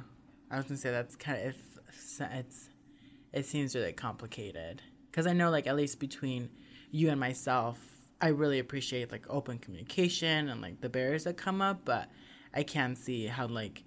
I 0.50 0.58
was 0.58 0.66
gonna 0.66 0.78
say 0.78 0.92
that's 0.92 1.16
kind 1.16 1.48
of 1.48 1.56
it's, 1.88 2.22
it's 2.22 2.70
it 3.34 3.46
seems 3.46 3.76
really 3.76 3.94
complicated 3.94 4.82
because 5.10 5.28
I 5.28 5.34
know 5.34 5.50
like 5.50 5.68
at 5.68 5.76
least 5.76 6.00
between 6.00 6.50
you 6.92 7.10
and 7.10 7.20
myself, 7.20 7.80
I 8.20 8.30
really 8.30 8.60
appreciate 8.60 9.12
like 9.12 9.26
open 9.30 9.58
communication 9.60 10.50
and 10.50 10.62
like 10.62 10.82
the 10.82 10.90
barriers 10.90 11.24
that 11.24 11.38
come 11.38 11.62
up, 11.62 11.86
but 11.86 12.10
I 12.54 12.64
can 12.64 12.96
see 12.96 13.28
how 13.28 13.48
like 13.48 13.84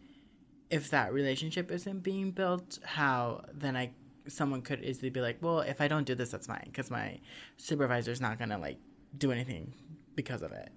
if 0.71 0.91
that 0.91 1.13
relationship 1.13 1.71
isn't 1.71 2.03
being 2.03 2.31
built, 2.31 2.79
how 2.85 3.45
then 3.53 3.77
I 3.77 3.91
someone 4.27 4.63
could 4.63 4.83
easily 4.83 5.11
be 5.11 5.21
like, 5.21 5.39
well, 5.43 5.61
if 5.61 5.81
I 5.81 5.89
don't 5.89 6.05
do 6.05 6.15
this, 6.15 6.31
that's 6.31 6.47
fine 6.47 6.65
because 6.65 6.91
my 6.91 7.19
supervisor's 7.59 8.21
not 8.21 8.39
gonna 8.39 8.59
like 8.59 8.79
do 9.17 9.33
anything 9.33 9.75
because 10.15 10.43
of 10.43 10.53
it. 10.53 10.71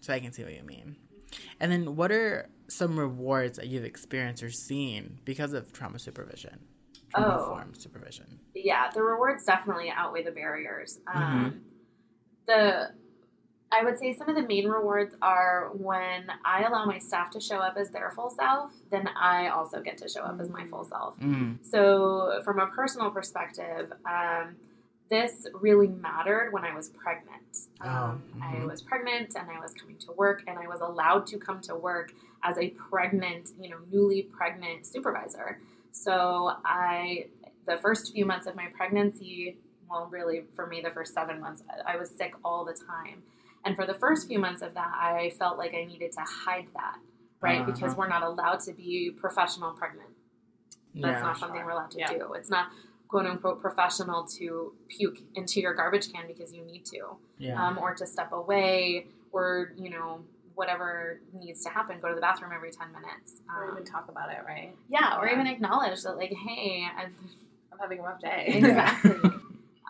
So 0.00 0.12
I 0.12 0.20
can 0.20 0.32
see 0.32 0.42
what 0.42 0.54
you 0.54 0.62
mean. 0.64 0.96
And 1.60 1.70
then, 1.72 1.96
what 1.96 2.10
are 2.12 2.50
some 2.68 2.98
rewards 2.98 3.56
that 3.58 3.68
you've 3.68 3.84
experienced 3.84 4.42
or 4.42 4.50
seen 4.50 5.18
because 5.24 5.52
of 5.52 5.72
trauma 5.72 5.98
supervision? 5.98 6.58
Trauma 7.14 7.36
Oh. 7.36 7.40
informed 7.50 7.76
supervision. 7.76 8.40
Yeah, 8.54 8.90
the 8.92 9.02
rewards 9.02 9.44
definitely 9.44 9.90
outweigh 9.94 10.24
the 10.24 10.30
barriers. 10.32 10.98
Um, 11.06 11.22
Mm-hmm. 11.22 11.58
The 12.46 12.90
I 13.74 13.82
would 13.84 13.98
say 13.98 14.12
some 14.12 14.28
of 14.28 14.34
the 14.36 14.42
main 14.42 14.68
rewards 14.68 15.14
are 15.22 15.70
when 15.72 16.26
I 16.44 16.64
allow 16.64 16.84
my 16.84 16.98
staff 16.98 17.30
to 17.30 17.40
show 17.40 17.56
up 17.56 17.76
as 17.78 17.88
their 17.88 18.10
full 18.10 18.28
self, 18.28 18.72
then 18.90 19.08
I 19.18 19.48
also 19.48 19.80
get 19.80 19.96
to 19.98 20.08
show 20.10 20.20
up 20.20 20.38
as 20.40 20.50
my 20.50 20.66
full 20.66 20.84
self. 20.84 21.18
Mm. 21.20 21.56
So, 21.64 22.42
from 22.44 22.58
a 22.58 22.66
personal 22.66 23.10
perspective, 23.10 23.90
um, 24.04 24.56
this 25.12 25.46
really 25.52 25.88
mattered 25.88 26.54
when 26.54 26.64
I 26.64 26.74
was 26.74 26.88
pregnant. 26.88 27.68
Um, 27.82 28.22
Oh, 28.34 28.42
I 28.42 28.64
was 28.64 28.80
pregnant 28.80 29.34
and 29.38 29.46
I 29.50 29.60
was 29.60 29.74
coming 29.74 29.98
to 29.98 30.12
work, 30.12 30.42
and 30.46 30.58
I 30.58 30.66
was 30.66 30.80
allowed 30.80 31.26
to 31.26 31.38
come 31.38 31.60
to 31.62 31.74
work 31.76 32.12
as 32.42 32.56
a 32.56 32.70
pregnant, 32.70 33.50
you 33.60 33.68
know, 33.68 33.76
newly 33.90 34.22
pregnant 34.22 34.86
supervisor. 34.86 35.60
So, 35.90 36.52
I, 36.64 37.26
the 37.66 37.76
first 37.76 38.12
few 38.14 38.24
months 38.24 38.46
of 38.46 38.56
my 38.56 38.68
pregnancy, 38.74 39.58
well, 39.88 40.08
really 40.10 40.44
for 40.56 40.66
me, 40.66 40.80
the 40.80 40.90
first 40.90 41.12
seven 41.12 41.38
months, 41.40 41.62
I 41.68 41.92
I 41.92 41.96
was 41.96 42.08
sick 42.10 42.32
all 42.42 42.64
the 42.64 42.72
time. 42.72 43.22
And 43.66 43.76
for 43.76 43.84
the 43.86 43.94
first 43.94 44.26
few 44.28 44.38
months 44.38 44.62
of 44.62 44.72
that, 44.74 44.92
I 44.96 45.30
felt 45.38 45.58
like 45.58 45.74
I 45.74 45.84
needed 45.84 46.10
to 46.12 46.22
hide 46.44 46.68
that, 46.74 46.96
right? 47.42 47.60
Uh-huh. 47.60 47.70
Because 47.70 47.94
we're 47.98 48.08
not 48.08 48.22
allowed 48.22 48.60
to 48.60 48.72
be 48.72 49.10
professional 49.24 49.72
pregnant. 49.72 50.08
That's 50.94 51.16
Yeah. 51.18 51.22
not 51.28 51.36
something 51.38 51.58
sure. 51.60 51.66
we're 51.66 51.72
allowed 51.72 51.90
to 51.92 51.98
Yeah. 51.98 52.12
do. 52.16 52.32
It's 52.32 52.50
not 52.50 52.66
quote 53.12 53.26
unquote 53.26 53.60
professional 53.60 54.24
to 54.24 54.72
puke 54.88 55.18
into 55.34 55.60
your 55.60 55.74
garbage 55.74 56.10
can 56.10 56.26
because 56.26 56.50
you 56.54 56.64
need 56.64 56.82
to, 56.86 57.00
Yeah. 57.36 57.62
um, 57.62 57.76
or 57.78 57.94
to 57.94 58.06
step 58.06 58.32
away, 58.32 59.06
or 59.32 59.72
you 59.76 59.90
know 59.90 60.20
whatever 60.54 61.20
needs 61.34 61.62
to 61.64 61.68
happen. 61.68 62.00
Go 62.00 62.08
to 62.08 62.14
the 62.14 62.20
bathroom 62.22 62.52
every 62.54 62.70
ten 62.70 62.88
minutes. 62.90 63.42
Or 63.54 63.64
Um, 63.66 63.72
even 63.72 63.84
talk 63.84 64.08
about 64.08 64.30
it, 64.32 64.38
right? 64.46 64.74
yeah, 64.88 65.18
or 65.18 65.26
Yeah. 65.26 65.34
even 65.34 65.46
acknowledge 65.46 66.02
that 66.04 66.16
like, 66.16 66.32
hey, 66.32 66.86
I've, 66.96 67.12
I'm 67.70 67.78
having 67.78 67.98
a 68.00 68.02
rough 68.02 68.20
day. 68.22 68.44
exactly. 68.56 69.30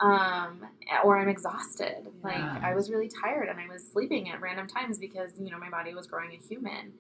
um, 0.01 0.67
or 1.05 1.17
I'm 1.19 1.29
exhausted. 1.29 2.09
Like 2.25 2.35
I 2.69 2.75
was 2.75 2.91
really 2.91 3.09
tired 3.23 3.49
and 3.49 3.61
I 3.61 3.69
was 3.73 3.87
sleeping 3.87 4.31
at 4.31 4.41
random 4.41 4.67
times 4.67 4.99
because 4.99 5.31
you 5.39 5.51
know 5.53 5.59
my 5.59 5.71
body 5.71 5.95
was 5.95 6.09
growing 6.09 6.33
a 6.33 6.39
human, 6.49 6.93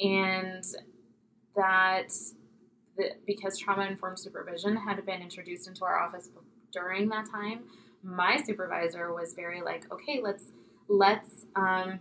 and 0.00 0.62
that 1.56 2.12
the, 2.96 3.12
because 3.26 3.58
trauma 3.58 3.86
informed 3.86 4.18
supervision 4.18 4.76
had 4.76 5.04
been 5.06 5.20
introduced 5.22 5.66
into 5.68 5.84
our 5.84 5.98
office 5.98 6.28
during 6.72 7.08
that 7.08 7.26
time, 7.30 7.60
my 8.02 8.36
supervisor 8.42 9.12
was 9.14 9.32
very 9.34 9.62
like, 9.62 9.90
okay, 9.92 10.20
let's 10.22 10.52
let's 10.88 11.46
um, 11.56 12.00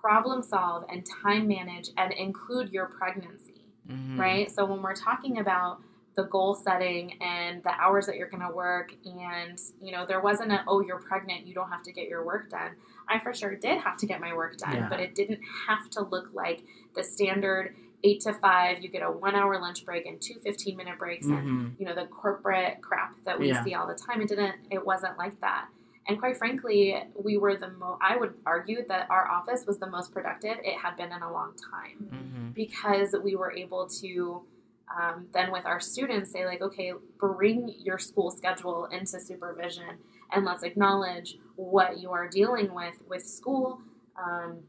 problem 0.00 0.42
solve 0.42 0.84
and 0.90 1.04
time 1.22 1.46
manage 1.48 1.90
and 1.96 2.12
include 2.12 2.70
your 2.72 2.86
pregnancy 2.86 3.54
Mhm. 3.88 4.18
right? 4.18 4.50
So 4.50 4.64
when 4.66 4.82
we're 4.82 4.94
talking 4.94 5.38
about 5.38 5.80
the 6.14 6.24
goal 6.24 6.54
setting 6.54 7.12
and 7.22 7.62
the 7.62 7.70
hours 7.70 8.04
that 8.06 8.16
you're 8.16 8.28
going 8.28 8.46
to 8.46 8.52
work, 8.54 8.92
and 9.04 9.58
you 9.80 9.92
know, 9.92 10.04
there 10.04 10.20
wasn't 10.20 10.52
a 10.52 10.62
oh, 10.66 10.80
you're 10.80 10.98
pregnant, 10.98 11.46
you 11.46 11.54
don't 11.54 11.70
have 11.70 11.82
to 11.84 11.92
get 11.92 12.08
your 12.08 12.24
work 12.24 12.50
done. 12.50 12.72
I 13.08 13.18
for 13.18 13.32
sure 13.32 13.54
did 13.54 13.80
have 13.80 13.96
to 13.98 14.06
get 14.06 14.20
my 14.20 14.34
work 14.34 14.58
done, 14.58 14.74
Yeah. 14.76 14.88
but 14.90 15.00
it 15.00 15.14
didn't 15.14 15.40
have 15.68 15.88
to 15.90 16.02
look 16.02 16.30
like 16.34 16.64
the 16.94 17.02
standard 17.02 17.74
eight 18.04 18.20
to 18.22 18.32
five. 18.34 18.80
You 18.82 18.88
get 18.88 19.02
a 19.02 19.10
one 19.10 19.34
hour 19.34 19.60
lunch 19.60 19.84
break 19.84 20.06
and 20.06 20.20
two 20.20 20.34
15 20.44 20.76
minute 20.76 20.98
breaks, 20.98 21.26
and 21.26 21.38
Mhm. 21.48 21.80
you 21.80 21.86
know 21.86 21.94
the 21.94 22.06
corporate 22.06 22.80
crap 22.80 23.14
that 23.24 23.38
we 23.38 23.48
Yeah. 23.48 23.64
see 23.64 23.74
all 23.74 23.86
the 23.86 23.94
time. 23.94 24.20
It 24.20 24.28
didn't. 24.28 24.56
It 24.70 24.84
wasn't 24.84 25.18
like 25.18 25.40
that. 25.40 25.68
And 26.06 26.18
quite 26.18 26.38
frankly, 26.38 26.96
we 27.22 27.36
were 27.36 27.56
the 27.56 27.68
mo. 27.70 27.98
I 28.00 28.16
would 28.16 28.34
argue 28.46 28.86
that 28.88 29.10
our 29.10 29.28
office 29.28 29.66
was 29.66 29.78
the 29.78 29.90
most 29.90 30.12
productive 30.12 30.58
it 30.64 30.78
had 30.78 30.96
been 30.96 31.12
in 31.12 31.22
a 31.22 31.30
long 31.32 31.52
time 31.70 32.08
Mhm. 32.10 32.54
because 32.54 33.14
we 33.22 33.36
were 33.36 33.52
able 33.52 33.86
to 34.00 34.42
um, 34.98 35.28
then 35.34 35.52
with 35.52 35.66
our 35.66 35.80
students 35.80 36.30
say 36.30 36.46
like 36.46 36.62
okay 36.62 36.94
bring 37.18 37.68
your 37.78 37.98
school 37.98 38.30
schedule 38.30 38.86
into 38.86 39.20
supervision 39.20 39.98
and 40.32 40.46
let's 40.46 40.62
acknowledge 40.62 41.38
what 41.56 41.98
you 41.98 42.10
are 42.10 42.26
dealing 42.26 42.72
with 42.72 42.94
with 43.06 43.22
school 43.22 43.82
um, 44.16 44.62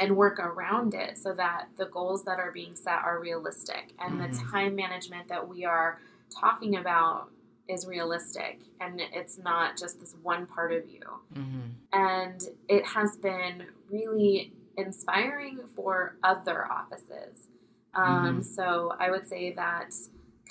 and 0.00 0.16
work 0.16 0.38
around 0.40 0.94
it 0.94 1.18
so 1.18 1.32
that 1.34 1.68
the 1.76 1.86
goals 1.86 2.24
that 2.24 2.38
are 2.40 2.50
being 2.50 2.74
set 2.74 2.98
are 3.04 3.20
realistic 3.20 3.92
and 3.98 4.18
the 4.18 4.28
Mhm. 4.28 4.50
time 4.50 4.74
management 4.74 5.28
that 5.28 5.46
we 5.46 5.64
are 5.64 6.00
talking 6.30 6.74
about 6.76 7.30
is 7.68 7.86
realistic 7.86 8.60
and 8.80 9.00
it's 9.00 9.38
not 9.38 9.76
just 9.76 10.00
this 10.00 10.14
one 10.22 10.46
part 10.46 10.72
of 10.72 10.88
you 10.88 11.02
Mm-hmm. 11.34 11.68
and 11.92 12.40
it 12.68 12.84
has 12.86 13.16
been 13.16 13.66
really 13.90 14.52
inspiring 14.76 15.58
for 15.76 16.16
other 16.22 16.66
offices. 16.72 17.48
Um, 17.94 18.38
Mhm. 18.40 18.44
So 18.44 18.94
I 18.98 19.10
would 19.10 19.26
say 19.26 19.52
that 19.52 19.92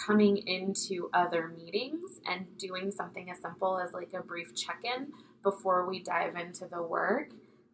coming 0.05 0.37
into 0.37 1.09
other 1.13 1.47
meetings 1.49 2.21
and 2.25 2.57
doing 2.57 2.91
something 2.91 3.29
as 3.31 3.39
simple 3.39 3.79
as 3.79 3.93
like 3.93 4.13
a 4.13 4.21
brief 4.21 4.53
check 4.55 4.83
in 4.83 5.11
before 5.43 5.85
we 5.85 6.01
dive 6.01 6.35
into 6.35 6.65
the 6.67 6.81
work, 6.83 7.29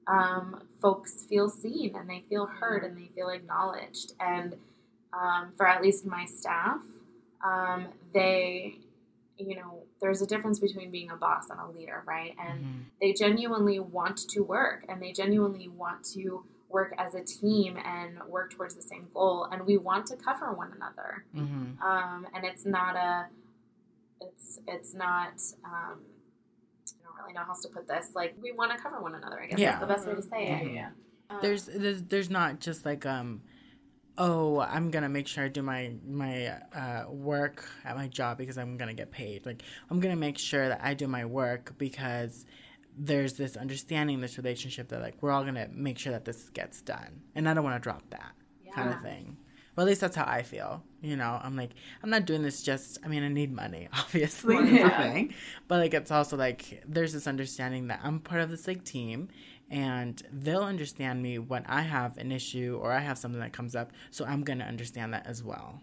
um, 0.08 0.62
folks 0.82 1.26
feel 1.26 1.50
seen 1.50 1.96
and 1.96 2.10
they 2.10 2.24
feel 2.30 2.46
heard 2.46 2.84
and 2.84 2.98
they 2.98 3.10
feel 3.16 3.30
acknowledged. 3.30 4.14
And 4.20 4.56
um, 5.14 5.52
for 5.56 5.68
at 5.68 5.82
least 5.82 6.06
my 6.06 6.26
staff, 6.26 6.82
um, 7.44 7.88
they, 8.14 8.80
you 9.38 9.56
know, 9.56 9.84
there's 10.02 10.22
a 10.22 10.28
difference 10.28 10.60
between 10.60 10.92
being 10.92 11.10
a 11.12 11.16
boss 11.16 11.50
and 11.50 11.60
a 11.60 11.68
leader, 11.78 12.04
right? 12.06 12.36
And 12.40 12.60
Mm-hmm. 12.60 12.80
they 13.02 13.14
genuinely 13.14 13.80
want 13.80 14.18
to 14.30 14.42
work 14.42 14.86
and 14.90 15.02
they 15.02 15.12
genuinely 15.12 15.68
want 15.68 16.04
to 16.14 16.44
work 16.70 16.94
as 16.98 17.16
a 17.16 17.24
team 17.24 17.78
and 17.78 18.18
work 18.28 18.52
towards 18.54 18.76
the 18.76 18.82
same 18.82 19.08
goal 19.14 19.48
and 19.52 19.66
we 19.66 19.78
want 19.78 20.06
to 20.08 20.16
cover 20.16 20.52
one 20.52 20.72
another 20.76 21.24
Mm-hmm. 21.36 21.82
um, 21.86 22.28
and 22.34 22.44
it's 22.46 22.66
not 22.66 22.96
a 22.96 23.28
it's 24.22 24.60
it's 24.68 24.94
not 24.94 25.34
um, 25.64 26.00
really 27.26 27.34
know 27.34 27.42
how 27.44 27.50
else 27.50 27.62
to 27.62 27.70
put 27.70 27.88
this 27.88 28.12
like 28.16 28.36
we 28.42 28.52
want 28.52 28.72
to 28.72 28.78
cover 28.78 29.02
one 29.02 29.16
another 29.16 29.42
I 29.42 29.48
guess 29.48 29.60
Yeah. 29.60 29.72
that's 29.72 29.82
the 29.82 29.88
best 29.88 30.08
way 30.08 30.16
to 30.16 30.22
say 30.22 30.48
it 30.48 30.68
Mhm. 30.68 30.92
Um, 31.30 31.40
There's, 31.42 31.66
there's 31.66 32.04
there's 32.04 32.30
not 32.30 32.60
just 32.60 32.86
like 32.86 33.06
um 33.06 33.42
oh 34.18 34.60
I'm 34.60 34.92
gonna 34.92 35.10
make 35.10 35.28
sure 35.28 35.44
I 35.44 35.48
do 35.48 35.64
my 35.64 35.94
my 36.08 36.50
uh, 36.74 37.06
work 37.10 37.68
at 37.84 37.96
my 37.96 38.08
job 38.08 38.38
because 38.38 38.58
I'm 38.58 38.78
gonna 38.78 38.94
get 38.94 39.12
paid. 39.12 39.46
Like 39.46 39.64
I'm 39.90 40.00
gonna 40.00 40.16
make 40.16 40.38
sure 40.38 40.70
that 40.70 40.82
I 40.84 40.94
do 40.94 41.08
my 41.08 41.26
work 41.26 41.74
because 41.78 42.46
there's 42.98 43.34
this 43.34 43.58
understanding, 43.58 44.22
this 44.22 44.38
relationship 44.38 44.88
that 44.90 45.02
like 45.02 45.16
we're 45.22 45.32
all 45.32 45.44
gonna 45.44 45.68
make 45.72 45.98
sure 45.98 46.14
that 46.14 46.26
this 46.26 46.50
gets 46.50 46.82
done, 46.82 47.22
and 47.34 47.50
I 47.50 47.54
don't 47.54 47.64
want 47.64 47.76
to 47.76 47.80
drop 47.84 48.04
that 48.12 48.32
kind 48.74 48.94
of 48.94 49.02
thing. 49.02 49.36
Well, 49.76 49.86
at 49.86 49.90
least 49.90 50.02
that's 50.02 50.16
how 50.16 50.26
I 50.26 50.44
feel. 50.44 50.84
You 51.06 51.16
know, 51.16 51.40
I'm 51.44 51.56
like, 51.56 51.72
I'm 52.02 52.10
not 52.10 52.26
doing 52.26 52.42
this 52.42 52.64
just. 52.64 52.98
I 53.06 53.08
mean, 53.08 53.24
I 53.24 53.28
need 53.28 53.52
money, 53.54 53.88
obviously, 53.94 54.56
Well, 54.56 54.64
it's 54.66 54.74
a 54.74 54.76
yeah. 54.78 55.24
But 55.68 55.80
like, 55.80 55.94
it's 55.94 56.10
also 56.12 56.36
like 56.36 56.82
there's 56.88 57.14
this 57.14 57.28
understanding 57.28 57.88
that 57.90 58.00
I'm 58.04 58.20
part 58.20 58.42
of 58.42 58.50
this 58.50 58.68
like 58.68 58.84
team, 58.84 59.28
and 59.70 60.22
they'll 60.32 60.64
understand 60.64 61.22
me 61.22 61.38
when 61.38 61.64
I 61.68 61.82
have 61.82 62.18
an 62.18 62.32
issue 62.32 62.80
or 62.82 62.92
I 62.92 63.00
have 63.00 63.18
something 63.20 63.40
that 63.40 63.54
comes 63.54 63.76
up. 63.76 63.92
So 64.10 64.26
I'm 64.26 64.44
gonna 64.44 64.66
understand 64.66 65.14
that 65.14 65.28
as 65.28 65.44
well. 65.44 65.80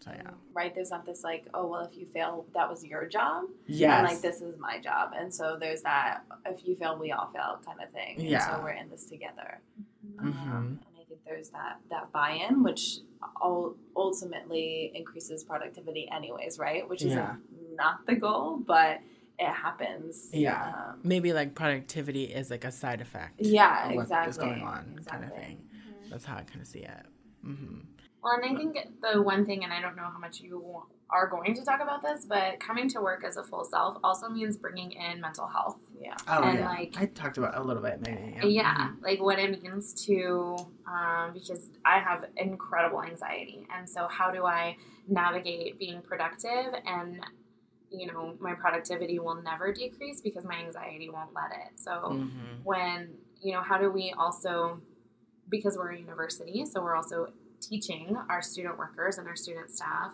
So 0.00 0.12
yeah, 0.14 0.30
Right? 0.54 0.72
There's 0.74 0.90
not 0.90 1.04
this 1.04 1.22
like, 1.24 1.46
oh 1.54 1.66
well, 1.66 1.80
if 1.84 1.96
you 1.98 2.06
fail, 2.06 2.46
that 2.54 2.68
was 2.68 2.84
your 2.84 3.06
job. 3.06 3.44
Yeah. 3.66 3.98
And 3.98 4.06
like 4.08 4.20
this 4.20 4.40
is 4.40 4.56
my 4.58 4.78
job. 4.80 5.10
And 5.16 5.32
so 5.34 5.56
there's 5.58 5.82
that 5.82 6.22
if 6.46 6.66
you 6.66 6.76
fail, 6.76 6.96
we 6.98 7.10
all 7.12 7.30
fail 7.34 7.60
kind 7.66 7.78
of 7.84 7.90
thing. 7.92 8.16
And 8.18 8.28
Yeah. 8.28 8.56
so 8.56 8.62
we're 8.62 8.70
in 8.70 8.88
this 8.90 9.06
together. 9.06 9.60
Mhm. 10.16 10.20
Um, 10.26 10.78
and 10.86 10.96
I 11.00 11.04
think 11.08 11.20
there's 11.26 11.50
that 11.50 11.78
that 11.90 12.12
buy-in, 12.12 12.62
which 12.62 12.98
ul- 13.42 13.76
ultimately 14.08 14.92
increases 14.94 15.44
productivity, 15.44 16.08
anyways, 16.18 16.58
right? 16.58 16.88
Which 16.88 17.02
is 17.02 17.12
Yeah. 17.14 17.36
not 17.74 18.06
the 18.06 18.16
goal, 18.16 18.58
but 18.74 19.00
it 19.38 19.46
happens. 19.64 20.28
Yeah. 20.32 20.72
Um, 20.90 21.00
maybe 21.04 21.32
like 21.32 21.54
productivity 21.54 22.24
is 22.24 22.50
like 22.50 22.64
a 22.64 22.72
side 22.72 23.00
effect. 23.00 23.34
yeah. 23.40 23.88
of 23.88 23.94
what 23.96 24.02
Exactly. 24.02 24.30
is 24.30 24.38
going 24.38 24.62
on, 24.62 24.82
kind 25.06 25.24
of 25.24 25.30
Exactly. 25.30 25.44
thing. 25.44 25.68
That's 26.10 26.24
how 26.24 26.36
I 26.36 26.42
kind 26.42 26.60
of 26.60 26.66
see 26.66 26.80
it. 26.80 27.06
hmm 27.42 27.80
Well, 28.22 28.32
and 28.36 28.44
I 28.44 28.52
think 28.58 28.76
the 29.00 29.22
one 29.22 29.46
thing, 29.46 29.62
and 29.64 29.72
I 29.72 29.80
don't 29.80 29.96
know 29.96 30.08
how 30.14 30.18
much 30.18 30.40
you 30.40 30.58
wa- 30.58 30.86
are 31.10 31.26
going 31.26 31.54
to 31.54 31.64
talk 31.64 31.80
about 31.80 32.02
this, 32.02 32.26
but 32.26 32.60
coming 32.60 32.88
to 32.90 33.00
work 33.00 33.24
as 33.24 33.36
a 33.38 33.42
full 33.42 33.64
self 33.64 33.96
also 34.04 34.28
means 34.28 34.56
bringing 34.58 34.92
in 34.92 35.20
mental 35.20 35.46
health. 35.46 35.78
Yeah. 35.98 36.14
Oh 36.28 36.42
And, 36.42 36.58
yeah, 36.58 36.66
like- 36.68 36.94
I 36.98 37.06
talked 37.06 37.38
about 37.38 37.56
a 37.56 37.62
little 37.62 37.82
bit 37.82 38.00
maybe. 38.06 38.48
Yeah, 38.54 38.90
like 39.00 39.20
what 39.20 39.38
it 39.38 39.62
means 39.62 39.94
to, 40.06 40.56
um, 40.86 41.32
because 41.32 41.70
I 41.84 41.98
have 41.98 42.26
incredible 42.36 43.02
anxiety. 43.02 43.66
And 43.74 43.88
so, 43.88 44.06
how 44.08 44.30
do 44.30 44.44
I 44.44 44.76
navigate 45.08 45.78
being 45.78 46.02
productive? 46.02 46.74
And, 46.84 47.20
you 47.90 48.06
know, 48.06 48.34
my 48.38 48.52
productivity 48.52 49.18
will 49.18 49.40
never 49.42 49.72
decrease 49.72 50.20
because 50.20 50.44
my 50.44 50.56
anxiety 50.56 51.08
won't 51.08 51.32
let 51.34 51.52
it. 51.52 51.78
So, 51.80 51.92
hmm 52.10 52.28
when, 52.64 53.14
you 53.40 53.52
know, 53.52 53.62
how 53.62 53.78
do 53.78 53.90
we 53.90 54.12
also, 54.18 54.80
because 55.48 55.78
we're 55.78 55.92
a 55.92 55.98
university, 55.98 56.66
so 56.66 56.82
we're 56.82 56.96
also 56.96 57.28
teaching 57.62 58.14
our 58.28 58.42
student 58.42 58.76
workers 58.76 59.16
and 59.16 59.26
our 59.26 59.36
student 59.36 59.70
staff, 59.70 60.10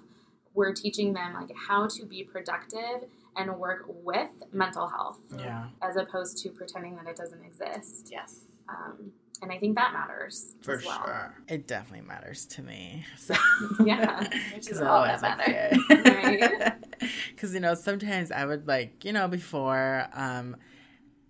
we're 0.55 0.73
teaching 0.73 1.13
them 1.13 1.35
like 1.35 1.51
how 1.69 1.87
to 1.89 2.05
be 2.07 2.23
productive 2.25 3.09
and 3.37 3.57
work 3.59 3.85
with 3.89 4.29
mental 4.53 4.87
health 4.89 5.19
Yeah, 5.37 5.67
as 5.83 5.97
opposed 5.97 6.39
to 6.39 6.51
pretending 6.51 6.97
that 6.97 7.07
it 7.07 7.17
doesn't 7.17 7.43
exist. 7.45 8.09
Yes. 8.13 8.41
Um, 8.69 9.13
and 9.43 9.51
I 9.53 9.59
think 9.59 9.75
that 9.77 9.93
matters 9.93 10.55
for 10.63 10.77
as 10.77 10.87
well. 10.87 11.03
sure. 11.05 11.35
It 11.49 11.67
definitely 11.67 12.07
matters 12.07 12.47
to 12.47 12.63
me. 12.63 13.05
So, 13.19 13.35
Yeah, 13.85 14.21
which 14.55 14.59
is 14.59 14.79
because 14.79 14.81
all 14.81 15.03
that 15.05 15.21
matters. 15.23 15.79
can't. 15.89 16.87
Because 17.35 17.53
you 17.53 17.61
know, 17.61 17.75
sometimes 17.75 18.31
I 18.31 18.47
would 18.47 18.67
like, 18.69 19.05
you 19.05 19.13
know, 19.13 19.29
before 19.29 20.07
um, 20.15 20.57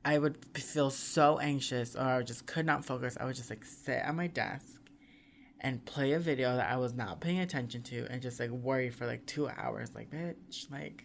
I 0.05 0.19
would 0.19 0.37
feel 0.55 0.91
so 0.91 1.39
anxious 1.39 1.97
or 1.97 2.03
I 2.03 2.23
just 2.23 2.47
could 2.47 2.67
not 2.67 2.85
focus. 2.85 3.17
I 3.19 3.25
would 3.25 3.35
just 3.35 3.49
like 3.51 3.65
sit 3.65 3.97
at 3.99 4.15
my 4.15 4.27
desk 4.27 4.74
and 5.61 5.85
play 5.85 6.13
a 6.13 6.19
video 6.19 6.57
that 6.57 6.71
I 6.71 6.77
was 6.77 6.95
not 6.95 7.21
paying 7.21 7.41
attention 7.41 7.83
to 7.85 8.07
and 8.11 8.21
just 8.21 8.39
like 8.39 8.51
worry 8.51 8.91
for 8.91 9.07
like 9.07 9.27
two 9.27 9.49
hours. 9.49 9.95
Like, 9.95 10.11
bitch, 10.11 10.71
like. 10.71 11.05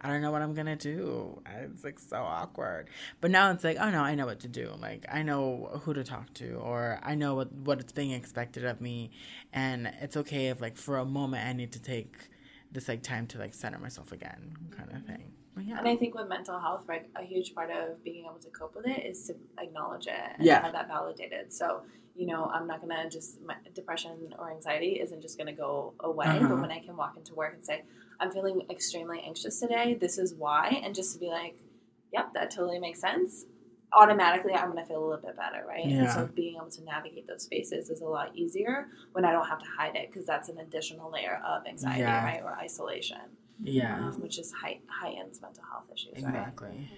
I 0.00 0.06
don't 0.06 0.22
know 0.22 0.30
what 0.30 0.42
I'm 0.42 0.54
gonna 0.54 0.76
do. 0.76 1.42
It's 1.44 1.82
like 1.82 1.98
so 1.98 2.18
awkward. 2.18 2.88
But 3.20 3.32
now 3.32 3.50
it's 3.50 3.64
like, 3.64 3.78
oh 3.80 3.90
no, 3.90 4.00
I 4.00 4.14
know 4.14 4.26
what 4.26 4.38
to 4.40 4.48
do. 4.48 4.72
Like 4.78 5.04
I 5.12 5.24
know 5.24 5.80
who 5.82 5.92
to 5.92 6.04
talk 6.04 6.32
to, 6.34 6.52
or 6.54 7.00
I 7.02 7.16
know 7.16 7.34
what 7.34 7.52
what's 7.52 7.90
being 7.90 8.12
expected 8.12 8.64
of 8.64 8.80
me, 8.80 9.10
and 9.52 9.92
it's 10.00 10.16
okay 10.16 10.50
if 10.50 10.60
like 10.60 10.76
for 10.76 10.98
a 10.98 11.04
moment 11.04 11.48
I 11.48 11.52
need 11.52 11.72
to 11.72 11.82
take 11.82 12.16
this 12.70 12.86
like 12.86 13.02
time 13.02 13.26
to 13.28 13.38
like 13.38 13.54
center 13.54 13.80
myself 13.80 14.12
again, 14.12 14.56
kind 14.70 14.88
of 14.90 14.98
mm-hmm. 14.98 15.06
thing. 15.06 15.32
Yeah, 15.60 15.78
And 15.78 15.88
I 15.88 15.96
think 15.96 16.14
with 16.14 16.28
mental 16.28 16.58
health, 16.60 16.84
right, 16.86 17.08
a 17.16 17.24
huge 17.24 17.54
part 17.54 17.70
of 17.70 18.02
being 18.04 18.24
able 18.26 18.38
to 18.38 18.48
cope 18.50 18.76
with 18.76 18.86
it 18.86 19.04
is 19.04 19.26
to 19.26 19.34
acknowledge 19.60 20.06
it 20.06 20.14
and 20.36 20.44
Yeah. 20.44 20.62
have 20.62 20.72
that 20.72 20.86
validated. 20.86 21.52
So, 21.52 21.82
you 22.18 22.26
know, 22.26 22.50
I'm 22.52 22.66
not 22.66 22.80
gonna 22.80 23.08
just 23.08 23.40
my 23.42 23.54
depression 23.74 24.34
or 24.38 24.50
anxiety 24.50 25.00
isn't 25.00 25.22
just 25.22 25.38
gonna 25.38 25.52
go 25.52 25.94
away. 26.00 26.26
Uh-huh. 26.26 26.48
But 26.48 26.60
when 26.60 26.70
I 26.72 26.80
can 26.80 26.96
walk 26.96 27.16
into 27.16 27.34
work 27.34 27.54
and 27.54 27.64
say, 27.64 27.84
I'm 28.20 28.30
feeling 28.32 28.62
extremely 28.68 29.20
anxious 29.20 29.60
today. 29.60 29.94
This 30.00 30.18
is 30.18 30.34
why, 30.34 30.80
and 30.82 30.94
just 30.94 31.12
to 31.14 31.20
be 31.20 31.28
like, 31.28 31.56
yep, 32.12 32.34
that 32.34 32.50
totally 32.50 32.80
makes 32.80 33.00
sense. 33.00 33.46
Automatically, 33.92 34.52
I'm 34.52 34.68
gonna 34.68 34.84
feel 34.84 34.98
a 35.02 35.06
little 35.06 35.24
bit 35.24 35.36
better, 35.36 35.64
right? 35.66 35.84
And 35.84 35.92
Yeah. 35.92 36.12
so 36.14 36.26
being 36.26 36.56
able 36.56 36.70
to 36.70 36.82
navigate 36.82 37.28
those 37.28 37.44
spaces 37.44 37.88
is 37.88 38.00
a 38.00 38.08
lot 38.08 38.34
easier 38.34 38.88
when 39.12 39.24
I 39.24 39.30
don't 39.32 39.46
have 39.46 39.60
to 39.60 39.68
hide 39.78 39.94
it 39.94 40.10
because 40.10 40.26
that's 40.26 40.48
an 40.48 40.58
additional 40.58 41.10
layer 41.10 41.40
of 41.46 41.66
anxiety, 41.66 42.00
Yeah. 42.00 42.24
right, 42.24 42.42
or 42.42 42.58
isolation 42.58 43.20
yeah, 43.62 43.96
um, 43.96 44.20
which 44.20 44.38
is 44.38 44.52
high 44.52 44.78
high 44.88 45.12
ends 45.12 45.40
mental 45.40 45.64
health 45.70 45.84
issues, 45.92 46.22
right? 46.22 46.26
exactly. 46.26 46.90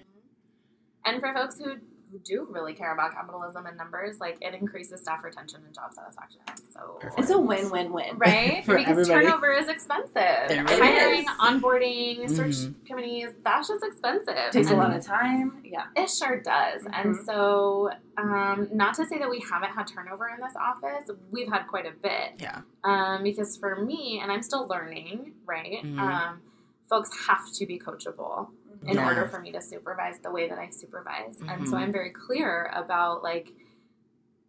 And 1.04 1.20
for 1.20 1.32
folks 1.32 1.58
who 1.58 1.76
do 2.18 2.46
really 2.50 2.74
care 2.74 2.92
about 2.92 3.12
capitalism 3.12 3.66
and 3.66 3.76
numbers, 3.76 4.18
like 4.20 4.38
it 4.40 4.54
increases 4.54 5.00
staff 5.00 5.22
retention 5.22 5.60
and 5.64 5.74
job 5.74 5.92
satisfaction. 5.94 6.40
So 6.72 6.98
Perfect. 7.00 7.20
It's 7.20 7.30
a 7.30 7.38
win 7.38 7.70
win 7.70 7.92
win. 7.92 8.18
right 8.18 8.64
For 8.66 8.76
because 8.76 8.98
everybody. 9.08 9.26
turnover 9.26 9.52
is 9.52 9.68
expensive. 9.68 10.16
It 10.50 10.62
really 10.68 10.80
Hiring, 10.80 11.20
is. 11.20 11.26
onboarding, 11.40 12.30
search 12.30 12.68
Mhm. 12.70 12.86
committees, 12.86 13.28
that's 13.44 13.68
just 13.68 13.84
expensive. 13.84 14.50
takes 14.52 14.70
a 14.70 14.76
lot 14.76 14.94
of 14.94 15.04
time. 15.04 15.62
Yeah. 15.64 15.84
It 15.96 16.10
sure 16.10 16.40
does. 16.40 16.84
And 16.92 17.14
Mhm. 17.14 17.24
so, 17.24 17.90
um, 18.16 18.68
not 18.72 18.94
to 18.94 19.06
say 19.06 19.18
that 19.18 19.30
we 19.30 19.40
haven't 19.40 19.70
had 19.70 19.86
turnover 19.86 20.28
in 20.28 20.40
this 20.40 20.54
office, 20.56 21.08
we've 21.30 21.48
had 21.48 21.66
quite 21.68 21.86
a 21.86 21.92
bit. 22.02 22.34
Yeah. 22.38 22.62
Um, 22.84 23.22
because 23.22 23.56
for 23.56 23.76
me, 23.84 24.20
and 24.22 24.32
I'm 24.32 24.42
still 24.42 24.66
learning, 24.66 25.34
right? 25.46 25.82
Mhm. 25.84 25.98
Um, 25.98 26.42
folks 26.88 27.26
have 27.28 27.50
to 27.54 27.66
be 27.66 27.78
coachable 27.78 28.48
in 28.86 28.96
Yeah. 28.96 29.06
order 29.06 29.26
for 29.28 29.40
me 29.40 29.52
to 29.52 29.60
supervise 29.60 30.18
the 30.20 30.30
way 30.30 30.48
that 30.48 30.58
I 30.58 30.70
supervise. 30.70 31.40
And 31.48 31.68
so 31.68 31.76
Mhm. 31.76 31.80
I'm 31.82 31.92
very 31.92 32.10
clear 32.10 32.70
about 32.74 33.22
like, 33.22 33.52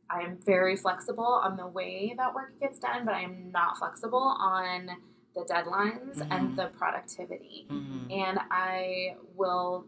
I'm 0.10 0.38
very 0.38 0.76
flexible 0.76 1.24
on 1.26 1.56
the 1.56 1.68
way 1.68 2.14
that 2.18 2.34
work 2.34 2.60
gets 2.60 2.80
done, 2.80 3.06
but 3.06 3.14
I'm 3.14 3.52
not 3.52 3.78
flexible 3.78 4.20
on 4.40 4.92
the 5.36 5.42
deadlines 5.46 6.18
Mhm. 6.22 6.28
and 6.32 6.56
the 6.58 6.68
productivity 6.78 7.66
hmm 7.70 8.12
and 8.12 8.40
I 8.52 9.16
will, 9.36 9.86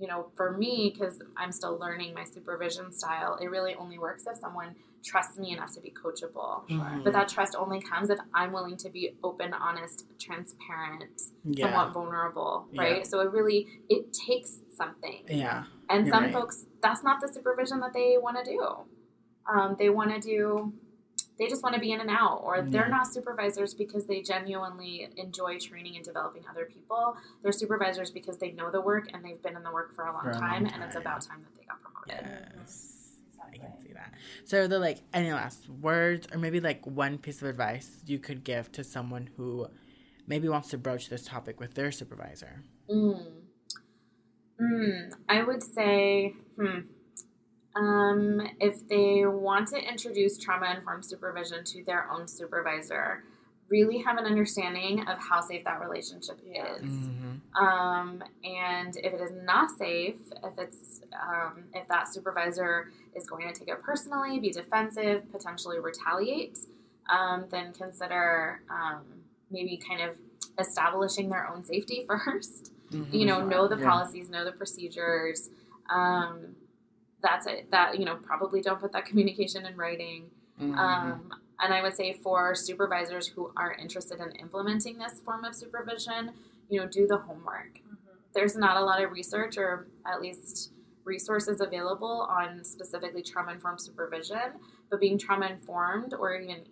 you 0.00 0.06
know, 0.08 0.26
for 0.36 0.52
me, 0.52 0.90
because 0.92 1.22
I'm 1.36 1.52
still 1.52 1.78
learning 1.78 2.14
my 2.14 2.24
supervision 2.24 2.90
style, 2.92 3.36
it 3.40 3.46
really 3.50 3.74
only 3.76 3.98
works 3.98 4.24
if 4.26 4.36
someone 4.38 4.74
trusts 5.04 5.38
me 5.38 5.52
enough 5.52 5.72
to 5.74 5.80
be 5.80 5.90
coachable. 5.92 6.66
Mhm. 6.68 7.04
But 7.04 7.12
that 7.12 7.28
trust 7.28 7.54
only 7.56 7.80
comes 7.80 8.08
if 8.10 8.18
I'm 8.32 8.52
willing 8.52 8.76
to 8.78 8.88
be 8.88 9.16
open, 9.22 9.52
honest, 9.52 10.06
transparent, 10.18 11.20
Yeah. 11.44 11.66
somewhat 11.66 11.92
vulnerable, 11.92 12.66
Yeah. 12.72 12.82
right? 12.82 13.06
So 13.06 13.20
it 13.20 13.30
really 13.30 13.82
it 13.88 14.12
takes 14.12 14.62
something, 14.70 15.24
Yeah. 15.28 15.64
and 15.90 16.06
You're 16.06 16.14
some 16.14 16.24
right. 16.24 16.32
folks 16.32 16.66
that's 16.80 17.02
not 17.04 17.20
the 17.20 17.28
supervision 17.28 17.80
that 17.80 17.92
they 17.92 18.16
want 18.18 18.42
to 18.42 18.44
do. 18.44 18.66
um, 19.46 19.76
they 19.78 19.90
want 19.90 20.10
to 20.10 20.18
do 20.18 20.72
they 21.38 21.48
just 21.48 21.62
want 21.62 21.74
to 21.74 21.80
be 21.80 21.92
in 21.92 22.00
and 22.00 22.10
out 22.10 22.40
or 22.44 22.62
they're 22.62 22.88
not 22.88 23.12
supervisors 23.12 23.74
because 23.74 24.06
they 24.06 24.22
genuinely 24.22 25.08
enjoy 25.16 25.58
training 25.58 25.96
and 25.96 26.04
developing 26.04 26.42
other 26.48 26.64
people 26.64 27.16
they're 27.42 27.52
supervisors 27.52 28.10
because 28.10 28.38
they 28.38 28.52
know 28.52 28.70
the 28.70 28.80
work 28.80 29.08
and 29.12 29.24
they've 29.24 29.42
been 29.42 29.56
in 29.56 29.62
the 29.62 29.72
work 29.72 29.94
for 29.94 30.06
a 30.06 30.12
long 30.12 30.22
For 30.22 30.30
a 30.30 30.32
long 30.34 30.40
time 30.40 30.66
and 30.66 30.82
it's 30.82 30.96
about 30.96 31.22
time 31.22 31.42
that 31.42 31.58
they 31.58 31.64
got 31.64 31.80
promoted 31.80 32.26
Yes. 32.60 32.90
I 33.52 33.56
can 33.56 33.78
see 33.80 33.92
that. 33.92 34.14
So, 34.44 34.62
are 34.62 34.68
there 34.68 34.78
like 34.78 34.98
any 35.12 35.32
last 35.32 35.68
words, 35.68 36.26
or 36.32 36.38
maybe 36.38 36.60
like 36.60 36.84
one 36.86 37.18
piece 37.18 37.40
of 37.42 37.48
advice 37.48 37.88
you 38.04 38.18
could 38.18 38.42
give 38.44 38.72
to 38.72 38.82
someone 38.82 39.30
who 39.36 39.68
maybe 40.26 40.48
wants 40.48 40.70
to 40.70 40.78
broach 40.78 41.08
this 41.08 41.24
topic 41.24 41.60
with 41.60 41.74
their 41.74 41.92
supervisor? 41.92 42.62
Mm. 42.90 43.26
Mm, 44.60 45.12
I 45.28 45.42
would 45.42 45.62
say, 45.62 46.34
hmm, 46.56 46.80
um, 47.76 48.40
if 48.60 48.86
they 48.88 49.24
want 49.26 49.68
to 49.68 49.78
introduce 49.78 50.38
trauma 50.38 50.74
informed 50.76 51.04
supervision 51.04 51.64
to 51.64 51.84
their 51.84 52.10
own 52.10 52.28
supervisor, 52.28 53.24
really 53.68 53.98
have 53.98 54.18
an 54.18 54.26
understanding 54.26 55.00
of 55.08 55.18
how 55.18 55.40
safe 55.40 55.64
that 55.64 55.80
relationship 55.80 56.38
Yeah. 56.44 56.74
is. 56.76 56.82
Mm-hmm. 56.82 57.64
Um, 57.64 58.22
and 58.44 58.96
if 58.96 59.12
it 59.12 59.20
is 59.20 59.32
not 59.42 59.70
safe, 59.70 60.20
if 60.44 60.58
it's 60.58 61.00
um, 61.20 61.64
if 61.72 61.88
that 61.88 62.12
supervisor 62.12 62.90
is 63.14 63.26
going 63.26 63.52
to 63.52 63.58
take 63.58 63.68
it 63.68 63.82
personally, 63.82 64.38
be 64.38 64.50
defensive, 64.50 65.30
potentially 65.32 65.78
retaliate, 65.80 66.58
um, 67.10 67.46
then 67.50 67.72
consider 67.72 68.60
um, 68.70 69.02
maybe 69.50 69.76
kind 69.76 70.00
of 70.02 70.16
establishing 70.58 71.28
their 71.28 71.48
own 71.48 71.64
safety 71.64 72.04
first 72.08 72.70
you 73.10 73.26
know 73.26 73.44
know 73.44 73.66
the 73.66 73.76
policies 73.76 74.30
know 74.30 74.44
the 74.44 74.52
procedures 74.52 75.50
um, 75.90 76.54
that's 77.24 77.46
it 77.46 77.70
that 77.72 77.98
you 77.98 78.04
know 78.04 78.16
probably 78.16 78.60
don't 78.60 78.80
put 78.80 78.92
that 78.92 79.04
communication 79.06 79.66
in 79.66 79.76
writing. 79.76 80.30
Mm-hmm. 80.60 80.78
um, 80.78 81.32
and 81.58 81.74
i 81.74 81.82
would 81.82 81.96
say 81.96 82.12
for 82.12 82.54
supervisors 82.54 83.26
who 83.26 83.50
are 83.56 83.72
interested 83.72 84.20
in 84.20 84.30
implementing 84.36 84.98
this 84.98 85.18
form 85.24 85.44
of 85.44 85.52
supervision 85.52 86.30
you 86.68 86.80
know 86.80 86.86
do 86.86 87.06
the 87.06 87.16
homework. 87.16 87.80
There's 88.34 88.56
not 88.56 88.76
a 88.76 88.84
lot 88.84 89.02
of 89.02 89.12
research 89.12 89.56
or 89.58 89.86
at 90.06 90.20
least 90.20 90.72
resources 91.04 91.60
available 91.60 92.26
on 92.30 92.64
specifically 92.64 93.22
trauma 93.22 93.52
informed 93.52 93.80
supervision 93.80 94.54
but 94.90 95.00
being 95.00 95.18
trauma 95.18 95.46
informed 95.46 96.14
or 96.14 96.36
even 96.36 96.64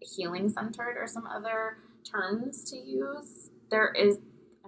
healing 0.00 0.48
centered 0.48 0.96
or 0.98 1.06
some 1.06 1.26
other 1.26 1.78
terms 2.04 2.64
to 2.70 2.76
use. 2.76 3.50
There 3.70 3.92
is 3.92 4.18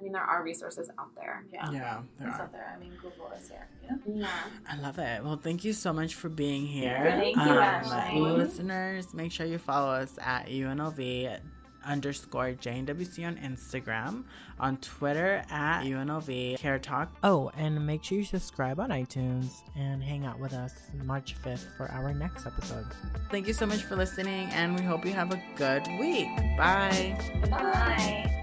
i 0.03 0.05
mean 0.05 0.13
there 0.13 0.23
are 0.23 0.43
resources 0.43 0.91
out 0.99 1.15
there 1.15 1.45
Yeah. 1.53 1.71
yeah, 1.71 2.01
there 2.19 2.29
It's 2.29 2.39
are. 2.39 2.43
out 2.43 2.53
there. 2.53 2.75
I 2.77 2.81
mean, 2.81 2.93
Google 3.01 3.31
is 3.39 3.49
here. 3.49 3.69
Yeah. 3.85 3.97
yeah 4.07 4.29
I 4.69 4.77
love 4.81 4.99
it. 4.99 5.23
Well, 5.23 5.37
thank 5.37 5.65
you 5.65 5.73
so 5.73 5.93
much 5.93 6.15
for 6.17 6.29
being 6.29 6.67
here. 6.67 6.99
Thank 7.21 7.37
you, 7.37 7.43
um, 7.43 7.59
Ashley. 7.59 8.21
Listeners, 8.21 9.15
make 9.15 9.31
sure 9.31 9.47
you 9.47 9.59
follow 9.59 9.93
us 9.93 10.19
at 10.21 10.47
UNLV 10.49 11.39
underscore 11.85 12.53
JNWC 12.53 13.27
on 13.27 13.37
Instagram, 13.37 14.25
on 14.59 14.77
Twitter 14.79 15.45
at 15.51 15.83
UNLV 15.85 16.59
Care 16.59 16.79
Talk. 16.79 17.13
Oh, 17.23 17.51
and 17.57 17.85
make 17.87 18.03
sure 18.05 18.19
you 18.19 18.25
subscribe 18.25 18.79
on 18.81 18.91
iTunes 18.91 19.63
and 19.77 20.03
hang 20.03 20.25
out 20.27 20.39
with 20.41 20.53
us 20.53 20.75
March 21.05 21.35
5th 21.45 21.77
for 21.77 21.89
our 21.91 22.13
next 22.15 22.47
episode. 22.47 22.87
Thank 23.31 23.47
you 23.47 23.53
so 23.53 23.67
much 23.67 23.83
for 23.83 23.95
listening, 23.97 24.49
and 24.51 24.77
we 24.79 24.85
hope 24.85 25.05
you 25.05 25.13
have 25.13 25.33
a 25.33 25.43
good 25.57 25.87
week. 26.01 26.29
Bye. 26.57 27.17
Bye. 27.51 28.42